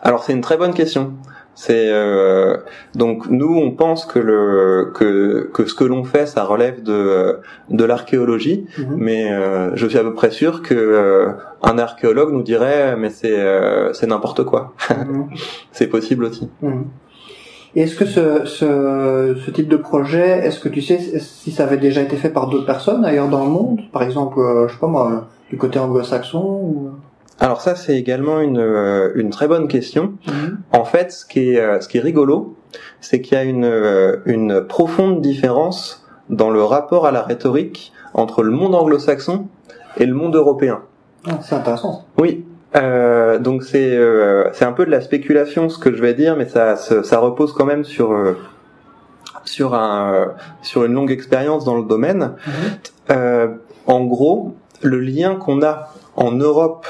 Alors 0.00 0.24
c'est 0.24 0.32
une 0.32 0.40
très 0.40 0.56
bonne 0.56 0.72
question. 0.72 1.12
C'est 1.54 1.90
euh, 1.90 2.56
donc 2.94 3.28
nous 3.28 3.54
on 3.54 3.72
pense 3.72 4.06
que 4.06 4.18
le 4.18 4.90
que 4.94 5.50
que 5.52 5.66
ce 5.66 5.74
que 5.74 5.84
l'on 5.84 6.02
fait 6.02 6.26
ça 6.26 6.44
relève 6.44 6.82
de 6.82 7.40
de 7.68 7.84
l'archéologie, 7.84 8.66
mhm. 8.78 8.96
mais 8.96 9.30
euh, 9.30 9.70
je 9.74 9.86
suis 9.86 9.98
à 9.98 10.02
peu 10.02 10.14
près 10.14 10.30
sûr 10.30 10.62
que 10.62 10.74
euh, 10.74 11.32
un 11.62 11.78
archéologue 11.78 12.32
nous 12.32 12.42
dirait 12.42 12.96
mais 12.96 13.10
c'est 13.10 13.38
euh, 13.38 13.92
c'est 13.92 14.06
n'importe 14.06 14.44
quoi. 14.44 14.72
Mhm. 14.90 15.28
c'est 15.72 15.88
possible 15.88 16.24
aussi. 16.24 16.48
Mhm. 16.62 16.86
Est-ce 17.74 17.96
que 17.96 18.04
ce, 18.04 18.44
ce, 18.44 19.36
ce 19.46 19.50
type 19.50 19.68
de 19.68 19.78
projet, 19.78 20.46
est-ce 20.46 20.60
que 20.60 20.68
tu 20.68 20.82
sais 20.82 20.98
si 21.20 21.50
ça 21.50 21.64
avait 21.64 21.78
déjà 21.78 22.02
été 22.02 22.16
fait 22.16 22.28
par 22.28 22.48
d'autres 22.48 22.66
personnes 22.66 23.02
ailleurs 23.02 23.28
dans 23.28 23.44
le 23.44 23.50
monde, 23.50 23.80
par 23.92 24.02
exemple, 24.02 24.38
je 24.68 24.72
sais 24.74 24.78
pas 24.78 24.88
moi, 24.88 25.28
du 25.48 25.56
côté 25.56 25.78
anglo-saxon 25.78 26.42
ou... 26.42 26.90
Alors 27.42 27.60
ça, 27.60 27.74
c'est 27.74 27.96
également 27.96 28.40
une, 28.40 28.60
euh, 28.60 29.10
une 29.16 29.30
très 29.30 29.48
bonne 29.48 29.66
question. 29.66 30.12
Mhm. 30.28 30.58
En 30.70 30.84
fait, 30.84 31.10
ce 31.10 31.26
qui 31.26 31.50
est, 31.50 31.60
euh, 31.60 31.80
ce 31.80 31.88
qui 31.88 31.98
est 31.98 32.00
rigolo, 32.00 32.56
c'est 33.00 33.20
qu'il 33.20 33.36
y 33.36 33.40
a 33.40 33.42
une, 33.42 33.64
euh, 33.64 34.18
une 34.26 34.64
profonde 34.64 35.20
différence 35.20 36.06
dans 36.30 36.50
le 36.50 36.62
rapport 36.62 37.04
à 37.04 37.10
la 37.10 37.20
rhétorique 37.20 37.92
entre 38.14 38.44
le 38.44 38.52
monde 38.52 38.76
anglo-saxon 38.76 39.48
et 39.96 40.06
le 40.06 40.14
monde 40.14 40.36
européen. 40.36 40.82
Ah, 41.26 41.40
c'est 41.42 41.56
intéressant. 41.56 42.06
Oui. 42.16 42.44
Euh, 42.76 43.40
donc 43.40 43.64
c'est 43.64 43.96
euh, 43.96 44.44
c'est 44.52 44.64
un 44.64 44.72
peu 44.72 44.86
de 44.86 44.90
la 44.90 45.00
spéculation 45.00 45.68
ce 45.68 45.78
que 45.78 45.92
je 45.92 46.00
vais 46.00 46.14
dire, 46.14 46.36
mais 46.36 46.46
ça 46.46 46.76
ça, 46.76 47.18
repose 47.18 47.52
quand 47.52 47.66
même 47.66 47.84
sur 47.84 48.16
sur 49.44 49.74
un 49.74 50.32
sur 50.62 50.84
une 50.84 50.94
longue 50.94 51.10
expérience 51.10 51.64
dans 51.64 51.76
le 51.76 51.84
domaine. 51.84 52.34
Mhm. 53.10 53.58
en 53.88 54.04
gros, 54.04 54.54
le 54.80 55.00
lien 55.00 55.34
qu'on 55.34 55.62
a 55.62 55.88
en 56.16 56.30
Europe 56.30 56.86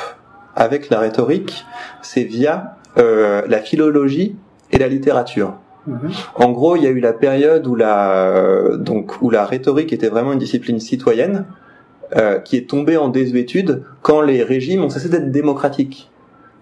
avec 0.57 0.91
la 0.91 0.99
rhétorique, 0.99 1.65
c'est 2.03 2.25
via 2.25 2.77
euh, 2.99 3.43
la 3.49 3.59
philologie 3.59 4.37
et 4.71 4.79
la 4.79 4.89
littérature. 4.89 5.55
Mhm. 5.87 6.11
En 6.37 6.53
gros, 6.53 6.77
il 6.77 6.85
y 6.85 6.87
a 6.87 6.91
eu 6.91 7.01
la 7.01 7.13
période 7.13 7.67
où 7.67 7.75
la 7.75 8.13
euh, 8.13 8.77
donc 8.77 9.21
où 9.21 9.31
la 9.31 9.45
rhétorique 9.45 9.93
était 9.93 10.09
vraiment 10.09 10.33
une 10.33 10.39
discipline 10.39 10.79
citoyenne 10.79 11.47
euh, 12.17 12.39
qui 12.39 12.57
est 12.57 12.69
tombée 12.69 12.97
en 12.97 13.09
désuétude 13.09 13.83
quand 14.03 14.21
les 14.21 14.43
régimes 14.43 14.85
ont 14.85 14.91
cessé 14.91 15.09
d'être 15.09 15.31
démocratiques. 15.31 16.11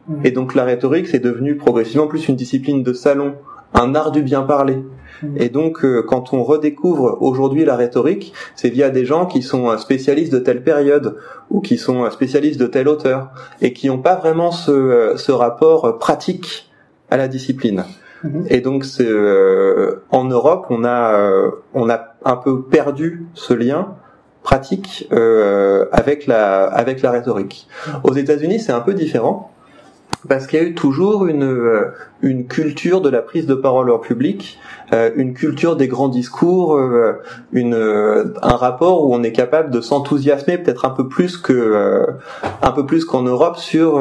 Mhm. 0.09 0.21
Et 0.25 0.31
donc 0.31 0.55
la 0.55 0.65
rhétorique 0.65 1.09
c'est 1.09 1.19
devenu 1.19 1.57
progressivement 1.57 2.07
plus 2.07 2.29
une 2.29 2.37
discipline 2.37 2.83
de 2.83 2.93
salon, 2.93 3.35
un 3.75 3.95
art 3.95 4.11
du 4.11 4.23
bien 4.23 4.43
parler. 4.43 4.79
Et 5.37 5.49
donc, 5.49 5.85
euh, 5.85 6.03
quand 6.03 6.33
on 6.33 6.43
redécouvre 6.43 7.19
aujourd'hui 7.21 7.65
la 7.65 7.77
rhétorique, 7.77 8.33
c'est 8.55 8.71
via 8.71 8.91
des 8.91 9.05
gens 9.05 9.27
qui 9.27 9.43
sont 9.43 9.77
spécialistes 9.79 10.33
de 10.33 10.39
telle 10.39 10.63
période 10.63 11.17
ou 11.51 11.61
qui 11.61 11.79
sont 11.79 12.09
spécialistes 12.11 12.61
de 12.61 12.67
tel 12.67 12.89
auteur 12.89 13.31
et 13.61 13.73
qui 13.73 13.89
n'ont 13.89 13.99
pas 13.99 14.15
vraiment 14.15 14.51
ce, 14.51 14.71
euh, 14.71 15.17
ce, 15.17 15.33
rapport 15.33 15.99
pratique 15.99 16.71
à 17.11 17.17
la 17.17 17.29
discipline. 17.29 17.85
Mhm. 18.25 18.47
Et 18.49 18.61
donc, 18.61 18.85
c'est 18.85 19.07
euh, 19.07 20.03
en 20.11 20.25
Europe, 20.25 20.67
on 20.71 20.85
a 20.85 21.51
on 21.75 21.89
a 21.89 22.15
un 22.25 22.37
peu 22.37 22.63
perdu 22.63 23.27
ce 23.35 23.55
lien 23.55 23.97
pratique 24.43 25.09
avec 25.11 26.27
la 26.27 26.65
avec 26.65 27.03
la 27.03 27.11
rhétorique. 27.11 27.67
Mhm. 27.87 28.01
Aux 28.05 28.13
États-Unis, 28.13 28.61
c'est 28.61 28.73
un 28.73 28.81
peu 28.81 28.95
différent 28.95 29.51
parce 30.29 30.47
qu'il 30.47 30.59
y 30.59 30.63
a 30.63 30.67
eu 30.67 30.75
toujours 30.75 31.27
une, 31.27 31.45
euh, 31.45 31.93
une 32.21 32.47
culture 32.47 33.01
de 33.01 33.09
la 33.09 33.23
prise 33.23 33.47
de 33.47 33.55
parole 33.55 33.91
en 33.91 33.99
public, 33.99 34.59
euh, 34.93 35.11
une 35.17 35.33
culture 35.33 35.77
des 35.77 35.89
grands 35.89 36.09
discours, 36.09 36.77
euh, 36.77 37.15
une, 37.53 37.75
un 37.75 38.57
rapport 38.57 39.07
où 39.07 39.15
on 39.15 39.23
est 39.23 39.33
capable 39.33 39.71
de 39.71 39.81
s'enthousiasmer 39.81 40.59
peut-être 40.59 40.85
un 40.85 40.91
peu 40.91 41.09
plus 41.09 41.37
que 41.37 42.07
un 42.63 42.71
peu 42.73 42.85
plus 42.85 43.05
qu'en 43.05 43.23
Europe 43.23 43.57
sur 43.57 43.99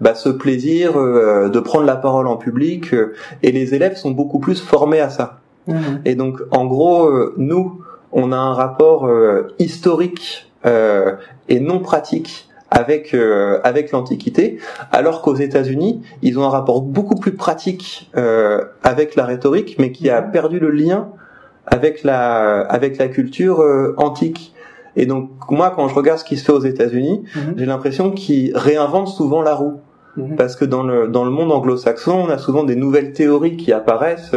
bah, 0.00 0.14
ce 0.14 0.28
plaisir 0.28 0.94
de 0.94 1.60
prendre 1.60 1.84
la 1.84 1.96
parole 1.96 2.26
en 2.26 2.36
public 2.36 2.94
et 3.42 3.52
les 3.52 3.74
élèves 3.74 3.96
sont 3.96 4.10
beaucoup 4.10 4.38
plus 4.38 4.60
formés 4.60 5.00
à 5.00 5.10
ça. 5.10 5.40
Mmh. 5.66 5.74
Et 6.04 6.14
donc 6.14 6.40
en 6.50 6.66
gros 6.66 7.10
nous 7.36 7.82
on 8.12 8.32
a 8.32 8.36
un 8.36 8.54
rapport 8.54 9.10
historique 9.58 10.50
et 10.64 11.60
non 11.60 11.80
pratique 11.80 12.47
avec 12.70 13.14
euh, 13.14 13.60
avec 13.64 13.92
l'Antiquité, 13.92 14.58
alors 14.92 15.22
qu'aux 15.22 15.34
États-Unis, 15.34 16.02
ils 16.22 16.38
ont 16.38 16.44
un 16.44 16.50
rapport 16.50 16.82
beaucoup 16.82 17.14
plus 17.14 17.34
pratique 17.34 18.10
euh, 18.16 18.64
avec 18.82 19.16
la 19.16 19.24
rhétorique, 19.24 19.76
mais 19.78 19.92
qui 19.92 20.10
a 20.10 20.22
perdu 20.22 20.58
le 20.58 20.70
lien 20.70 21.08
avec 21.66 22.04
la 22.04 22.60
avec 22.60 22.98
la 22.98 23.08
culture 23.08 23.60
euh, 23.60 23.94
antique. 23.96 24.54
Et 24.96 25.06
donc 25.06 25.30
moi, 25.50 25.72
quand 25.74 25.88
je 25.88 25.94
regarde 25.94 26.18
ce 26.18 26.24
qui 26.24 26.36
se 26.36 26.44
fait 26.44 26.52
aux 26.52 26.64
États-Unis, 26.64 27.24
mhm. 27.34 27.54
j'ai 27.56 27.66
l'impression 27.66 28.10
qu'ils 28.10 28.56
réinventent 28.56 29.08
souvent 29.08 29.42
la 29.42 29.54
roue. 29.54 29.80
Mhm. 30.18 30.36
Parce 30.36 30.56
que 30.56 30.64
dans 30.64 30.82
le, 30.82 31.08
dans 31.08 31.24
le 31.24 31.30
monde 31.30 31.52
anglo-saxon, 31.52 32.12
on 32.12 32.28
a 32.28 32.38
souvent 32.38 32.64
des 32.64 32.76
nouvelles 32.76 33.12
théories 33.12 33.56
qui 33.56 33.72
apparaissent. 33.72 34.34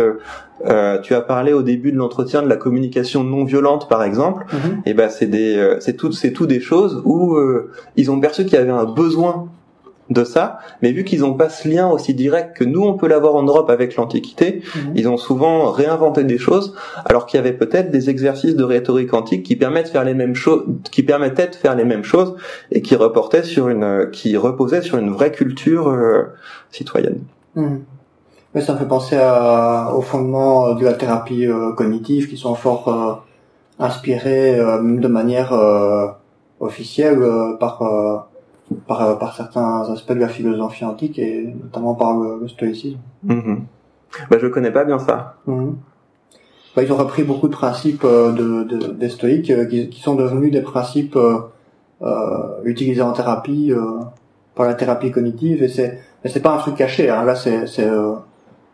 Euh, 0.66 1.00
tu 1.02 1.16
as 1.16 1.22
parlé 1.22 1.54
au 1.54 1.64
début 1.64 1.92
de 1.92 1.98
l'entretien 1.98 2.44
de 2.44 2.48
la 2.48 2.56
communication 2.56 3.24
non 3.24 3.44
violente, 3.44 3.90
par 3.90 4.04
exemple. 4.04 4.46
Mhm. 4.54 4.82
Et 4.86 4.94
ben 4.94 5.10
c'est 5.10 5.26
des, 5.26 5.58
euh, 5.58 5.80
c'est 5.80 5.94
tout, 5.94 6.12
c'est 6.12 6.32
tout 6.32 6.46
des 6.46 6.60
choses 6.60 7.02
où 7.04 7.36
euh, 7.36 7.72
ils 7.96 8.12
ont 8.12 8.20
perçu 8.20 8.44
qu'il 8.46 8.54
y 8.54 8.58
avait 8.58 8.70
un 8.70 8.86
besoin 8.86 9.48
de 10.12 10.24
ça, 10.24 10.60
mais 10.82 10.92
vu 10.92 11.04
qu'ils 11.04 11.22
n'ont 11.22 11.34
pas 11.34 11.50
ce 11.50 11.68
lien 11.68 11.90
aussi 11.90 12.14
direct 12.14 12.56
que 12.56 12.64
nous 12.64 12.84
on 12.84 12.94
peut 12.94 13.08
l'avoir 13.08 13.36
en 13.36 13.44
Europe 13.44 13.70
avec 13.70 13.96
l'Antiquité, 13.96 14.62
mhm. 14.76 14.94
ils 14.96 15.08
ont 15.08 15.18
souvent 15.18 15.72
réinventé 15.72 16.24
des 16.24 16.38
choses, 16.38 16.76
alors 17.06 17.26
qu'il 17.26 17.38
y 17.38 17.40
avait 17.40 17.54
peut-être 17.54 17.92
des 17.92 18.10
exercices 18.10 18.56
de 18.56 18.64
rhétorique 18.64 19.14
antique 19.14 19.44
qui 19.44 19.56
permettent 19.56 19.88
de 19.88 19.92
faire 19.92 20.04
les 20.04 20.14
mêmes 20.14 20.36
choses, 20.36 20.64
qui 20.92 21.04
permettaient 21.04 21.48
de 21.48 21.56
faire 21.56 21.76
les 21.76 21.86
mêmes 21.86 22.04
choses 22.04 22.36
et 22.72 22.82
qui 22.82 22.96
reportaient 22.96 23.44
sur 23.44 23.70
une, 23.70 24.10
qui 24.12 24.36
reposaient 24.38 24.82
sur 24.82 24.98
une 24.98 25.12
vraie 25.12 25.32
culture 25.32 25.88
euh, 25.88 26.24
citoyenne. 26.72 27.20
Mhm. 27.56 27.84
Mais 28.54 28.62
ça 28.62 28.74
me 28.74 28.80
fait 28.80 28.88
penser 28.88 29.16
à, 29.18 29.94
au 29.96 30.02
fondement 30.02 30.74
de 30.74 30.84
la 30.84 30.94
thérapie 30.94 31.48
euh, 31.48 31.72
cognitive 31.72 32.28
qui 32.28 32.36
sont 32.36 32.54
fort 32.56 32.88
euh, 32.90 33.14
inspirés 33.80 34.58
de 34.58 35.08
manière 35.08 35.54
officielle 36.60 37.20
par 37.60 38.30
par, 38.88 39.18
par 39.20 39.36
certains 39.36 39.82
aspects 39.92 40.14
de 40.14 40.20
la 40.20 40.28
philosophie 40.28 40.86
antique 40.86 41.20
et 41.20 41.54
notamment 41.64 41.96
par 41.96 42.18
le, 42.18 42.48
stoïcisme. 42.48 43.00
Mm 43.24 43.56
Bah, 44.30 44.38
je 44.40 44.48
connais 44.48 44.72
pas 44.72 44.84
bien 44.84 45.00
ça. 45.00 45.36
Mhm. 45.48 45.76
Bah, 46.76 46.84
ils 46.84 46.92
ont 46.92 46.98
repris 46.98 47.24
beaucoup 47.24 47.48
de 47.48 47.54
principes 47.54 48.04
euh, 48.06 48.32
de, 48.32 48.64
de, 48.64 48.88
des 48.94 49.10
stoïques 49.10 49.50
euh, 49.50 49.66
qui, 49.66 49.90
qui, 49.90 50.02
sont 50.02 50.16
devenus 50.16 50.52
des 50.52 50.62
principes 50.62 51.16
euh, 51.18 51.40
euh 52.02 52.64
utilisés 52.64 53.02
en 53.02 53.12
thérapie 53.12 53.74
par 54.56 54.66
la 54.66 54.74
thérapie 54.74 55.12
cognitive 55.12 55.62
et 55.62 55.68
c'est 55.68 56.00
mais 56.24 56.30
c'est 56.30 56.40
pas 56.40 56.54
un 56.54 56.58
truc 56.58 56.76
caché 56.76 57.10
hein. 57.10 57.24
là 57.24 57.36
c'est 57.36 57.68
c'est 57.68 57.90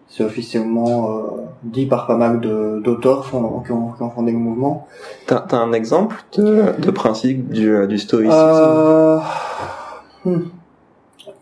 c'est 0.07 0.23
officiellement 0.23 1.27
dit 1.63 1.85
par 1.85 2.07
pas 2.07 2.15
mal 2.15 2.39
de 2.39 2.79
d'auteurs 2.83 3.27
qui 3.27 3.35
ont, 3.35 3.59
qui 3.61 3.71
ont 3.71 4.09
fondé 4.09 4.31
le 4.31 4.37
mouvement. 4.37 4.87
T'as 5.25 5.43
as 5.51 5.57
un 5.57 5.73
exemple 5.73 6.23
de, 6.37 6.79
de 6.79 6.91
principe 6.91 7.49
du, 7.49 7.85
du 7.87 7.97
stoïcisme? 7.97 9.21
Hmm. 10.27 10.41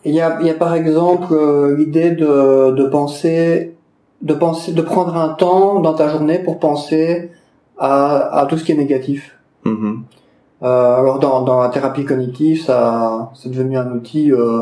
Il 0.03 0.13
y 0.13 0.21
a, 0.21 0.38
il 0.39 0.47
y 0.47 0.49
a 0.51 0.53
par 0.53 0.73
exemple 0.75 1.33
euh, 1.33 1.75
l'idée 1.75 2.11
de, 2.11 2.71
de 2.71 2.83
penser, 2.88 3.75
de 4.21 4.33
penser, 4.33 4.71
de 4.71 4.81
prendre 4.81 5.15
un 5.15 5.29
temps 5.29 5.79
dans 5.79 5.93
ta 5.93 6.07
journée 6.09 6.39
pour 6.39 6.59
penser 6.59 7.31
à, 7.77 8.39
à 8.39 8.45
tout 8.45 8.57
ce 8.57 8.63
qui 8.63 8.71
est 8.71 8.77
négatif. 8.77 9.38
Mm-hmm. 9.65 9.97
Euh, 10.63 10.95
alors 10.99 11.17
dans, 11.19 11.41
dans 11.41 11.59
la 11.59 11.69
thérapie 11.69 12.05
cognitive, 12.05 12.63
ça, 12.63 13.31
c'est 13.33 13.49
devenu 13.49 13.77
un 13.77 13.91
outil 13.91 14.31
euh, 14.31 14.61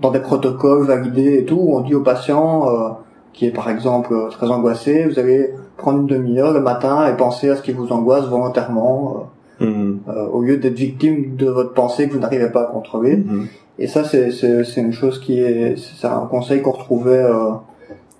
dans 0.00 0.10
des 0.10 0.20
protocoles 0.20 0.84
validés 0.86 1.38
et 1.38 1.44
tout. 1.44 1.58
Où 1.58 1.76
on 1.76 1.80
dit 1.80 1.94
au 1.94 2.02
patient 2.02 2.68
euh, 2.68 2.90
qui 3.32 3.46
est 3.46 3.50
par 3.50 3.70
exemple 3.70 4.14
très 4.30 4.48
angoissé, 4.48 5.06
vous 5.06 5.18
allez 5.18 5.54
prendre 5.78 6.00
une 6.00 6.06
demi-heure 6.06 6.52
le 6.52 6.60
matin 6.60 7.06
et 7.08 7.16
penser 7.16 7.48
à 7.48 7.56
ce 7.56 7.62
qui 7.62 7.72
vous 7.72 7.92
angoisse 7.92 8.26
volontairement. 8.26 9.28
Mm-hmm. 9.60 10.28
au 10.32 10.42
lieu 10.42 10.56
d'être 10.56 10.74
victime 10.74 11.36
de 11.36 11.48
votre 11.48 11.72
pensée 11.72 12.08
que 12.08 12.14
vous 12.14 12.18
n'arrivez 12.18 12.50
pas 12.50 12.62
à 12.62 12.64
contrôler. 12.64 13.16
Mm-hmm. 13.16 13.46
Et 13.78 13.86
ça, 13.86 14.04
c'est, 14.04 14.30
c'est, 14.30 14.64
c'est 14.64 14.80
une 14.80 14.92
chose 14.92 15.18
qui 15.20 15.40
est, 15.40 15.76
c'est 15.78 16.06
un 16.06 16.26
conseil 16.26 16.62
qu'on 16.62 16.72
retrouvait, 16.72 17.24
euh, 17.24 17.52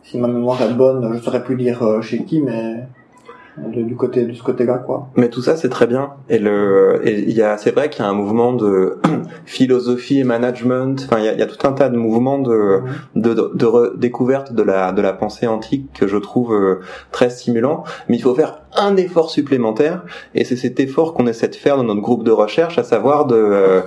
si 0.03 0.19
ma 0.19 0.29
mémoire 0.29 0.61
est 0.63 0.75
bonne, 0.75 1.13
je 1.15 1.19
saurais 1.21 1.45
plus 1.45 1.57
dire 1.57 1.83
euh, 1.83 2.01
chez 2.01 2.25
qui, 2.25 2.41
mais 2.41 2.87
du 3.59 3.97
côté 3.97 4.25
de 4.25 4.33
ce 4.33 4.43
côté-là 4.43 4.79
quoi. 4.79 5.09
Mais 5.17 5.29
tout 5.29 5.43
ça 5.43 5.57
c'est 5.57 5.69
très 5.69 5.87
bien 5.87 6.13
et 6.31 6.39
le 6.39 7.03
il 7.05 7.33
y 7.33 7.43
a 7.43 7.59
c'est 7.59 7.73
vrai 7.73 7.91
qu'il 7.91 8.03
y 8.03 8.07
a 8.07 8.09
un 8.09 8.15
mouvement 8.15 8.55
de 8.55 8.99
philosophie 9.45 10.21
et 10.21 10.25
management 10.25 11.05
enfin 11.05 11.19
il 11.19 11.27
y 11.27 11.29
a, 11.29 11.35
y 11.35 11.43
a, 11.43 11.47
tout 11.47 11.67
un 11.67 11.73
tas 11.73 11.91
de 11.91 11.97
mouvements 11.97 12.39
de 12.39 12.81
mhm. 13.15 13.23
de, 13.23 13.35
de, 13.35 13.97
découverte 13.99 14.55
de 14.55 14.63
la 14.63 14.93
de 14.93 15.03
la 15.03 15.13
pensée 15.13 15.47
antique 15.47 15.93
que 15.93 16.07
je 16.07 16.17
trouve 16.17 16.55
euh, 16.55 16.81
très 17.11 17.29
stimulant 17.29 17.85
mais 18.09 18.17
il 18.17 18.23
faut 18.23 18.35
faire 18.35 18.63
un 18.75 18.97
effort 18.97 19.29
supplémentaire 19.29 20.03
et 20.35 20.45
c'est 20.45 20.57
cet 20.57 20.81
effort 20.81 21.13
qu'on 21.13 21.27
essaie 21.27 21.49
de 21.49 21.55
faire 21.55 21.77
dans 21.77 21.85
notre 21.85 22.01
groupe 22.01 22.25
de 22.25 22.31
recherche 22.31 22.79
à 22.79 22.85
savoir 22.85 23.27
de 23.27 23.83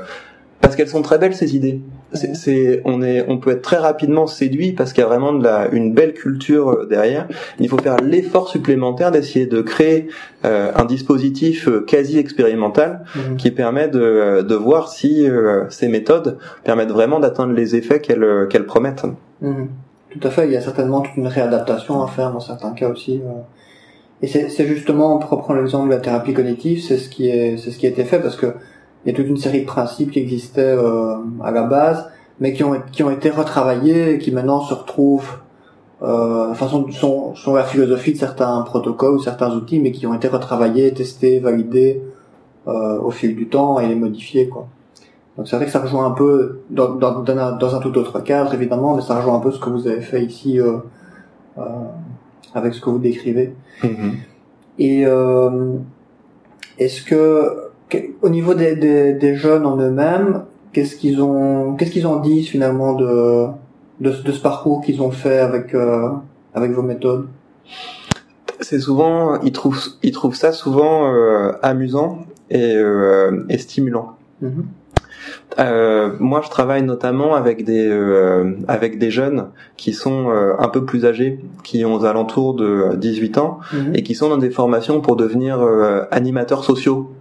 parce 0.66 0.76
qu'elles 0.76 0.89
sont 0.89 1.03
très 1.03 1.20
belles 1.20 1.36
ces 1.36 1.55
idées. 1.55 1.80
C'est, 2.11 2.82
on 2.86 3.03
est, 3.03 3.24
on 3.28 3.38
peut 3.38 3.51
être 3.51 3.61
très 3.61 3.78
rapidement 3.78 4.26
séduit 4.26 4.72
parce 4.72 4.93
qu'il 4.93 5.03
y 5.03 5.05
a 5.05 5.07
vraiment 5.07 5.32
de 5.32 5.43
la, 5.43 5.70
une 5.72 5.93
belle 5.93 6.16
culture 6.16 6.70
euh, 6.70 6.86
derrière. 6.88 7.28
Il 7.59 7.70
faut 7.70 7.78
faire 7.78 7.97
l'effort 7.97 8.49
supplémentaire 8.49 9.11
d'essayer 9.11 9.45
de 9.45 9.61
créer 9.61 10.07
euh, 10.43 10.72
un 10.76 10.86
dispositif 10.86 11.68
euh, 11.68 11.82
quasi 11.82 12.18
expérimental 12.18 13.05
mhm. 13.16 13.38
qui 13.38 13.51
permet 13.51 13.89
de, 13.89 14.41
de 14.41 14.55
voir 14.55 14.89
si 14.89 15.28
ces 15.70 15.88
méthodes 15.88 16.39
permettent 16.63 16.89
vraiment 16.89 17.20
d'atteindre 17.20 17.53
les 17.53 17.76
effets 17.76 17.99
qu'elles, 17.99 18.47
qu'elles 18.49 18.66
promettent. 18.66 19.05
Mhm. 19.41 19.68
Tout 20.09 20.28
à 20.28 20.32
fait. 20.32 20.47
Il 20.47 20.51
y 20.51 20.57
a 20.57 20.61
certainement 20.61 21.01
toute 21.01 21.16
une 21.16 21.28
réadaptation 21.28 22.01
à 22.01 22.07
faire 22.07 22.32
dans 22.32 22.39
certains 22.39 22.72
cas 22.72 22.89
aussi. 22.89 23.22
Et 24.24 24.28
c'est, 24.28 24.49
c'est 24.49 24.66
justement, 24.66 25.20
pour 25.20 25.30
reprendre 25.30 25.59
l'exemple 25.59 25.89
de 25.89 25.93
la 25.93 26.01
thérapie 26.01 26.34
cognitive, 26.34 26.82
c'est 26.82 26.97
ce 26.97 27.07
qui 27.07 27.30
est, 27.30 27.57
c'est 27.57 27.70
ce 27.70 27.78
qui 27.78 27.86
a 27.86 27.89
été 27.89 28.03
fait 28.03 28.20
parce 28.20 28.36
que 28.36 28.47
il 29.06 29.12
y 29.12 29.14
a 29.14 29.16
toute 29.16 29.28
une 29.28 29.38
série 29.38 29.62
de 29.62 29.66
principes 29.66 30.12
qui 30.12 30.20
existaient 30.20 30.62
euh, 30.62 31.16
à 31.43 31.51
la 31.51 31.64
base, 31.64 32.10
mais 32.39 32.53
qui 32.53 32.64
ont, 32.64 32.82
qui 32.91 33.03
ont 33.03 33.12
été 33.12 33.30
retravaillés 33.30 34.16
et 34.16 34.18
qui 34.18 34.32
maintenant 34.32 34.62
se 34.62 34.74
retrouvent, 34.74 35.38
euh, 36.01 36.49
enfin 36.49 36.68
sont, 36.68 36.91
sont, 36.91 37.36
sont 37.36 37.53
la 37.53 37.64
philosophie 37.64 38.14
de 38.14 38.18
certains 38.18 38.62
protocoles 38.62 39.16
ou 39.16 39.20
certains 39.20 39.51
outils, 39.56 39.80
mais 39.80 39.91
qui 39.91 40.08
ont 40.08 40.14
été 40.14 40.28
retravaillés, 40.28 40.93
testés, 40.93 41.39
validés 41.39 42.01
euh, 42.68 42.99
au 42.99 43.12
fil 43.12 43.36
du 43.36 43.47
temps 43.47 43.80
et 43.80 43.93
modifiés 43.93 44.49
quoi. 44.49 44.68
Donc 45.38 45.47
c'est 45.47 45.56
vrai 45.58 45.66
que 45.66 45.72
ça 45.72 45.80
rejoint 45.80 46.06
un 46.06 46.12
peu 46.12 46.62
dans, 46.70 46.95
dans, 46.95 47.20
dans, 47.20 47.38
un, 47.38 47.51
dans 47.58 47.76
un 47.76 47.80
tout 47.80 47.95
autre 47.97 48.20
cadre 48.22 48.53
évidemment, 48.53 48.95
mais 48.95 49.01
ça 49.01 49.18
rejoint 49.18 49.36
un 49.36 49.39
peu 49.39 49.51
ce 49.51 49.60
que 49.60 49.70
vous 49.70 49.88
avez 49.88 50.01
fait 50.01 50.24
ici 50.24 50.60
euh, 50.60 50.78
euh, 51.58 51.62
avec 52.53 52.74
ce 52.74 52.82
que 52.82 52.89
vous 52.89 52.99
décrivez. 52.99 53.53
Mm-hmm. 53.84 54.12
Et 54.80 55.06
euh, 55.06 55.74
est-ce 56.80 57.01
que 57.03 57.64
au 58.22 58.30
niveau 58.30 58.54
des, 58.54 58.76
des, 58.76 59.14
des 59.14 59.36
jeunes 59.36 59.66
en 59.66 59.78
eux-mêmes, 59.78 60.44
qu'est-ce 60.74 60.96
qu'ils 60.96 61.22
ont, 61.22 61.76
qu'est-ce 61.76 61.92
qu'ils 61.92 62.08
ont 62.08 62.20
dit 62.20 62.44
finalement 62.44 62.94
de, 62.94 63.48
de, 64.00 64.10
de 64.10 64.32
ce 64.32 64.42
parcours 64.42 64.82
qu'ils 64.82 65.02
ont 65.02 65.12
fait 65.12 65.40
avec, 65.40 65.74
euh, 65.74 66.10
avec 66.54 66.72
vos 66.72 66.82
méthodes? 66.82 67.28
C'est 68.62 68.80
souvent, 68.80 69.40
ils 69.42 69.52
trouvent, 69.52 69.84
ils 70.04 70.12
trouvent 70.12 70.36
ça 70.36 70.52
souvent 70.52 71.14
euh, 71.14 71.52
amusant 71.62 72.20
et, 72.50 72.76
euh, 72.76 73.46
et 73.50 73.58
stimulant. 73.58 74.18
Mm-hmm. 74.44 74.64
Euh, 75.60 76.12
moi, 76.20 76.42
je 76.44 76.50
travaille 76.50 76.84
notamment 76.84 77.36
avec 77.36 77.64
des 77.64 77.88
euh, 77.88 78.54
avec 78.68 79.00
des 79.00 79.12
jeunes 79.12 79.48
qui 79.78 79.94
sont 79.94 80.30
euh, 80.30 80.54
un 80.60 80.68
peu 80.68 80.86
plus 80.86 81.06
âgés, 81.06 81.40
qui 81.64 81.86
ont 81.86 81.96
aux 81.96 82.06
alentours 82.06 82.54
de 82.56 82.96
18 82.96 83.38
ans 83.38 83.60
mm-hmm. 83.72 83.98
et 83.98 84.04
qui 84.04 84.16
sont 84.16 84.30
dans 84.30 84.38
des 84.38 84.50
formations 84.50 85.02
pour 85.02 85.16
devenir 85.16 85.60
animateurs 86.12 86.64
sociaux 86.64 87.12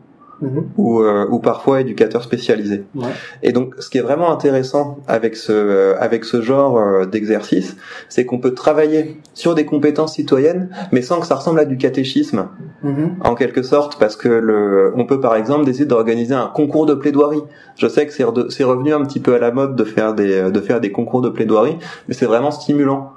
Mhm. 0.40 0.70
ou, 0.76 1.00
euh, 1.00 1.26
ou 1.30 1.38
parfois 1.38 1.80
éducateurs 1.80 2.22
spécialisés. 2.22 2.84
Ouais. 2.94 3.08
Et 3.42 3.52
donc, 3.52 3.74
ce 3.78 3.88
qui 3.88 3.98
est 3.98 4.02
vraiment 4.02 4.32
intéressant 4.32 4.98
avec 5.06 5.36
ce 5.36 5.52
euh, 5.52 5.94
avec 6.00 6.24
ce 6.24 6.42
genre 6.42 6.78
euh, 6.78 7.06
d'exercice, 7.06 7.76
c'est 8.08 8.26
qu'on 8.26 8.38
peut 8.38 8.52
travailler 8.52 9.20
sur 9.32 9.54
des 9.54 9.64
compétences 9.64 10.14
citoyennes, 10.14 10.70
mais 10.92 11.02
sans 11.02 11.20
que 11.20 11.26
ça 11.26 11.36
ressemble 11.36 11.60
à 11.60 11.64
du 11.64 11.76
catéchisme, 11.76 12.48
mhm. 12.82 13.16
en 13.20 13.34
quelque 13.34 13.62
sorte, 13.62 13.98
parce 13.98 14.16
que 14.16 14.28
le, 14.28 14.92
on 14.96 15.06
peut 15.06 15.20
par 15.20 15.36
exemple 15.36 15.64
décider 15.64 15.86
d'organiser 15.86 16.34
un 16.34 16.48
concours 16.48 16.86
de 16.86 16.94
plaidoirie. 16.94 17.42
Je 17.76 17.86
sais 17.86 18.06
que 18.06 18.12
c'est 18.12 18.24
c'est 18.50 18.64
revenu 18.64 18.92
un 18.92 19.04
petit 19.04 19.20
peu 19.20 19.34
à 19.34 19.38
la 19.38 19.52
mode 19.52 19.76
de 19.76 19.84
faire 19.84 20.14
des 20.14 20.50
de 20.50 20.60
faire 20.60 20.80
des 20.80 20.90
concours 20.90 21.22
de 21.22 21.28
plaidoirie, 21.28 21.78
mais 22.08 22.14
c'est 22.14 22.26
vraiment 22.26 22.50
stimulant 22.50 23.12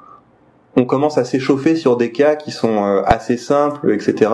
on 0.79 0.85
commence 0.85 1.17
à 1.17 1.23
s'échauffer 1.23 1.75
sur 1.75 1.97
des 1.97 2.11
cas 2.11 2.35
qui 2.35 2.51
sont 2.51 3.01
assez 3.03 3.35
simples, 3.35 3.91
etc. 3.91 4.29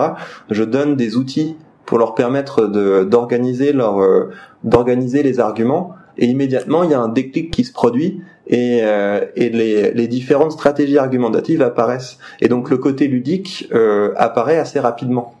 Je 0.50 0.62
donne 0.62 0.94
des 0.94 1.16
outils 1.16 1.56
pour 1.86 1.98
leur 1.98 2.14
permettre 2.14 2.66
d'organiser 3.04 3.72
leur 3.72 4.00
euh, 4.00 4.30
d'organiser 4.62 5.22
les 5.22 5.40
arguments. 5.40 5.94
Et 6.16 6.26
immédiatement 6.26 6.84
il 6.84 6.90
y 6.90 6.94
a 6.94 7.00
un 7.00 7.08
déclic 7.08 7.50
qui 7.50 7.64
se 7.64 7.72
produit 7.72 8.22
et, 8.46 8.80
euh, 8.82 9.24
et 9.36 9.48
les, 9.48 9.92
les, 9.92 10.06
différentes 10.06 10.52
stratégies 10.52 10.98
argumentatives 10.98 11.62
apparaissent. 11.62 12.18
Et 12.40 12.48
donc 12.48 12.70
le 12.70 12.78
côté 12.78 13.08
ludique 13.08 13.68
euh, 13.72 14.12
apparaît 14.16 14.58
assez 14.58 14.80
rapidement. 14.80 15.34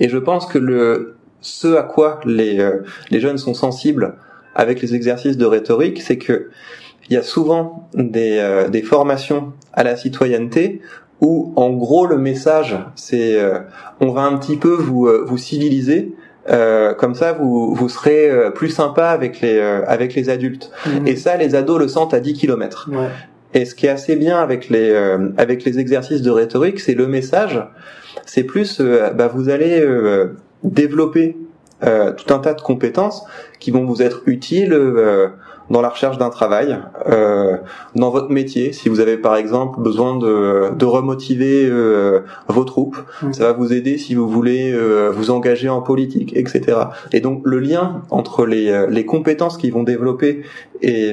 Et 0.00 0.08
je 0.08 0.18
pense 0.18 0.46
que 0.46 0.58
le 0.58 1.16
ce 1.40 1.76
à 1.76 1.82
quoi 1.82 2.20
les 2.24 2.58
euh, 2.58 2.84
les 3.10 3.20
jeunes 3.20 3.38
sont 3.38 3.54
sensibles 3.54 4.14
avec 4.54 4.80
les 4.80 4.94
exercices 4.94 5.36
de 5.36 5.46
rhétorique 5.46 6.00
c'est 6.00 6.18
que 6.18 6.50
il 7.10 7.12
y 7.12 7.18
a 7.18 7.22
souvent 7.22 7.90
des, 7.92 8.64
des 8.70 8.80
formations 8.80 9.52
à 9.74 9.84
la 9.84 9.94
citoyenneté 9.94 10.80
où 11.24 11.52
en 11.56 11.70
gros 11.70 12.06
le 12.06 12.18
message 12.18 12.76
c'est 12.94 13.40
euh, 13.40 13.60
on 14.00 14.10
va 14.10 14.22
un 14.22 14.36
petit 14.36 14.56
peu 14.56 14.74
vous 14.74 15.06
euh, 15.06 15.24
vous 15.26 15.38
civiliser 15.38 16.14
euh, 16.50 16.92
comme 16.92 17.14
ça 17.14 17.32
vous 17.32 17.74
vous 17.74 17.88
serez 17.88 18.30
euh, 18.30 18.50
plus 18.50 18.68
sympa 18.68 19.06
avec 19.06 19.40
les 19.40 19.58
avec 19.86 20.14
les 20.14 20.28
adultes 20.28 20.70
mhm. 20.86 21.06
et 21.06 21.16
ça 21.16 21.36
les 21.36 21.54
ados 21.54 21.78
le 21.78 21.88
sentent 21.88 22.12
à 22.12 22.20
10 22.20 22.34
km 22.34 22.90
ouais. 22.92 23.08
et 23.54 23.64
ce 23.64 23.74
qui 23.74 23.86
est 23.86 23.90
assez 23.90 24.16
bien 24.16 24.38
avec 24.38 24.68
les 24.68 24.94
avec 25.38 25.64
les 25.64 25.78
exercices 25.78 26.20
de 26.20 26.30
rhétorique 26.30 26.78
c'est 26.78 26.94
le 26.94 27.06
message 27.06 27.58
c'est 28.26 28.44
plus 28.44 28.80
bah, 28.80 29.28
vous 29.28 29.48
allez 29.48 29.82
développer 30.62 31.38
tout 31.80 32.34
un 32.34 32.38
tas 32.38 32.54
de 32.54 32.60
compétences 32.60 33.24
qui 33.60 33.70
vont 33.70 33.84
vous 33.84 34.02
être 34.02 34.22
utiles 34.26 34.78
dans 35.70 35.80
la 35.80 35.88
recherche 35.88 36.18
d'un 36.18 36.30
travail, 36.30 36.78
euh, 37.06 37.56
dans 37.94 38.10
votre 38.10 38.30
métier. 38.30 38.72
Si 38.72 38.88
vous 38.88 39.00
avez 39.00 39.16
par 39.16 39.36
exemple 39.36 39.80
besoin 39.80 40.16
de, 40.16 40.74
de 40.74 40.84
remotiver 40.84 41.66
euh, 41.66 42.20
vos 42.48 42.64
troupes, 42.64 42.96
mm. 43.22 43.32
ça 43.32 43.44
va 43.44 43.52
vous 43.52 43.72
aider 43.72 43.98
si 43.98 44.14
vous 44.14 44.28
voulez 44.28 44.72
euh, 44.72 45.10
vous 45.10 45.30
engager 45.30 45.68
en 45.68 45.80
politique, 45.80 46.36
etc. 46.36 46.78
Et 47.12 47.20
donc 47.20 47.42
le 47.44 47.58
lien 47.58 48.02
entre 48.10 48.46
les, 48.46 48.86
les 48.88 49.06
compétences 49.06 49.56
qu'ils 49.56 49.72
vont 49.72 49.84
développer 49.84 50.42
et 50.82 51.12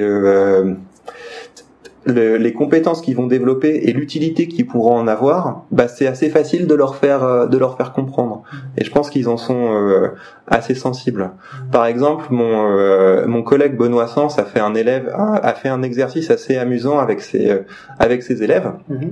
les 2.07 2.53
compétences 2.53 3.01
qu'ils 3.01 3.15
vont 3.15 3.27
développer 3.27 3.75
et 3.83 3.93
l'utilité 3.93 4.47
qu'ils 4.47 4.65
pourront 4.65 4.95
en 4.95 5.07
avoir, 5.07 5.65
bah, 5.71 5.87
c'est 5.87 6.07
assez 6.07 6.29
facile 6.29 6.65
de 6.65 6.73
leur 6.73 6.95
faire 6.95 7.23
euh, 7.23 7.45
de 7.45 7.57
leur 7.57 7.77
faire 7.77 7.93
comprendre. 7.93 8.43
Et 8.77 8.83
je 8.83 8.91
pense 8.91 9.09
qu'ils 9.09 9.29
en 9.29 9.37
sont 9.37 9.73
euh, 9.73 10.09
assez 10.47 10.73
sensibles. 10.73 11.31
Par 11.71 11.85
exemple, 11.85 12.25
mon 12.31 12.71
euh, 12.71 13.27
mon 13.27 13.43
collègue 13.43 13.77
Benoît 13.77 14.07
Sens 14.07 14.39
a 14.39 14.45
fait 14.45 14.59
un 14.59 14.73
élève 14.73 15.13
a, 15.15 15.53
fait 15.53 15.69
un 15.69 15.83
exercice 15.83 16.31
assez 16.31 16.57
amusant 16.57 16.97
avec 16.97 17.21
ses 17.21 17.61
avec 17.99 18.23
ses 18.23 18.41
élèves. 18.41 18.71
Mm-hmm. 18.89 19.09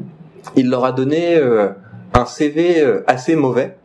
Il 0.55 0.69
leur 0.69 0.85
a 0.85 0.91
donné 0.91 1.39
un 2.13 2.25
CV 2.25 2.83
assez 3.07 3.35
mauvais 3.35 3.77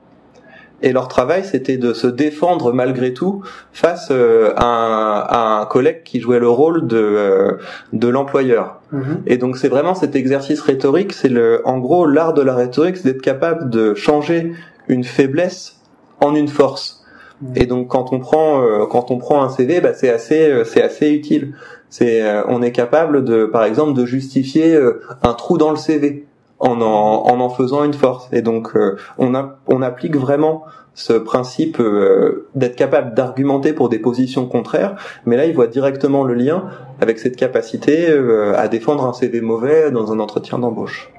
et 0.84 0.92
leur 0.92 1.08
travail 1.08 1.44
c'était 1.44 1.78
de 1.78 1.92
se 1.94 2.06
défendre 2.06 2.72
malgré 2.72 3.14
tout 3.14 3.42
face 3.72 4.08
euh, 4.10 4.52
à, 4.56 5.60
un, 5.60 5.66
collègue 5.66 6.02
qui 6.04 6.20
jouait 6.20 6.38
le 6.38 6.48
rôle 6.48 6.86
de, 6.86 6.98
euh, 6.98 7.52
de 7.92 8.06
l'employeur. 8.06 8.80
Mhm. 8.92 9.22
Et 9.26 9.38
donc 9.38 9.56
c'est 9.56 9.68
vraiment 9.68 9.94
cet 9.94 10.14
exercice 10.14 10.60
rhétorique, 10.60 11.14
c'est 11.14 11.30
le, 11.30 11.62
en 11.64 11.78
gros 11.78 12.06
l'art 12.06 12.34
de 12.34 12.42
la 12.42 12.54
rhétorique, 12.54 12.98
c'est 12.98 13.04
d'être 13.04 13.22
capable 13.22 13.70
de 13.70 13.94
changer 13.94 14.52
une 14.86 15.04
faiblesse 15.04 15.80
en 16.20 16.34
une 16.34 16.48
force. 16.48 17.02
Mhm. 17.40 17.52
Et 17.56 17.66
donc 17.66 17.88
quand 17.88 18.12
on 18.12 18.20
prend 18.20 18.62
euh, 18.62 18.84
quand 18.86 19.10
on 19.10 19.16
prend 19.16 19.42
un 19.42 19.48
CV, 19.48 19.80
bah, 19.80 19.94
c'est 19.94 20.10
assez 20.10 20.62
c'est 20.66 20.82
assez 20.82 21.10
utile. 21.10 21.54
C'est 21.88 22.22
on 22.48 22.60
est 22.60 22.72
capable 22.72 23.24
de 23.24 23.46
par 23.46 23.64
exemple 23.64 23.94
de 23.94 24.04
justifier 24.04 24.76
un 25.22 25.32
trou 25.32 25.58
dans 25.58 25.70
le 25.70 25.76
CV 25.76 26.26
en 26.64 26.80
en, 26.80 27.40
en, 27.40 27.48
faisant 27.50 27.84
une 27.84 27.94
force. 27.94 28.28
Et 28.32 28.42
donc 28.42 28.74
euh, 28.74 28.96
on, 29.18 29.34
a, 29.34 29.58
on 29.66 29.82
applique 29.82 30.16
vraiment 30.16 30.64
ce 30.94 31.12
principe 31.12 31.80
euh, 31.80 32.46
d'être 32.54 32.76
capable 32.76 33.14
d'argumenter 33.14 33.72
pour 33.72 33.88
des 33.88 33.98
positions 33.98 34.46
contraires, 34.46 34.94
mais 35.26 35.36
là 35.36 35.44
il 35.46 35.54
voit 35.54 35.66
directement 35.66 36.24
le 36.24 36.34
lien 36.34 36.64
avec 37.00 37.18
cette 37.18 37.36
capacité 37.36 38.08
euh, 38.08 38.56
à 38.56 38.68
défendre 38.68 39.04
un 39.04 39.12
CV 39.12 39.40
mauvais 39.40 39.90
dans 39.90 40.12
un 40.12 40.20
entretien 40.20 40.58
d'embauche. 40.58 41.12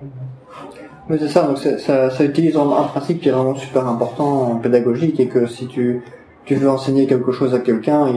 Oui, 1.09 1.17
c'est 1.19 1.27
ça, 1.27 1.45
donc 1.45 1.59
ça, 1.59 2.09
ça 2.09 2.23
utilise 2.23 2.57
un, 2.57 2.65
principe 2.65 3.21
qui 3.21 3.29
est 3.29 3.31
vraiment 3.31 3.53
super 3.53 3.87
important 3.87 4.53
en 4.53 4.55
pédagogique 4.55 5.19
et 5.19 5.27
que 5.27 5.45
si 5.45 5.67
tu, 5.67 6.01
tu 6.45 6.55
veux 6.55 6.69
enseigner 6.69 7.05
quelque 7.05 7.31
chose 7.31 7.53
à 7.53 7.59
quelqu'un, 7.59 8.07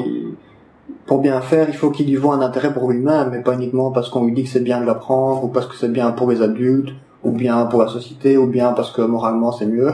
pour 1.05 1.19
bien 1.21 1.43
faire, 1.43 1.69
il 1.69 1.75
faut 1.75 1.91
qu'il 1.91 2.09
y 2.09 2.15
voit 2.15 2.35
un 2.35 2.41
intérêt 2.41 2.73
pour 2.73 2.91
lui-même, 2.91 3.29
mais 3.33 3.43
pas 3.43 3.53
uniquement 3.53 3.91
parce 3.91 4.09
qu'on 4.09 4.25
lui 4.25 4.33
dit 4.33 4.45
que 4.45 4.49
c'est 4.49 4.65
bien 4.65 4.81
de 4.81 4.87
l'apprendre 4.87 5.45
ou 5.45 5.49
parce 5.49 5.67
que 5.67 5.75
c'est 5.75 5.93
bien 5.93 6.13
pour 6.13 6.31
les 6.31 6.41
adultes 6.41 6.95
ou 7.25 7.33
bien 7.33 7.67
pour 7.67 7.83
la 7.83 7.89
société, 7.89 8.37
ou 8.37 8.47
bien 8.47 8.73
parce 8.73 8.91
que 8.93 9.03
moralement 9.03 9.53
c'est 9.53 9.67
mieux. 9.67 9.91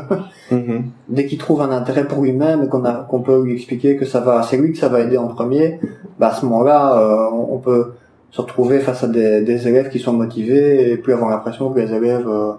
Mm-hmm. 0.53 0.83
Dès 1.09 1.27
qu'il 1.27 1.39
trouve 1.39 1.62
un 1.62 1.70
intérêt 1.70 2.07
pour 2.07 2.22
lui-même 2.22 2.64
et 2.64 2.68
qu'on 2.68 2.85
a 2.85 3.07
qu'on 3.09 3.20
peut 3.20 3.43
lui 3.43 3.55
expliquer 3.55 3.97
que 3.97 4.05
ça 4.05 4.20
va, 4.20 4.43
c'est 4.43 4.57
lui 4.57 4.72
que 4.72 4.79
ça 4.79 4.89
va 4.89 5.01
aider 5.01 5.16
en 5.16 5.29
premier, 5.29 5.81
bah 6.18 6.29
à 6.29 6.35
ce 6.35 6.45
moment-là, 6.47 6.99
euh, 6.99 7.31
on, 7.33 7.59
peut 7.59 7.93
se 8.31 8.41
retrouver 8.41 8.81
face 8.81 9.05
à 9.05 9.09
des, 9.09 9.43
des, 9.43 9.68
élèves 9.68 9.89
qui 9.91 9.99
sont 9.99 10.12
motivés 10.12 10.91
et 10.91 10.97
plus 10.97 11.12
avoir 11.12 11.31
l'impression 11.31 11.70
que 11.70 11.81
les 11.81 11.93
élèves 11.93 12.29
euh, 12.29 12.53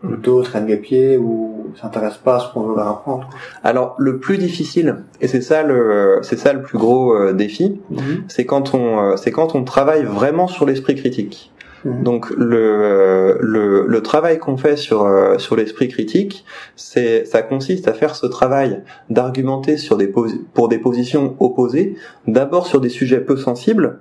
plutôt 0.00 0.42
traînent 0.42 0.66
les 0.66 0.76
pieds 0.76 1.18
ou 1.18 1.72
s'intéressent 1.80 2.22
pas 2.22 2.36
à 2.36 2.40
ce 2.40 2.52
qu'on 2.52 2.62
veut 2.62 2.76
leur 2.76 2.88
apprendre. 2.88 3.28
Alors 3.62 3.96
le 3.98 4.18
plus 4.18 4.38
difficile 4.38 5.04
et 5.20 5.28
c'est 5.28 5.42
ça 5.42 5.62
le 5.62 6.20
c'est 6.22 6.38
ça 6.38 6.52
le 6.54 6.62
plus 6.62 6.78
gros 6.78 7.14
euh, 7.14 7.32
défi, 7.32 7.80
mm-hmm. 7.92 8.22
c'est 8.28 8.46
quand 8.46 8.74
on 8.74 9.16
c'est 9.16 9.30
quand 9.30 9.54
on 9.54 9.64
travaille 9.64 10.04
vraiment 10.04 10.48
sur 10.48 10.64
l'esprit 10.64 10.94
critique. 10.94 11.52
Mhm. 11.86 12.02
Donc 12.02 12.30
le, 12.30 13.38
le, 13.40 13.86
le 13.86 14.02
travail 14.02 14.38
qu'on 14.38 14.56
fait 14.56 14.76
sur 14.76 15.04
euh, 15.04 15.38
sur 15.38 15.54
l'esprit 15.56 15.88
critique, 15.88 16.44
c'est 16.74 17.24
ça 17.24 17.42
consiste 17.42 17.86
à 17.86 17.92
faire 17.92 18.16
ce 18.16 18.26
travail 18.26 18.82
d'argumenter 19.08 19.76
sur 19.76 19.96
des 19.96 20.08
pour 20.08 20.68
des 20.68 20.78
positions 20.78 21.36
opposées, 21.38 21.94
d'abord 22.26 22.66
sur 22.66 22.80
des 22.80 22.88
sujets 22.88 23.20
peu 23.20 23.36
sensibles 23.36 24.00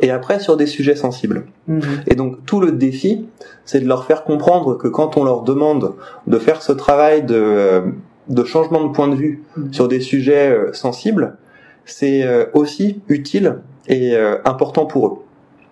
et 0.00 0.10
après 0.10 0.40
sur 0.40 0.56
des 0.56 0.66
sujets 0.66 0.96
sensibles. 0.96 1.44
Mhm. 1.68 1.82
Et 2.08 2.16
donc 2.16 2.44
tout 2.44 2.60
le 2.60 2.72
défi, 2.72 3.28
c'est 3.64 3.80
de 3.80 3.86
leur 3.86 4.04
faire 4.04 4.24
comprendre 4.24 4.76
que 4.76 4.88
quand 4.88 5.16
on 5.16 5.22
leur 5.22 5.42
demande 5.42 5.94
de 6.26 6.38
faire 6.38 6.60
ce 6.60 6.72
travail 6.72 7.22
de 7.22 7.84
de 8.28 8.44
changement 8.44 8.84
de 8.84 8.92
point 8.92 9.08
de 9.08 9.16
vue 9.16 9.44
mhm. 9.56 9.72
sur 9.72 9.86
des 9.86 10.00
sujets 10.00 10.50
euh, 10.50 10.72
sensibles, 10.72 11.36
c'est 11.84 12.24
euh, 12.24 12.46
aussi 12.52 13.00
utile 13.08 13.58
et 13.88 14.16
important 14.44 14.86
pour 14.86 15.06
eux. 15.08 15.18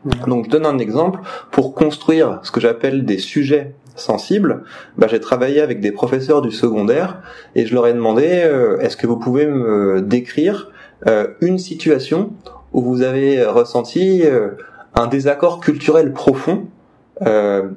Donc 0.04 0.46
je 0.46 0.50
donne 0.50 0.66
un 0.66 0.78
exemple. 0.78 1.20
Pour 1.50 1.74
construire 1.74 2.40
ce 2.42 2.50
que 2.50 2.60
j'appelle 2.60 3.04
des 3.04 3.18
sujets 3.18 3.74
sensibles, 3.96 4.62
bah, 4.96 5.06
j'ai 5.08 5.20
travaillé 5.20 5.60
avec 5.60 5.80
des 5.80 5.92
professeurs 5.92 6.42
du 6.42 6.50
secondaire 6.50 7.20
et 7.54 7.66
je 7.66 7.74
leur 7.74 7.86
ai 7.86 7.92
demandé 7.92 8.42
euh, 8.44 8.78
est-ce 8.78 8.96
que 8.96 9.06
vous 9.06 9.18
pouvez 9.18 9.46
me 9.46 10.00
décrire 10.00 10.70
euh, 11.06 11.28
une 11.40 11.58
situation 11.58 12.32
où 12.72 12.82
vous 12.82 13.02
avez 13.02 13.44
ressenti 13.44 14.22
euh, 14.24 14.50
un 14.94 15.06
désaccord 15.06 15.60
culturel 15.60 16.12
profond 16.12 16.66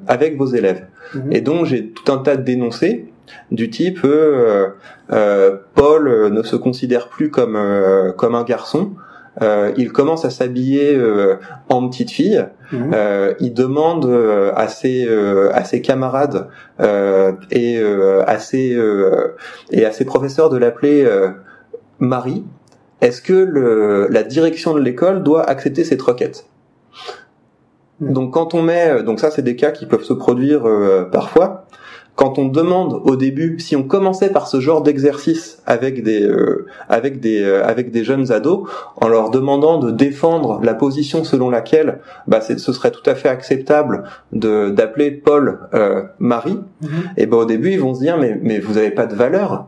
avec 0.06 0.38
vos 0.38 0.46
élèves. 0.46 0.86
Mhm. 1.14 1.32
Et 1.32 1.42
donc 1.42 1.66
j'ai 1.66 1.90
tout 1.90 2.10
un 2.10 2.16
tas 2.16 2.38
de 2.38 2.42
dénoncés 2.42 3.12
du 3.50 3.68
type 3.68 4.00
Paul 4.00 4.72
ne 6.32 6.42
se 6.42 6.56
considère 6.56 7.08
plus 7.08 7.30
comme 7.30 7.58
comme 8.16 8.34
un 8.34 8.42
garçon 8.42 8.92
euh, 9.42 9.72
il 9.76 9.92
commence 9.92 10.24
à 10.24 10.30
s'habiller 10.30 10.94
euh, 10.94 11.36
en 11.68 11.88
petite 11.88 12.10
fille. 12.10 12.44
Mhm. 12.72 12.92
Euh, 12.94 13.34
il 13.40 13.52
demande 13.52 14.06
euh, 14.06 14.52
à 14.54 14.68
ses 14.68 15.08
à 15.52 15.64
ses 15.64 15.80
camarades 15.82 16.48
et 17.50 17.82
à 18.26 18.38
ses 18.38 18.78
et 19.70 19.84
à 19.84 19.92
ses 19.92 20.04
professeurs 20.04 20.50
de 20.50 20.56
l'appeler 20.56 21.08
Marie. 21.98 22.44
Est-ce 23.00 23.20
que 23.20 23.32
le, 23.32 24.08
la 24.08 24.22
direction 24.22 24.72
de 24.72 24.80
l'école 24.80 25.22
doit 25.22 25.42
accepter 25.42 25.84
cette 25.84 26.02
requête? 26.02 26.46
Mhm. 28.00 28.12
Donc 28.12 28.34
quand 28.34 28.54
on 28.54 28.62
met, 28.62 29.02
donc 29.02 29.20
ça 29.20 29.30
c'est 29.30 29.42
des 29.42 29.56
cas 29.56 29.70
qui 29.70 29.86
peuvent 29.86 30.04
se 30.04 30.14
produire 30.14 30.64
parfois 31.10 31.66
quand 32.16 32.38
on 32.38 32.46
demande 32.46 33.00
au 33.04 33.16
début, 33.16 33.58
si 33.58 33.74
on 33.74 33.82
commençait 33.82 34.30
par 34.30 34.46
ce 34.46 34.60
genre 34.60 34.82
d'exercice 34.82 35.60
avec 35.66 36.02
des 36.02 36.22
euh, 36.22 36.66
avec 36.88 37.20
des 37.20 37.42
euh, 37.42 37.66
avec 37.66 37.90
des 37.90 38.04
jeunes 38.04 38.30
ados, 38.30 38.68
en 39.00 39.08
leur 39.08 39.30
demandant 39.30 39.78
de 39.78 39.90
défendre 39.90 40.60
la 40.62 40.74
position 40.74 41.24
selon 41.24 41.50
laquelle 41.50 42.00
bah 42.28 42.40
ce 42.40 42.72
serait 42.72 42.92
tout 42.92 43.08
à 43.08 43.14
fait 43.14 43.28
acceptable 43.28 44.04
de 44.32 44.70
d'appeler 44.70 45.10
Paul 45.10 45.58
euh, 45.74 46.04
Marie, 46.20 46.60
mhm. 46.82 46.88
et 47.16 47.26
ben 47.26 47.38
au 47.38 47.44
début 47.44 47.72
ils 47.72 47.80
vont 47.80 47.94
se 47.94 48.00
dire 48.00 48.16
mais 48.16 48.38
mais 48.40 48.60
vous 48.60 48.78
avez 48.78 48.90
pas 48.90 49.06
de 49.06 49.14
valeur, 49.14 49.66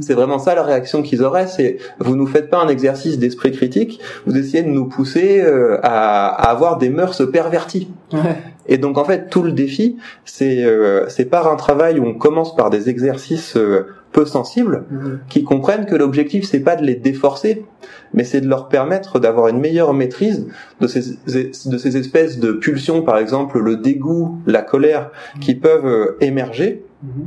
c'est 0.00 0.14
vraiment 0.14 0.38
ça 0.38 0.54
la 0.54 0.62
réaction 0.62 1.02
qu'ils 1.02 1.22
auraient, 1.22 1.46
c'est 1.46 1.78
vous 1.98 2.16
nous 2.16 2.26
faites 2.26 2.50
pas 2.50 2.58
un 2.58 2.68
exercice 2.68 3.18
d'esprit 3.18 3.52
critique, 3.52 4.00
vous 4.26 4.36
essayez 4.36 4.62
de 4.62 4.68
nous 4.68 4.86
pousser 4.86 5.40
euh, 5.40 5.78
à, 5.82 6.28
à, 6.28 6.50
avoir 6.50 6.78
des 6.78 6.88
mœurs 6.88 7.30
perverties. 7.30 7.88
Ouais. 8.12 8.36
Et 8.68 8.78
donc 8.78 8.98
en 8.98 9.04
fait 9.04 9.28
tout 9.30 9.42
le 9.42 9.52
défi, 9.52 9.96
c'est 10.24 10.64
euh, 10.64 11.08
c'est 11.08 11.24
par 11.24 11.50
un 11.50 11.56
travail 11.56 11.98
où 11.98 12.06
on 12.06 12.14
commence 12.14 12.54
par 12.54 12.70
des 12.70 12.88
exercices 12.88 13.56
euh, 13.56 13.86
peu 14.12 14.24
sensibles, 14.24 14.84
mhm. 14.90 15.20
qui 15.28 15.42
comprennent 15.42 15.86
que 15.86 15.96
l'objectif 15.96 16.44
c'est 16.44 16.60
pas 16.60 16.76
de 16.76 16.84
les 16.84 16.94
déforcer, 16.94 17.66
mais 18.14 18.24
c'est 18.24 18.40
de 18.40 18.48
leur 18.48 18.68
permettre 18.68 19.18
d'avoir 19.18 19.48
une 19.48 19.58
meilleure 19.58 19.94
maîtrise 19.94 20.46
de 20.80 20.86
ces 20.86 21.16
de 21.26 21.78
ces 21.78 21.96
espèces 21.96 22.38
de 22.38 22.52
pulsions, 22.52 23.02
par 23.02 23.18
exemple 23.18 23.58
le 23.58 23.76
dégoût, 23.76 24.38
la 24.46 24.62
colère, 24.62 25.10
qui 25.40 25.54
peuvent 25.54 26.16
émerger. 26.20 26.84
Mhm. 27.02 27.26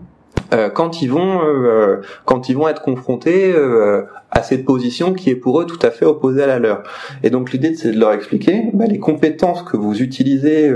Euh, 0.53 0.69
quand 0.69 1.01
ils 1.01 1.07
vont 1.07 1.41
euh, 1.45 2.01
quand 2.25 2.49
ils 2.49 2.57
vont 2.57 2.67
être 2.67 2.81
confrontés 2.81 3.53
euh, 3.53 4.03
à 4.31 4.43
cette 4.43 4.65
position 4.65 5.13
qui 5.13 5.29
est 5.29 5.35
pour 5.35 5.61
eux 5.61 5.65
tout 5.65 5.79
à 5.81 5.91
fait 5.91 6.05
opposée 6.05 6.43
à 6.43 6.47
la 6.47 6.59
leur. 6.59 6.83
Et 7.23 7.29
donc 7.29 7.51
l'idée 7.51 7.73
c'est 7.75 7.91
de 7.91 7.99
leur 7.99 8.11
expliquer 8.11 8.69
bah, 8.73 8.85
les 8.85 8.99
compétences 8.99 9.63
que 9.63 9.77
vous 9.77 10.01
utilisez 10.01 10.73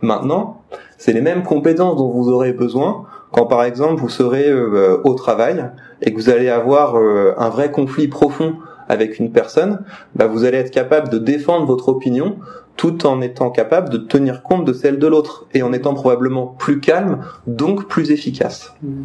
maintenant, 0.00 0.62
c'est 0.96 1.12
les 1.12 1.20
mêmes 1.20 1.42
compétences 1.42 1.96
dont 1.96 2.10
vous 2.10 2.30
aurez 2.30 2.52
besoin 2.52 3.04
quand 3.32 3.46
par 3.46 3.64
exemple 3.64 4.00
vous 4.00 4.08
serez 4.08 4.52
au 4.52 5.14
travail 5.14 5.70
et 6.02 6.12
que 6.12 6.16
vous 6.16 6.30
allez 6.30 6.48
avoir 6.48 6.96
un 6.96 7.48
vrai 7.50 7.70
conflit 7.70 8.08
profond 8.08 8.56
avec 8.88 9.18
une 9.18 9.32
personne, 9.32 9.84
bah, 10.14 10.26
vous 10.26 10.44
allez 10.44 10.58
être 10.58 10.70
capable 10.70 11.10
de 11.10 11.18
défendre 11.18 11.66
votre 11.66 11.88
opinion 11.88 12.38
tout 12.78 13.06
en 13.06 13.20
étant 13.20 13.50
capable 13.50 13.90
de 13.90 13.98
tenir 13.98 14.42
compte 14.42 14.64
de 14.64 14.72
celle 14.72 14.98
de 15.00 15.06
l'autre 15.08 15.46
et 15.52 15.62
en 15.62 15.72
étant 15.72 15.94
probablement 15.94 16.46
plus 16.46 16.80
calme, 16.80 17.18
donc 17.48 17.88
plus 17.88 18.12
efficace. 18.12 18.72
Mmh. 18.82 19.02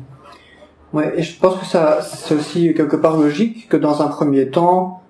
Ouais, 0.93 1.11
et 1.17 1.24
je 1.24 1.38
pense 1.39 1.55
que 1.57 1.65
ça, 1.65 2.01
c'est 2.03 2.36
aussi 2.36 2.74
quelque 2.76 2.95
part 2.95 3.17
logique 3.17 3.67
que 3.67 3.76
dans 3.76 4.03
un 4.03 4.07
premier 4.07 4.49
temps, 4.49 5.01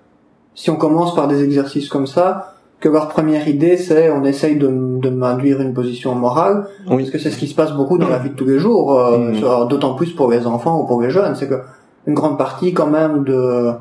si 0.54 0.70
on 0.70 0.76
commence 0.76 1.14
par 1.14 1.28
des 1.28 1.44
exercices 1.44 1.90
comme 1.90 2.06
ça, 2.06 2.54
que 2.80 2.88
leur 2.88 3.08
première 3.08 3.46
idée 3.48 3.76
c'est 3.76 4.10
on 4.10 4.24
essaye 4.24 4.56
de, 4.56 4.66
de 4.66 5.10
m'induire 5.10 5.60
une 5.60 5.74
position 5.74 6.14
morale, 6.14 6.66
oui. 6.88 7.02
parce 7.02 7.10
que 7.10 7.18
c'est 7.18 7.30
ce 7.30 7.36
qui 7.36 7.48
se 7.48 7.54
passe 7.54 7.72
beaucoup 7.72 7.98
dans 7.98 8.08
la 8.08 8.18
vie 8.18 8.30
de 8.30 8.34
tous 8.34 8.46
les 8.46 8.58
jours, 8.58 8.98
euh, 8.98 9.18
mmh. 9.18 9.68
d'autant 9.68 9.94
plus 9.94 10.12
pour 10.12 10.30
les 10.30 10.46
enfants 10.46 10.80
ou 10.80 10.86
pour 10.86 11.02
les 11.02 11.10
jeunes, 11.10 11.34
c'est 11.34 11.48
que 11.48 11.60
une 12.06 12.14
grande 12.14 12.38
partie 12.38 12.72
quand 12.72 12.86
même 12.86 13.24
de 13.24 13.72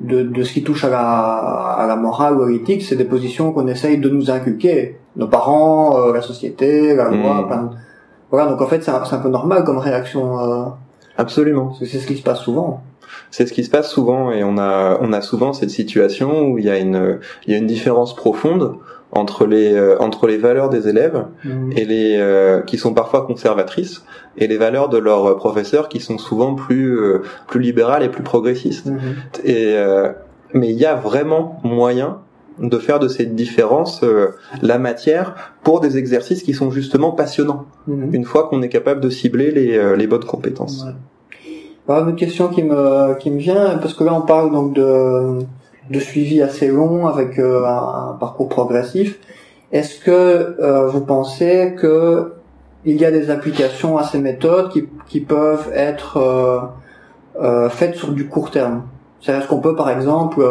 de, 0.00 0.22
de 0.22 0.42
ce 0.42 0.52
qui 0.52 0.62
touche 0.62 0.84
à 0.84 0.90
la, 0.90 1.00
à 1.00 1.86
la 1.86 1.96
morale 1.96 2.36
ou 2.36 2.42
à 2.42 2.48
l'éthique, 2.48 2.82
c'est 2.82 2.96
des 2.96 3.04
positions 3.04 3.52
qu'on 3.52 3.66
essaye 3.66 3.98
de 3.98 4.08
nous 4.08 4.30
inculquer. 4.30 4.96
Nos 5.16 5.26
parents, 5.26 6.00
euh, 6.00 6.12
la 6.12 6.22
société, 6.22 6.94
la 6.94 7.10
loi, 7.10 7.42
mmh. 7.42 7.70
voilà. 8.30 8.50
Donc 8.50 8.60
en 8.60 8.66
fait, 8.66 8.82
c'est 8.82 8.90
un, 8.90 9.02
un, 9.02 9.18
peu 9.18 9.28
normal 9.28 9.64
comme 9.64 9.78
réaction. 9.78 10.38
Euh, 10.38 10.64
Absolument. 11.16 11.74
c'est 11.74 11.86
ce 11.86 12.06
qui 12.06 12.16
se 12.16 12.22
passe 12.22 12.40
souvent. 12.40 12.82
C'est 13.30 13.46
ce 13.46 13.52
qui 13.52 13.64
se 13.64 13.70
passe 13.70 13.90
souvent 13.90 14.30
et 14.30 14.44
on 14.44 14.56
a 14.58 14.98
on 15.00 15.12
a 15.12 15.20
souvent 15.20 15.52
cette 15.52 15.70
situation 15.70 16.46
où 16.48 16.58
il 16.58 16.64
y 16.64 16.70
a 16.70 16.78
une 16.78 17.18
il 17.46 17.52
y 17.52 17.56
a 17.56 17.58
une 17.58 17.66
différence 17.66 18.14
profonde 18.14 18.76
entre 19.12 19.46
les 19.46 19.72
euh, 19.72 19.96
entre 20.00 20.26
les 20.26 20.36
valeurs 20.36 20.68
des 20.68 20.88
élèves 20.88 21.24
mmh. 21.44 21.72
et 21.72 21.84
les 21.84 22.16
euh, 22.18 22.60
qui 22.60 22.76
sont 22.76 22.92
parfois 22.92 23.26
conservatrices 23.26 24.04
et 24.36 24.46
les 24.46 24.58
valeurs 24.58 24.88
de 24.88 24.98
leurs 24.98 25.36
professeurs 25.36 25.88
qui 25.88 26.00
sont 26.00 26.18
souvent 26.18 26.54
plus 26.54 26.98
euh, 26.98 27.22
plus 27.46 27.60
libérales 27.60 28.02
et 28.02 28.08
plus 28.08 28.22
progressistes. 28.22 28.86
Mmh. 28.86 28.98
Et 29.44 29.76
mais 30.54 30.70
il 30.70 30.76
y 30.76 30.86
a 30.86 30.94
vraiment 30.94 31.60
moyen 31.62 32.18
de 32.58 32.78
faire 32.78 32.98
de 32.98 33.06
cette 33.06 33.34
différence 33.34 34.02
la 34.62 34.78
matière 34.78 35.54
pour 35.62 35.80
des 35.80 35.98
exercices 35.98 36.42
qui 36.42 36.54
sont 36.54 36.70
justement 36.70 37.12
passionnants. 37.12 37.66
Mmh. 37.86 38.14
Une 38.14 38.24
fois 38.24 38.48
qu'on 38.48 38.62
est 38.62 38.68
capable 38.68 39.00
de 39.00 39.10
cibler 39.10 39.50
les 39.50 39.96
les 39.96 40.06
bonnes 40.06 40.24
compétences. 40.24 40.84
Ouais. 40.84 40.92
Alors, 41.88 42.06
une 42.06 42.16
question 42.16 42.48
qui 42.48 42.62
me 42.62 43.14
qui 43.18 43.30
me 43.30 43.38
vient 43.38 43.78
parce 43.78 43.94
que 43.94 44.04
là 44.04 44.12
on 44.12 44.20
parle 44.20 44.52
donc 44.52 44.74
de 44.74 45.38
de 45.90 46.00
suivi 46.00 46.42
assez 46.42 46.68
long 46.68 47.06
avec 47.06 47.38
euh, 47.38 47.64
un, 47.64 48.16
parcours 48.18 48.48
progressif. 48.48 49.18
Est-ce 49.72 49.98
que 49.98 50.10
euh, 50.10 50.86
vous 50.88 51.00
pensez 51.00 51.74
que 51.78 52.34
il 52.84 52.96
y 52.96 53.04
a 53.04 53.10
des 53.10 53.30
applications 53.30 53.98
à 53.98 54.04
ces 54.04 54.18
méthodes 54.18 54.70
qui, 54.70 54.84
qui 55.08 55.20
peuvent 55.20 55.70
être 55.74 56.16
euh, 57.40 57.68
faites 57.68 57.96
sur 57.96 58.12
du 58.12 58.28
court 58.28 58.50
terme? 58.50 58.82
C'est-à-dire 59.20 59.42
est-ce 59.42 59.50
qu'on 59.50 59.60
peut 59.60 59.74
par 59.74 59.90
exemple 59.90 60.42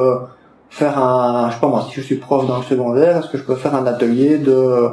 faire 0.70 1.00
un, 1.00 1.50
je 1.50 1.56
sais 1.56 1.62
pas 1.62 1.68
moi, 1.68 1.86
si 1.88 1.94
je 1.94 2.02
suis 2.02 2.18
prof 2.18 2.46
dans 2.46 2.58
le 2.58 2.64
secondaire, 2.64 3.18
est-ce 3.18 3.30
que 3.30 3.38
je 3.38 3.44
peux 3.44 3.56
faire 3.56 3.76
un 3.76 3.86
atelier 3.86 4.38
de 4.38 4.90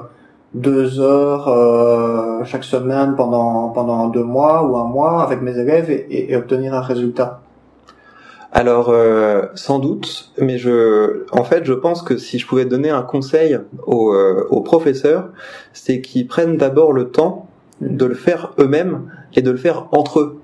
deux 0.55 1.01
heures 1.01 2.47
chaque 2.47 2.63
semaine 2.63 3.17
pendant 3.17 3.71
pendant 3.71 4.07
deux 4.07 4.23
mois 4.23 4.63
ou 4.63 4.77
un 4.77 4.85
mois 4.85 5.23
avec 5.23 5.43
mes 5.43 5.59
élèves 5.59 5.91
et 5.91 6.35
obtenir 6.37 6.73
un 6.75 6.81
résultat? 6.83 7.44
Alors 8.55 8.89
euh, 8.89 9.47
sans 9.57 9.81
doute, 9.81 10.33
mais 10.39 10.59
je, 10.59 11.25
en 11.33 11.43
fait, 11.43 11.65
je 11.65 11.73
pense 11.73 12.03
que 12.03 12.17
si 12.17 12.39
je 12.39 12.47
pouvais 12.47 12.65
donner 12.65 12.89
un 12.89 13.03
conseil 13.03 13.59
aux, 13.85 14.13
euh, 14.13 14.47
aux 14.49 14.61
professeurs, 14.61 15.31
c'est 15.73 16.01
qu'ils 16.01 16.29
prennent 16.29 16.57
d'abord 16.57 16.93
le 16.93 17.11
temps 17.11 17.49
de 17.81 18.07
le 18.07 18.15
faire 18.15 18.53
eux-mêmes 18.61 19.11
et 19.35 19.43
de 19.43 19.51
le 19.51 19.57
faire 19.57 19.89
entre 19.91 20.21
eux. 20.21 20.41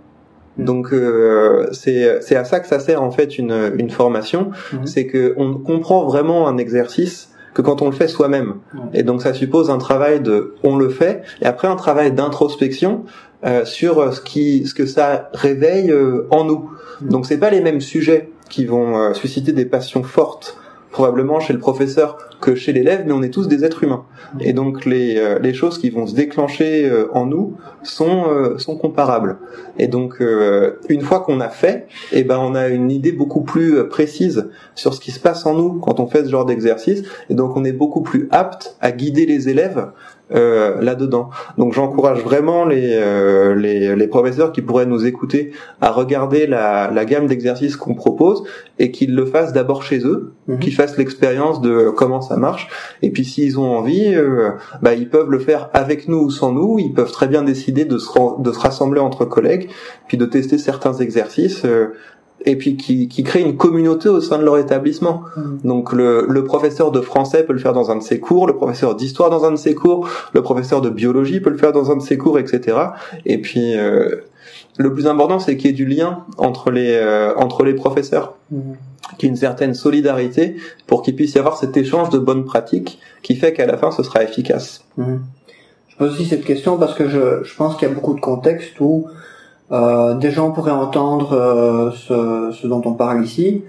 Donc 0.58 0.92
euh, 0.92 1.68
c'est 1.70 2.20
c'est 2.20 2.34
à 2.34 2.44
ça 2.44 2.58
que 2.58 2.66
ça 2.66 2.80
sert 2.80 3.00
en 3.00 3.12
fait 3.12 3.38
une 3.38 3.72
une 3.78 3.90
formation, 3.90 4.50
mhm. 4.72 4.86
c'est 4.86 5.06
que 5.06 5.32
on 5.36 5.54
comprend 5.54 6.04
vraiment 6.04 6.48
un 6.48 6.58
exercice 6.58 7.30
que 7.54 7.62
quand 7.62 7.80
on 7.80 7.86
le 7.86 7.92
fait 7.92 8.08
soi-même. 8.08 8.56
Et 8.92 9.04
donc 9.04 9.22
ça 9.22 9.32
suppose 9.34 9.70
un 9.70 9.78
travail 9.78 10.20
de 10.20 10.54
on 10.64 10.76
le 10.76 10.88
fait 10.88 11.22
et 11.40 11.46
après 11.46 11.68
un 11.68 11.76
travail 11.76 12.12
d'introspection 12.12 13.04
euh, 13.44 13.64
sur 13.64 14.12
ce 14.12 14.20
qui 14.20 14.66
ce 14.66 14.74
que 14.74 14.86
ça 14.86 15.30
réveille 15.32 15.90
euh, 15.90 16.26
en 16.30 16.44
nous. 16.44 16.70
Donc 17.00 17.26
c'est 17.26 17.38
pas 17.38 17.50
les 17.50 17.60
mêmes 17.60 17.80
sujets 17.80 18.30
qui 18.50 18.66
vont 18.66 18.98
euh, 18.98 19.14
susciter 19.14 19.52
des 19.52 19.64
passions 19.64 20.02
fortes 20.02 20.58
probablement 20.90 21.38
chez 21.38 21.52
le 21.52 21.60
professeur 21.60 22.18
que 22.40 22.56
chez 22.56 22.72
l'élève, 22.72 23.04
mais 23.06 23.12
on 23.12 23.22
est 23.22 23.30
tous 23.30 23.46
des 23.46 23.64
êtres 23.64 23.84
humains. 23.84 24.06
Et 24.40 24.52
donc 24.52 24.84
les, 24.84 25.18
euh, 25.18 25.38
les 25.38 25.54
choses 25.54 25.78
qui 25.78 25.88
vont 25.88 26.08
se 26.08 26.16
déclencher 26.16 26.84
euh, 26.84 27.06
en 27.14 27.26
nous 27.26 27.56
sont, 27.84 28.24
sont 28.58 28.76
comparables. 28.76 29.38
Et 29.78 29.86
donc 29.86 30.20
une 30.88 31.00
fois 31.00 31.20
qu'on 31.20 31.40
a 31.40 31.48
fait, 31.48 31.86
eh 32.10 32.24
ben 32.24 32.38
on 32.38 32.56
a 32.56 32.68
une 32.68 32.90
idée 32.90 33.12
beaucoup 33.12 33.42
plus 33.42 33.88
précise 33.88 34.50
sur 34.74 34.92
ce 34.92 35.00
qui 35.00 35.12
se 35.12 35.20
passe 35.20 35.46
en 35.46 35.54
nous 35.54 35.74
quand 35.74 36.00
on 36.00 36.08
fait 36.08 36.24
ce 36.24 36.30
genre 36.30 36.44
d'exercice, 36.44 37.04
et 37.30 37.34
donc 37.34 37.56
on 37.56 37.64
est 37.64 37.72
beaucoup 37.72 38.02
plus 38.02 38.28
apte 38.32 38.76
à 38.80 38.90
guider 38.90 39.26
les 39.26 39.48
élèves 39.48 39.86
euh, 40.32 40.80
là-dedans. 40.80 41.30
Donc 41.58 41.72
j'encourage 41.72 42.22
vraiment 42.22 42.64
les, 42.64 42.90
euh, 42.92 43.54
les, 43.54 43.96
les, 43.96 44.06
professeurs 44.06 44.52
qui 44.52 44.62
pourraient 44.62 44.86
nous 44.86 45.04
écouter 45.04 45.52
à 45.80 45.90
regarder 45.90 46.46
la, 46.46 46.90
la 46.90 47.04
gamme 47.04 47.26
d'exercices 47.26 47.76
qu'on 47.76 47.94
propose 47.94 48.44
et 48.78 48.92
qu'ils 48.92 49.14
le 49.14 49.26
fassent 49.26 49.52
d'abord 49.52 49.82
chez 49.82 50.06
eux, 50.06 50.32
mhm. 50.46 50.58
qu'ils 50.60 50.74
fassent 50.74 50.96
l'expérience 50.96 51.60
de 51.60 51.90
comment 51.90 52.20
ça 52.20 52.36
marche. 52.36 52.68
Et 53.02 53.10
puis 53.10 53.24
s'ils 53.24 53.58
ont 53.58 53.76
envie, 53.76 54.14
euh, 54.14 54.50
bah, 54.82 54.94
ils 54.94 55.08
peuvent 55.08 55.30
le 55.30 55.40
faire 55.40 55.68
avec 55.72 56.06
nous 56.06 56.18
ou 56.18 56.30
sans 56.30 56.52
nous. 56.52 56.78
Ils 56.78 56.92
peuvent 56.92 57.12
très 57.12 57.26
bien 57.26 57.42
décider 57.42 57.84
de 57.84 57.98
se, 57.98 58.08
de 58.40 58.52
se 58.52 58.58
rassembler 58.58 59.00
entre 59.00 59.24
collègues, 59.24 59.68
puis 60.06 60.16
de 60.16 60.26
tester 60.26 60.58
certains 60.58 60.94
exercices 60.94 61.66
et 62.44 62.56
puis 62.56 62.76
qui, 62.76 63.08
qui 63.08 63.22
crée 63.22 63.40
une 63.40 63.56
communauté 63.56 64.08
au 64.08 64.20
sein 64.20 64.38
de 64.38 64.44
leur 64.44 64.58
établissement. 64.58 65.22
Mm. 65.36 65.56
Donc 65.64 65.92
le, 65.92 66.26
le, 66.28 66.44
professeur 66.44 66.90
de 66.90 67.00
français 67.00 67.44
peut 67.44 67.52
le 67.52 67.58
faire 67.58 67.72
dans 67.72 67.90
un 67.90 67.96
de 67.96 68.02
ses 68.02 68.20
cours, 68.20 68.46
le 68.46 68.54
professeur 68.54 68.94
d'histoire 68.94 69.30
dans 69.30 69.44
un 69.44 69.52
de 69.52 69.56
ses 69.56 69.74
cours, 69.74 70.08
le 70.32 70.42
professeur 70.42 70.80
de 70.80 70.90
biologie 70.90 71.40
peut 71.40 71.50
le 71.50 71.58
faire 71.58 71.72
dans 71.72 71.90
un 71.90 71.96
de 71.96 72.02
ses 72.02 72.16
cours, 72.16 72.38
etc. 72.38 72.78
Et 73.26 73.38
puis 73.38 73.76
euh, 73.76 74.16
le 74.78 74.92
plus 74.92 75.06
important, 75.06 75.38
c'est 75.38 75.56
qu'il 75.56 75.70
y 75.70 75.72
ait 75.72 75.76
du 75.76 75.86
lien 75.86 76.24
entre 76.38 76.70
les 76.70 76.92
euh, 76.92 77.34
entre 77.36 77.64
les 77.64 77.74
professeurs, 77.74 78.36
mmh. 78.50 78.60
qu'il 79.18 79.26
y 79.26 79.28
ait 79.28 79.30
une 79.30 79.36
certaine 79.36 79.74
solidarité 79.74 80.56
pour 80.86 81.02
qu'il 81.02 81.16
puisse 81.16 81.34
y 81.34 81.38
avoir 81.38 81.58
cet 81.58 81.76
échange 81.76 82.10
de 82.10 82.18
bonnes 82.18 82.44
pratiques 82.44 82.98
qui 83.22 83.36
fait 83.36 83.52
qu'à 83.52 83.66
la 83.66 83.76
fin, 83.76 83.90
ce 83.90 84.02
sera 84.02 84.22
efficace. 84.22 84.84
Mm. 84.96 85.16
Je 85.88 85.96
pose 85.96 86.14
aussi 86.14 86.24
cette 86.24 86.44
question 86.44 86.78
parce 86.78 86.94
que 86.94 87.10
je, 87.10 87.44
je 87.44 87.54
pense 87.54 87.76
qu'il 87.76 87.86
y 87.86 87.90
a 87.90 87.94
beaucoup 87.94 88.14
de 88.14 88.20
contextes 88.20 88.80
où 88.80 89.06
euh, 89.72 90.14
des 90.14 90.32
gens 90.32 90.50
pourraient 90.50 90.72
entendre 90.72 91.32
euh, 91.32 92.50
ce, 92.52 92.66
dont 92.66 92.82
on 92.84 92.94
parle 92.94 93.24
ici 93.24 93.62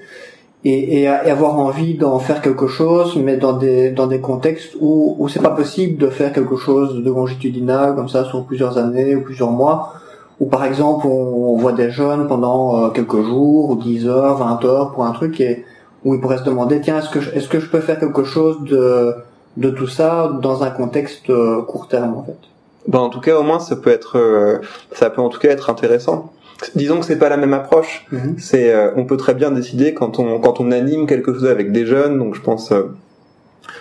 et, 0.64 1.02
et, 1.02 1.08
avoir 1.08 1.60
envie 1.60 1.96
d'en 1.96 2.18
faire 2.18 2.42
quelque 2.42 2.68
chose, 2.68 3.16
mais 3.18 3.38
dans 3.38 3.54
des 3.54 3.92
dans 3.92 4.08
des 4.08 4.20
contextes 4.20 4.76
où 4.80 5.16
où 5.20 5.30
c'est 5.30 5.42
pas 5.42 5.52
possible 5.52 5.98
de 5.98 6.08
faire 6.08 6.34
quelque 6.34 6.56
chose 6.56 7.04
de 7.04 7.10
longitudinal 7.10 7.96
comme 7.96 8.10
ça 8.10 8.26
sur 8.26 8.46
plusieurs 8.46 8.78
années 8.80 9.16
ou 9.16 9.22
plusieurs 9.22 9.52
mois. 9.52 9.94
Ou 10.40 10.48
par 10.48 10.66
exemple 10.66 11.06
on, 11.06 11.56
voit 11.58 11.74
des 11.74 11.92
jeunes 11.92 12.28
pendant 12.28 12.86
euh, 12.86 12.90
quelques 12.90 13.22
jours 13.22 13.70
ou 13.70 13.76
10 13.76 14.08
heures, 14.08 14.38
20 14.38 14.66
heures 14.66 14.92
pour 14.94 15.06
un 15.06 15.12
truc 15.12 15.40
et 15.40 15.66
où 16.04 16.16
ils 16.16 16.22
pourraient 16.22 16.40
se 16.40 16.44
demander 16.44 16.82
tiens 16.82 16.98
est-ce 16.98 17.10
que 17.10 17.20
est-ce 17.36 17.48
que 17.48 17.60
je 17.60 17.70
peux 17.70 17.80
faire 17.80 18.00
quelque 18.00 18.24
chose 18.24 18.58
de 18.64 19.70
tout 19.70 19.88
ça 19.88 20.32
dans 20.42 20.64
un 20.64 20.72
contexte 20.72 21.32
court 21.68 21.88
terme 21.88 22.16
en 22.16 22.24
fait. 22.24 22.51
Ben, 22.88 23.00
en 23.00 23.10
tout 23.10 23.20
cas, 23.20 23.38
au 23.38 23.44
moins, 23.44 23.60
ça 23.60 23.76
peut 23.76 23.90
être, 23.90 24.18
euh, 24.18 24.58
ça 24.92 25.10
peut 25.10 25.22
en 25.22 25.30
tout 25.30 25.40
cas 25.40 25.50
être 25.50 25.70
intéressant. 25.70 26.34
Disons 26.76 27.00
que 27.00 27.06
c'est 27.06 27.18
pas 27.18 27.30
la 27.30 27.38
même 27.38 27.54
approche. 27.54 28.06
Mhm. 28.12 28.36
C'est, 28.38 28.74
euh, 28.74 28.92
on 28.96 29.06
peut 29.06 29.18
très 29.18 29.34
bien 29.34 29.52
décider 29.52 29.94
quand 29.94 30.20
on 30.20 30.40
quand 30.40 30.60
on 30.60 30.72
anime 30.72 31.08
quelque 31.08 31.34
chose 31.34 31.48
avec 31.48 31.72
des 31.72 31.86
jeunes. 31.86 32.18
Donc, 32.18 32.36
je 32.36 32.42
pense 32.42 32.72
euh, 32.72 32.84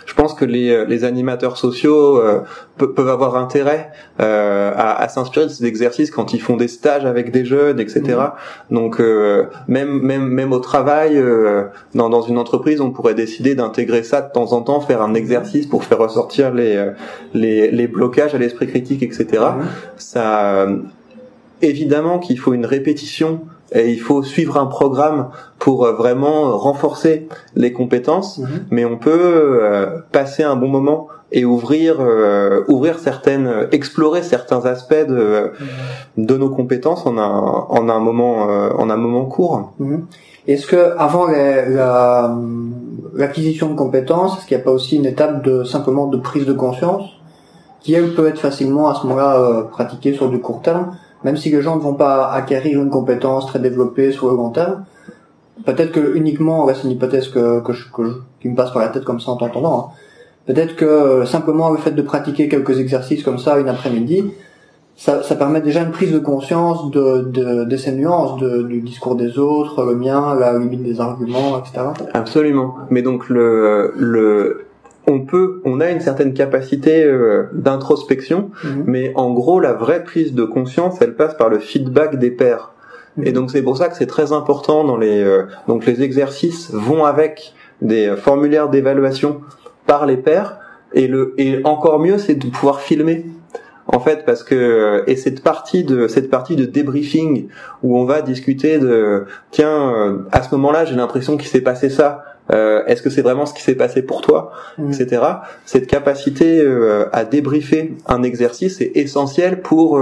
je 0.07 0.14
pense 0.14 0.35
que 0.35 0.45
les, 0.45 0.70
euh, 0.70 0.85
les 0.85 1.05
animateurs 1.05 1.57
sociaux 1.57 2.18
euh, 2.18 2.41
peuvent 2.76 3.09
avoir 3.09 3.37
intérêt 3.37 3.91
euh, 4.20 4.72
à, 4.74 5.01
à 5.01 5.09
s'inspirer 5.09 5.47
de 5.47 5.51
ces 5.51 5.64
exercices 5.66 6.11
quand 6.11 6.33
ils 6.33 6.41
font 6.41 6.57
des 6.57 6.68
stages 6.68 7.07
avec 7.07 7.31
des 7.31 7.45
jeunes, 7.45 7.81
etc. 7.81 8.03
Mmh. 8.03 8.74
Donc 8.74 9.01
même 9.68 10.01
même 10.01 10.28
même 10.28 10.53
au 10.53 10.59
travail, 10.61 11.22
dans, 11.95 12.09
dans 12.09 12.22
une 12.22 12.39
entreprise, 12.39 12.81
on 12.81 12.91
pourrait 12.91 13.14
décider 13.14 13.55
d'intégrer 13.55 14.03
ça 14.03 14.22
de 14.22 14.33
temps 14.33 14.53
en 14.53 14.62
temps, 14.62 14.81
faire 14.81 15.03
un 15.03 15.14
exercice 15.14 15.66
pour 15.66 15.85
faire 15.85 15.99
ressortir 15.99 16.53
les 16.55 16.91
les, 17.35 17.70
les 17.70 17.87
blocages 17.87 18.35
à 18.35 18.39
l'esprit 18.39 18.66
critique, 18.66 19.03
etc. 19.03 19.26
Mmh. 19.33 19.62
Ça 19.97 20.66
évidemment 21.62 22.18
qu'il 22.18 22.39
faut 22.39 22.55
une 22.55 22.64
répétition 22.64 23.43
et 23.73 23.93
il 23.93 24.01
faut 24.01 24.23
suivre 24.23 24.59
un 24.59 24.66
programme 24.66 25.29
pour 25.59 25.85
euh, 25.85 25.93
vraiment 25.93 26.57
renforcer 26.57 27.29
les 27.55 27.73
compétences, 27.73 28.39
mhm. 28.39 28.49
mais 28.71 28.85
on 28.85 28.97
peut 28.97 29.11
euh, 29.62 30.01
passer 30.12 30.43
un 30.43 30.57
bon 30.57 30.68
moment 30.68 31.09
et 31.33 31.45
ouvrir 31.45 31.97
euh, 32.01 32.64
ouvrir 32.66 32.99
certaines 32.99 33.68
explorer 33.71 34.23
certains 34.23 34.66
aspects 34.66 35.07
de 35.09 35.53
mhm. 36.16 36.27
de 36.27 36.37
nos 36.37 36.51
compétences 36.51 37.07
en 37.07 37.16
un 37.18 37.66
en 37.68 37.89
un 37.89 38.01
moment 38.01 38.43
en 38.43 38.91
un 38.91 38.97
moment 38.97 39.27
court. 39.27 39.73
Mhm. 39.79 40.07
Est-ce 40.49 40.66
que 40.66 40.95
avant 40.99 41.29
la, 41.29 42.35
l'acquisition 43.14 43.68
de 43.68 43.77
compétences, 43.77 44.39
est-ce 44.39 44.47
qu'il 44.47 44.57
n'y 44.57 44.62
a 44.62 44.64
pas 44.64 44.73
aussi 44.73 44.97
une 44.97 45.07
étape 45.07 45.45
de 45.45 45.62
simplement 45.64 46.07
de 46.07 46.16
prise 46.16 46.47
de 46.47 46.55
conscience 46.55 47.05
qui 47.81 47.95
elle 47.95 48.14
peut 48.14 48.27
être 48.27 48.41
facilement 48.41 48.89
à 48.89 48.95
ce 48.95 49.07
moment-là 49.07 49.68
pratiquée 49.71 50.14
sur 50.14 50.29
du 50.29 50.41
court 50.41 50.62
terme? 50.62 50.97
Même 51.25 51.37
si 51.37 51.51
les 51.51 51.62
gens 51.62 51.77
ne 51.77 51.81
vont 51.81 51.95
pas 51.95 52.31
acquérir 52.31 52.81
une 52.81 52.91
compétence 52.91 53.47
très 53.47 53.59
développée 53.59 54.12
sur 54.12 54.31
le 54.31 54.37
long 54.37 54.51
terme, 54.51 54.85
peut-être 55.64 55.93
que 55.93 56.16
uniquement, 56.16 56.66
c'est 56.68 56.85
une 56.85 56.93
hypothèse 56.93 57.29
que, 57.29 57.61
que, 57.61 57.73
je, 57.73 57.91
que 57.91 58.03
qui 58.41 58.49
me 58.49 58.57
passe 58.57 58.73
par 58.73 58.83
la 58.83 58.89
tête 58.89 59.05
comme 59.05 59.21
ça 59.21 59.33
en 59.33 59.37
t'entendant, 59.37 59.79
hein. 59.79 59.95
peut-être 60.47 60.77
que 60.77 60.85
euh, 60.85 61.27
simplement 61.27 61.71
le 61.71 61.79
fait 61.79 61.91
de 61.91 62.03
pratiquer 62.03 62.49
quelques 62.49 62.79
exercices 62.79 63.23
comme 63.23 63.39
ça 63.39 63.59
une 63.59 63.68
après-midi, 63.68 64.33
ça, 64.97 65.23
ça, 65.23 65.35
permet 65.35 65.62
déjà 65.62 65.81
une 65.81 65.93
prise 65.93 66.12
de 66.12 66.18
conscience 66.18 66.91
de, 66.91 67.23
de, 67.23 67.64
de 67.64 67.77
ces 67.79 67.93
nuances, 67.93 68.39
de, 68.39 68.62
du 68.62 68.83
discours 68.83 69.14
des 69.14 69.39
autres, 69.39 69.83
le 69.83 69.95
mien, 69.95 70.35
la 70.39 70.59
limite 70.59 70.83
des 70.83 71.01
arguments, 71.01 71.59
etc. 71.59 71.87
Absolument. 72.12 72.75
Mais 72.91 73.01
donc 73.01 73.31
le, 73.31 73.95
le 73.97 74.66
on 75.07 75.20
peut, 75.20 75.61
on 75.64 75.80
a 75.80 75.90
une 75.90 76.01
certaine 76.01 76.34
capacité 76.34 77.05
euh, 77.05 77.48
d'introspection, 77.53 78.51
mhm. 78.64 78.84
mais 78.86 79.12
en 79.14 79.32
gros, 79.32 79.61
la 79.61 79.72
vraie 79.72 80.05
prise 80.05 80.34
de 80.34 80.44
conscience, 80.44 81.01
elle 81.01 81.14
passe 81.14 81.34
par 81.34 81.48
le 81.48 81.59
feedback 81.59 82.18
des 82.18 82.30
pairs. 82.30 82.72
Et 83.22 83.32
donc 83.32 83.51
c'est 83.51 83.62
pour 83.62 83.76
ça 83.76 83.88
que 83.88 83.96
c'est 83.96 84.07
très 84.07 84.32
important 84.32 84.84
dans 84.84 84.96
les 84.96 85.26
donc 85.66 85.84
les 85.84 86.01
exercices 86.01 86.70
vont 86.72 87.05
avec 87.05 87.55
des 87.82 88.14
formulaires 88.16 88.68
d'évaluation 88.68 89.40
par 89.84 90.07
les 90.07 90.16
pairs 90.16 90.59
et 90.92 91.09
le 91.09 91.34
et 91.36 91.61
encore 91.64 91.98
mieux 91.98 92.18
c'est 92.18 92.36
de 92.36 92.46
pouvoir 92.46 92.80
filmer 92.80 93.26
en 93.93 94.01
fait 94.01 94.24
parce 94.24 94.43
que 94.43 95.03
et 95.07 95.16
cette 95.16 95.43
partie 95.43 95.84
de 95.84 96.09
cette 96.09 96.30
partie 96.30 96.57
de 96.57 96.64
débriefing 96.64 97.49
où 97.82 97.99
on 97.99 98.05
va 98.05 98.22
discuter 98.22 98.78
de 98.78 99.24
tiens 99.51 99.93
euh, 99.93 100.18
à 100.32 100.43
ce 100.43 100.55
moment-là 100.55 100.84
j'ai 100.84 100.95
l'impression 100.95 101.36
qu'il 101.36 101.49
s'est 101.49 101.61
passé 101.61 101.91
ça 101.91 102.24
euh, 102.53 102.84
est-ce 102.86 103.03
que 103.03 103.11
c'est 103.11 103.22
vraiment 103.22 103.47
ce 103.47 103.55
qui 103.55 103.62
s'est 103.62 103.74
passé 103.74 104.03
pour 104.03 104.20
toi 104.20 104.53
mmh. 104.78 104.93
etc 104.93 105.22
cette 105.64 105.86
capacité 105.86 106.61
euh, 106.61 107.07
à 107.12 107.24
débriefer 107.24 107.97
un 108.07 108.22
exercice 108.22 108.80
est 108.80 108.97
essentielle 108.97 109.61
pour 109.61 110.01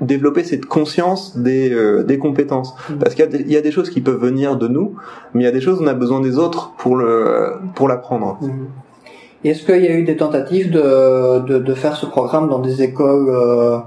développer 0.00 0.44
cette 0.44 0.66
conscience 0.66 1.36
des, 1.36 1.74
des 2.04 2.18
compétences 2.18 2.74
mmh. 2.74 2.94
parce 2.98 3.14
qu'il 3.14 3.50
y, 3.50 3.56
a 3.56 3.60
des 3.60 3.72
choses 3.72 3.90
qui 3.90 4.00
peuvent 4.00 4.20
venir 4.20 4.56
de 4.56 4.68
nous 4.68 4.96
mais 5.34 5.42
il 5.42 5.44
y 5.44 5.48
a 5.48 5.52
des 5.52 5.60
choses 5.60 5.80
où 5.80 5.84
on 5.84 5.88
a 5.88 5.94
besoin 5.94 6.20
des 6.20 6.38
autres 6.38 6.74
pour 6.76 6.94
le 6.94 7.54
pour 7.74 7.88
l'apprendre 7.88 8.38
mmh. 8.40 8.48
Est-ce 9.44 9.64
qu'il 9.64 9.82
y 9.84 9.86
a 9.86 9.92
eu 9.92 10.02
des 10.02 10.16
tentatives 10.16 10.70
de, 10.70 11.40
de, 11.40 11.58
de, 11.58 11.74
faire 11.74 11.96
ce 11.96 12.06
programme 12.06 12.48
dans 12.48 12.58
des 12.58 12.82
écoles 12.82 13.28
euh, 13.28 13.78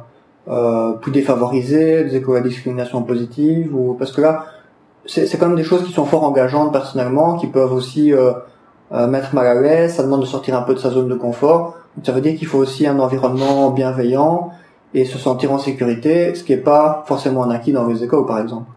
euh, 0.48 0.94
plus 0.94 1.12
défavorisées, 1.12 2.06
des 2.06 2.16
écoles 2.16 2.38
à 2.38 2.42
discrimination 2.42 3.04
positive 3.04 3.76
ou 3.76 3.94
parce 3.96 4.14
que 4.14 4.22
là, 4.22 4.46
c'est 5.06 5.38
quand 5.38 5.48
même 5.48 5.58
des 5.58 5.64
choses 5.64 5.84
qui 5.84 5.92
sont 5.92 6.06
fort 6.06 6.24
engageantes 6.24 6.72
personnellement, 6.72 7.36
qui 7.36 7.48
peuvent 7.48 7.74
aussi 7.74 8.14
euh, 8.14 8.32
mettre 9.08 9.36
mal 9.36 9.48
à 9.48 9.56
l'aise. 9.56 9.96
Ça 9.96 10.04
demande 10.04 10.22
de 10.22 10.26
sortir 10.26 10.56
un 10.56 10.62
peu 10.62 10.74
de 10.74 10.80
sa 10.80 10.90
zone 10.90 11.10
de 11.10 11.16
confort. 11.16 11.76
Donc, 11.98 12.06
ça 12.06 12.14
veut 12.14 12.22
dire 12.22 12.38
qu'il 12.38 12.48
faut 12.48 12.60
aussi 12.60 12.88
un 12.88 13.00
environnement 13.00 13.72
bienveillant 13.72 14.52
et 14.94 15.04
se 15.06 15.18
sentir 15.18 15.52
en 15.52 15.58
sécurité, 15.58 16.34
ce 16.36 16.44
qui 16.44 16.54
n'est 16.54 16.62
pas 16.62 17.04
forcément 17.08 17.44
un 17.44 17.52
acquis 17.52 17.74
dans 17.74 17.88
les 17.88 18.04
écoles, 18.04 18.26
par 18.26 18.40
exemple. 18.40 18.70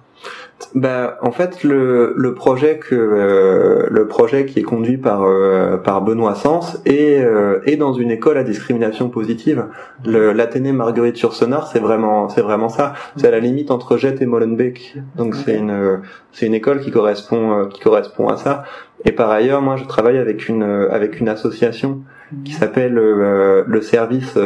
Bah, 0.75 1.19
en 1.23 1.31
fait, 1.31 1.63
le, 1.63 2.15
le 2.17 2.35
projet 2.35 2.79
que 2.79 2.95
euh, 2.95 3.87
le 3.91 4.07
projet 4.07 4.47
qui 4.47 4.61
est 4.61 4.63
conduit 4.63 4.97
par 4.97 5.23
euh, 5.23 5.77
par 5.77 6.03
Benoît 6.03 6.35
Sens 6.35 6.81
est 6.85 7.23
euh, 7.23 7.61
est 7.65 7.77
dans 7.77 7.93
une 7.93 8.11
école 8.11 8.39
à 8.39 8.45
discrimination 8.45 9.09
positive. 9.09 9.67
L'Athénée 10.05 10.73
Marguerite 10.73 11.21
Yourcenar, 11.21 11.67
c'est 11.67 11.79
vraiment 11.79 12.29
c'est 12.29 12.43
vraiment 12.43 12.69
ça. 12.69 12.95
C'est 13.17 13.27
à 13.27 13.31
la 13.31 13.41
limite 13.41 13.71
entre 13.71 13.97
Jette 13.97 14.23
et 14.23 14.27
Molenbeek. 14.27 14.97
Donc 15.17 15.35
c'est 15.35 15.57
une 15.57 16.01
c'est 16.33 16.47
une 16.47 16.55
école 16.55 16.81
qui 16.81 16.91
correspond 16.91 17.69
qui 17.69 17.81
correspond 17.81 18.29
à 18.29 18.37
ça. 18.37 18.65
Et 19.05 19.13
par 19.13 19.31
ailleurs, 19.31 19.61
moi, 19.61 19.77
je 19.77 19.85
travaille 19.85 20.19
avec 20.19 20.49
une 20.49 20.63
avec 20.63 21.21
une 21.21 21.29
association 21.29 22.01
qui 22.45 22.53
mhm. 22.53 22.59
s'appelle 22.59 22.95
le 22.95 23.81
service 23.83 24.37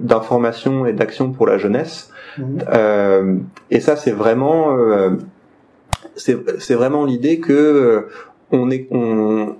d'information 0.00 0.86
et 0.86 0.92
d'action 0.92 1.32
pour 1.32 1.46
la 1.46 1.58
jeunesse. 1.58 2.12
Mhm. 2.38 3.40
et 3.70 3.80
ça, 3.80 3.96
c'est 3.96 4.10
vraiment 4.10 4.76
c'est 6.16 6.74
vraiment 6.74 7.04
l'idée 7.04 7.40
que 7.40 7.52
euh, 7.52 8.08
on 8.50 8.70
est 8.70 8.88
on 8.90 9.56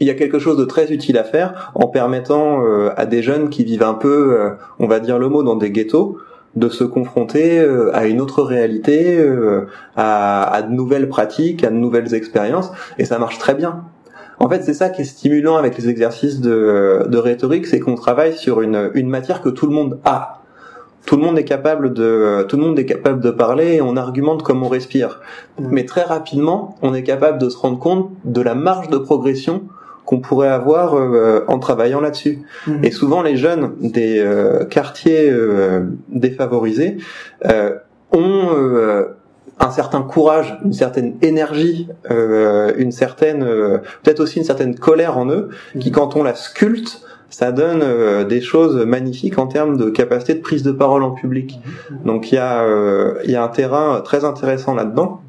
y 0.00 0.10
a 0.10 0.14
quelque 0.14 0.38
chose 0.38 0.56
de 0.56 0.64
très 0.64 0.92
utile 0.92 1.18
à 1.18 1.24
faire 1.24 1.72
en 1.74 1.88
permettant 1.88 2.64
euh, 2.64 2.90
à 2.96 3.04
des 3.04 3.22
jeunes 3.22 3.50
qui 3.50 3.64
vivent 3.64 3.82
un 3.82 3.94
peu, 3.94 4.38
euh, 4.38 4.50
on 4.78 4.86
va 4.86 5.00
dire 5.00 5.18
le 5.18 5.28
mot, 5.28 5.42
dans 5.42 5.56
des 5.56 5.70
ghettos, 5.70 6.18
de 6.54 6.68
se 6.68 6.84
confronter 6.84 7.60
à 7.92 8.06
une 8.06 8.20
autre 8.20 8.42
réalité, 8.42 9.22
à, 9.96 10.62
de 10.62 10.72
nouvelles 10.72 11.08
pratiques, 11.08 11.62
à 11.62 11.68
de 11.68 11.76
nouvelles 11.76 12.14
expériences, 12.14 12.72
et 12.96 13.04
ça 13.04 13.18
marche 13.18 13.38
très 13.38 13.54
bien. 13.54 13.84
En 14.40 14.48
fait, 14.48 14.62
c'est 14.62 14.74
ça 14.74 14.88
qui 14.88 15.02
est 15.02 15.04
stimulant 15.04 15.56
avec 15.56 15.76
les 15.76 15.88
exercices 15.88 16.40
de, 16.40 17.16
rhétorique, 17.16 17.66
c'est 17.66 17.78
qu'on 17.78 17.94
travaille 17.94 18.36
sur 18.36 18.62
une 18.62 19.08
matière 19.08 19.40
que 19.40 19.50
tout 19.50 19.66
le 19.66 19.72
monde 19.72 20.00
a 20.04 20.37
tout 21.08 21.16
le 21.16 21.22
monde 21.22 21.38
est 21.38 21.44
capable 21.44 21.94
de 21.94 22.44
tout 22.50 22.58
le 22.58 22.64
monde 22.64 22.78
est 22.78 22.84
capable 22.84 23.22
de 23.22 23.30
parler 23.30 23.76
et 23.76 23.80
on 23.80 23.96
argumente 23.96 24.42
comme 24.42 24.62
on 24.62 24.68
respire. 24.68 25.22
Mm. 25.58 25.68
Mais 25.70 25.86
très 25.86 26.02
rapidement, 26.02 26.76
on 26.82 26.92
est 26.92 27.02
capable 27.02 27.38
de 27.38 27.48
se 27.48 27.56
rendre 27.56 27.78
compte 27.78 28.10
de 28.24 28.42
la 28.42 28.54
marge 28.54 28.90
de 28.90 28.98
progression 28.98 29.62
qu'on 30.04 30.20
pourrait 30.20 30.48
avoir 30.48 30.96
euh, 30.96 31.46
en 31.48 31.58
travaillant 31.58 32.02
là-dessus. 32.02 32.42
Mm. 32.66 32.84
Et 32.84 32.90
souvent, 32.90 33.22
les 33.22 33.38
jeunes 33.38 33.72
des 33.80 34.18
euh, 34.18 34.66
quartiers 34.66 35.30
euh, 35.30 35.86
défavorisés 36.10 36.98
ont 38.12 38.48
un 39.60 39.70
certain 39.70 40.02
courage, 40.02 40.58
une 40.62 40.74
certaine 40.74 41.14
énergie, 41.22 41.88
une 42.10 42.92
certaine, 42.92 43.44
peut-être 44.02 44.20
aussi 44.20 44.38
une 44.38 44.44
certaine 44.44 44.74
colère 44.74 45.16
en 45.16 45.30
eux, 45.30 45.48
qui 45.80 45.88
mm. 45.88 45.92
quand 45.92 46.16
on 46.16 46.22
la 46.22 46.34
sculpte, 46.34 47.00
ça 47.30 47.52
donne 47.52 47.82
euh, 47.82 48.24
des 48.24 48.40
choses 48.40 48.76
magnifiques 48.86 49.38
en 49.38 49.46
termes 49.46 49.76
de 49.76 49.90
capacité 49.90 50.34
de 50.34 50.40
prise 50.40 50.62
de 50.62 50.72
parole 50.72 51.02
en 51.02 51.10
public. 51.10 51.60
Donc 52.04 52.32
il 52.32 52.36
y 52.36 52.38
a 52.38 52.62
euh, 52.62 53.20
il 53.24 53.30
y 53.30 53.36
a 53.36 53.42
un 53.42 53.48
terrain 53.48 54.00
très 54.00 54.24
intéressant 54.24 54.74
là-dedans. 54.74 55.20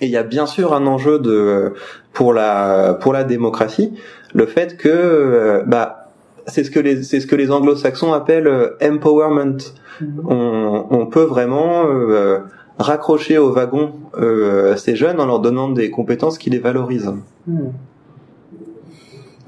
Et 0.00 0.06
il 0.06 0.12
y 0.12 0.16
a 0.16 0.22
bien 0.22 0.46
sûr 0.46 0.74
un 0.74 0.86
enjeu 0.86 1.18
de 1.18 1.72
pour 2.12 2.32
la 2.32 2.94
pour 3.00 3.12
la 3.12 3.24
démocratie, 3.24 3.94
le 4.34 4.46
fait 4.46 4.76
que 4.76 4.88
euh, 4.88 5.62
bah 5.66 6.12
c'est 6.46 6.64
ce 6.64 6.70
que 6.70 6.78
les 6.78 7.02
c'est 7.02 7.20
ce 7.20 7.26
que 7.26 7.34
les 7.34 7.50
anglo-saxons 7.50 8.12
appellent 8.12 8.72
empowerment. 8.82 9.58
On, 10.28 10.86
on 10.90 11.06
peut 11.06 11.22
vraiment 11.22 11.84
raccrocher 12.78 13.38
au 13.38 13.50
wagon 13.50 13.94
ces 14.76 14.94
jeunes 14.94 15.18
en 15.18 15.26
leur 15.26 15.40
donnant 15.40 15.70
des 15.70 15.90
compétences 15.90 16.36
qui 16.36 16.50
les 16.50 16.58
valorisent. 16.58 17.14
Hmm. 17.46 17.70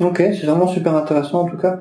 Ok, 0.01 0.17
c'est 0.19 0.47
vraiment 0.47 0.69
super 0.69 0.95
intéressant 0.95 1.43
en 1.43 1.47
tout 1.47 1.57
cas. 1.57 1.81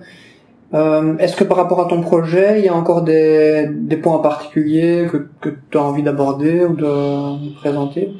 Euh, 0.73 1.17
Est-ce 1.17 1.35
que 1.35 1.43
par 1.43 1.57
rapport 1.57 1.79
à 1.79 1.85
ton 1.87 2.01
projet, 2.01 2.59
il 2.59 2.65
y 2.65 2.69
a 2.69 2.75
encore 2.75 3.03
des, 3.03 3.67
des 3.71 3.95
points 3.97 4.19
particuliers 4.19 5.07
que, 5.09 5.27
que 5.39 5.49
tu 5.69 5.77
as 5.77 5.81
envie 5.81 6.03
d'aborder 6.03 6.65
ou 6.65 6.75
de 6.75 7.55
présenter? 7.55 8.11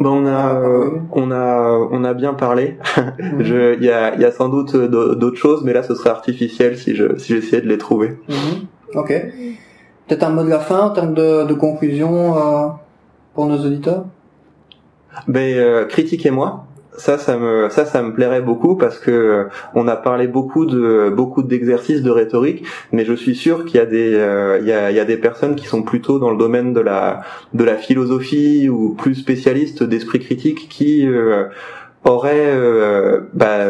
Ben 0.00 0.10
on 0.10 0.26
a 0.26 0.60
on 1.12 1.30
a 1.30 1.88
on 1.92 2.02
a 2.04 2.14
bien 2.14 2.34
parlé. 2.34 2.76
Mhm. 3.18 3.36
Je 3.44 3.74
il 3.76 3.84
y 3.84 3.90
a 3.90 4.14
il 4.14 4.20
y 4.20 4.24
a 4.24 4.32
sans 4.32 4.48
doute 4.48 4.74
d'autres 4.76 5.36
choses, 5.36 5.62
mais 5.64 5.72
là 5.72 5.82
ce 5.82 5.94
serait 5.94 6.10
artificiel 6.10 6.76
si 6.76 6.94
je 6.96 7.16
si 7.16 7.34
j'essayais 7.34 7.62
de 7.62 7.68
les 7.68 7.78
trouver. 7.78 8.16
Mhm. 8.28 8.66
Ok. 8.96 9.12
Peut-être 10.06 10.24
un 10.24 10.30
mot 10.30 10.42
de 10.42 10.50
la 10.50 10.58
fin 10.58 10.80
en 10.80 10.90
termes 10.90 11.14
de, 11.14 11.44
de 11.44 11.54
conclusion 11.54 12.36
euh, 12.36 12.68
pour 13.34 13.46
nos 13.46 13.56
auditeurs? 13.58 14.04
Ben 15.28 15.56
euh, 15.56 15.84
critiquez-moi 15.86 16.64
ça, 16.96 17.18
ça 17.18 17.36
me, 17.36 17.68
ça, 17.70 17.84
ça 17.84 18.02
me 18.02 18.12
plairait 18.12 18.40
beaucoup 18.40 18.76
parce 18.76 18.98
que 18.98 19.10
euh, 19.10 19.44
on 19.74 19.88
a 19.88 19.96
parlé 19.96 20.26
beaucoup 20.26 20.66
de 20.66 21.12
beaucoup 21.14 21.42
d'exercices 21.42 22.02
de 22.02 22.10
rhétorique, 22.10 22.64
mais 22.92 23.04
je 23.04 23.14
suis 23.14 23.34
sûr 23.34 23.64
qu'il 23.64 23.76
y 23.76 23.80
a 23.80 23.86
des, 23.86 24.14
euh, 24.14 24.58
il, 24.60 24.66
y 24.66 24.72
a, 24.72 24.90
il 24.90 24.96
y 24.96 25.00
a 25.00 25.04
des 25.04 25.16
personnes 25.16 25.54
qui 25.56 25.66
sont 25.66 25.82
plutôt 25.82 26.18
dans 26.18 26.30
le 26.30 26.36
domaine 26.36 26.72
de 26.72 26.80
la 26.80 27.22
de 27.52 27.64
la 27.64 27.76
philosophie 27.76 28.68
ou 28.68 28.94
plus 28.94 29.14
spécialistes 29.14 29.82
d'esprit 29.82 30.20
critique 30.20 30.68
qui 30.68 31.06
euh, 31.06 31.46
auraient 32.04 32.52
bah, 33.32 33.64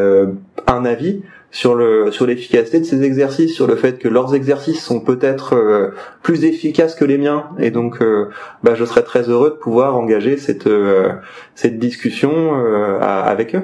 un 0.67 0.85
avis 0.85 1.23
sur 1.55 1.77
le 1.77 2.11
sur 2.11 2.27
l'efficacité 2.27 2.81
de 2.81 2.85
ces 2.85 3.05
exercices, 3.05 3.55
sur 3.55 3.69
le 3.69 3.77
fait 3.77 4.01
que 4.01 4.09
leurs 4.09 4.35
exercices 4.35 4.85
sont 4.85 4.99
peut-être 4.99 5.55
euh, 5.55 5.95
plus 6.21 6.45
efficaces 6.45 6.97
que 6.97 7.05
les 7.05 7.17
miens, 7.17 7.45
et 7.61 7.71
donc 7.71 8.03
euh, 8.03 8.29
bah, 8.65 8.75
je 8.75 8.85
serais 8.85 9.03
très 9.03 9.31
heureux 9.31 9.51
de 9.51 9.55
pouvoir 9.55 9.97
engager 9.97 10.37
cette 10.37 10.67
euh, 10.67 11.13
cette 11.55 11.79
discussion 11.79 12.55
avec 13.01 13.55
eux. 13.55 13.63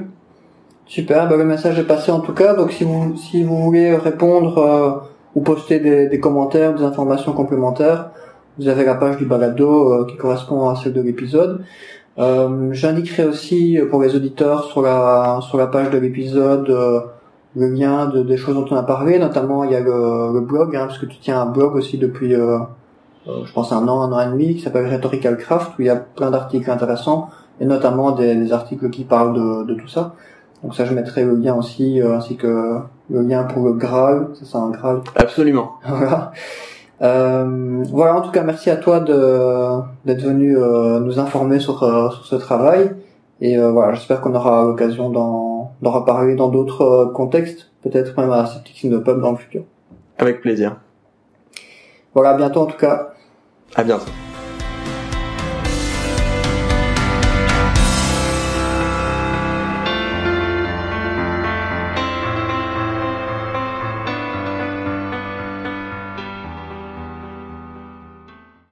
Super, 0.86 1.28
bah, 1.28 1.36
le 1.36 1.45
message 1.45 1.80
est 1.80 1.84
passé 1.84 2.12
en 2.12 2.20
tout 2.20 2.32
cas. 2.32 2.55
Donc 2.55 2.70
si 2.70 2.84
vous 2.84 3.16
si 3.16 3.43
vous 3.43 3.61
voulez 3.61 3.97
répondre 3.97 5.11
ou 5.34 5.41
poster 5.41 5.80
des, 5.80 6.07
des, 6.07 6.20
commentaires, 6.20 6.76
des 6.76 6.84
informations 6.84 7.32
complémentaires, 7.32 8.11
vous 8.57 8.68
avez 8.68 8.84
la 8.84 8.95
page 8.95 9.16
du 9.16 9.24
balado 9.24 10.07
qui 10.07 10.16
correspond 10.16 10.68
à 10.68 10.76
celle 10.76 10.93
de 10.93 11.03
l'épisode. 11.03 11.64
J'indiquerai 12.16 13.24
aussi 13.24 13.80
pour 13.91 14.01
les 14.01 14.14
auditeurs 14.14 14.66
sur 14.66 14.80
la 14.80 15.41
sur 15.43 15.59
la 15.59 15.66
page 15.66 15.91
de 15.91 15.99
l'épisode 15.99 16.70
le 17.57 17.69
lien 17.69 18.07
de, 18.07 18.23
des 18.23 18.37
choses 18.37 18.55
dont 18.55 18.67
on 18.71 18.77
a 18.77 18.83
parlé, 18.83 19.19
notamment 19.19 19.65
il 19.65 19.73
y 19.73 19.77
a 19.77 19.81
le, 19.81 20.33
le 20.33 20.41
blog, 20.41 20.77
hein, 20.77 20.87
parce 20.87 20.99
que 20.99 21.07
tu 21.07 21.19
tiens 21.19 21.41
un 21.41 21.47
blog 21.47 21.75
aussi 21.75 21.99
depuis, 21.99 22.35
euh, 22.35 22.59
euh, 23.27 23.45
je 23.45 23.53
pense, 23.53 23.73
un 23.73 23.87
an, 23.89 24.03
un 24.03 24.13
an 24.13 24.21
et 24.21 24.31
demi, 24.31 24.55
qui 24.55 24.61
s'appelle 24.61 24.87
Rhetorical 24.87 25.37
Craft, 25.37 25.73
où 25.79 25.83
il 25.83 25.87
y 25.87 25.91
a 25.91 25.97
plein 25.97 26.31
d'articles 26.31 26.71
intéressants, 26.71 27.29
et 27.61 27.65
notamment 27.65 28.13
des, 28.13 28.37
des 28.37 28.53
articles 28.53 28.89
qui 28.91 29.05
parlent 29.05 29.35
de, 29.35 29.65
de, 29.65 29.75
tout 29.75 29.89
ça. 29.89 30.15
Donc 30.63 30.75
ça, 30.75 30.85
je 30.85 30.95
mettrai 30.95 31.25
le 31.25 31.35
lien 31.35 31.55
aussi, 31.57 32.01
euh, 32.01 32.17
ainsi 32.17 32.37
que 32.37 32.79
le 33.11 33.23
lien 33.23 33.45
pour 33.45 33.65
le 33.65 33.73
Graal, 33.73 34.29
c'est 34.35 34.45
ça 34.45 34.59
un 34.59 34.71
Graal 34.71 35.01
Absolument. 35.17 35.73
voilà. 35.87 36.33
Euh, 37.03 37.83
voilà, 37.91 38.17
en 38.17 38.21
tout 38.21 38.31
cas, 38.31 38.43
merci 38.43 38.69
à 38.69 38.77
toi 38.77 39.01
de 39.01 39.81
d'être 40.05 40.23
venu 40.23 40.55
nous 40.55 41.19
informer 41.19 41.59
sur, 41.59 41.79
sur 41.79 42.27
ce 42.27 42.37
travail. 42.37 42.91
Et 43.41 43.57
voilà, 43.57 43.95
j'espère 43.95 44.21
qu'on 44.21 44.35
aura 44.35 44.65
l'occasion 44.65 45.09
d'en 45.09 45.50
d'en 45.83 45.91
reparler 45.91 46.35
dans 46.35 46.49
d'autres 46.49 46.83
euh, 46.83 47.07
contextes, 47.12 47.70
peut-être 47.83 48.18
même 48.18 48.33
à 48.33 48.47
Septic 48.47 48.85
in 48.85 48.91
the 48.91 49.03
Pub 49.03 49.20
dans 49.20 49.33
le 49.33 49.37
futur. 49.37 49.64
Avec 50.18 50.41
plaisir. 50.41 50.76
Voilà, 52.14 52.31
à 52.31 52.37
bientôt 52.37 52.61
en 52.61 52.66
tout 52.66 52.78
cas. 52.78 53.14
À 53.74 53.85
bientôt. 53.85 54.11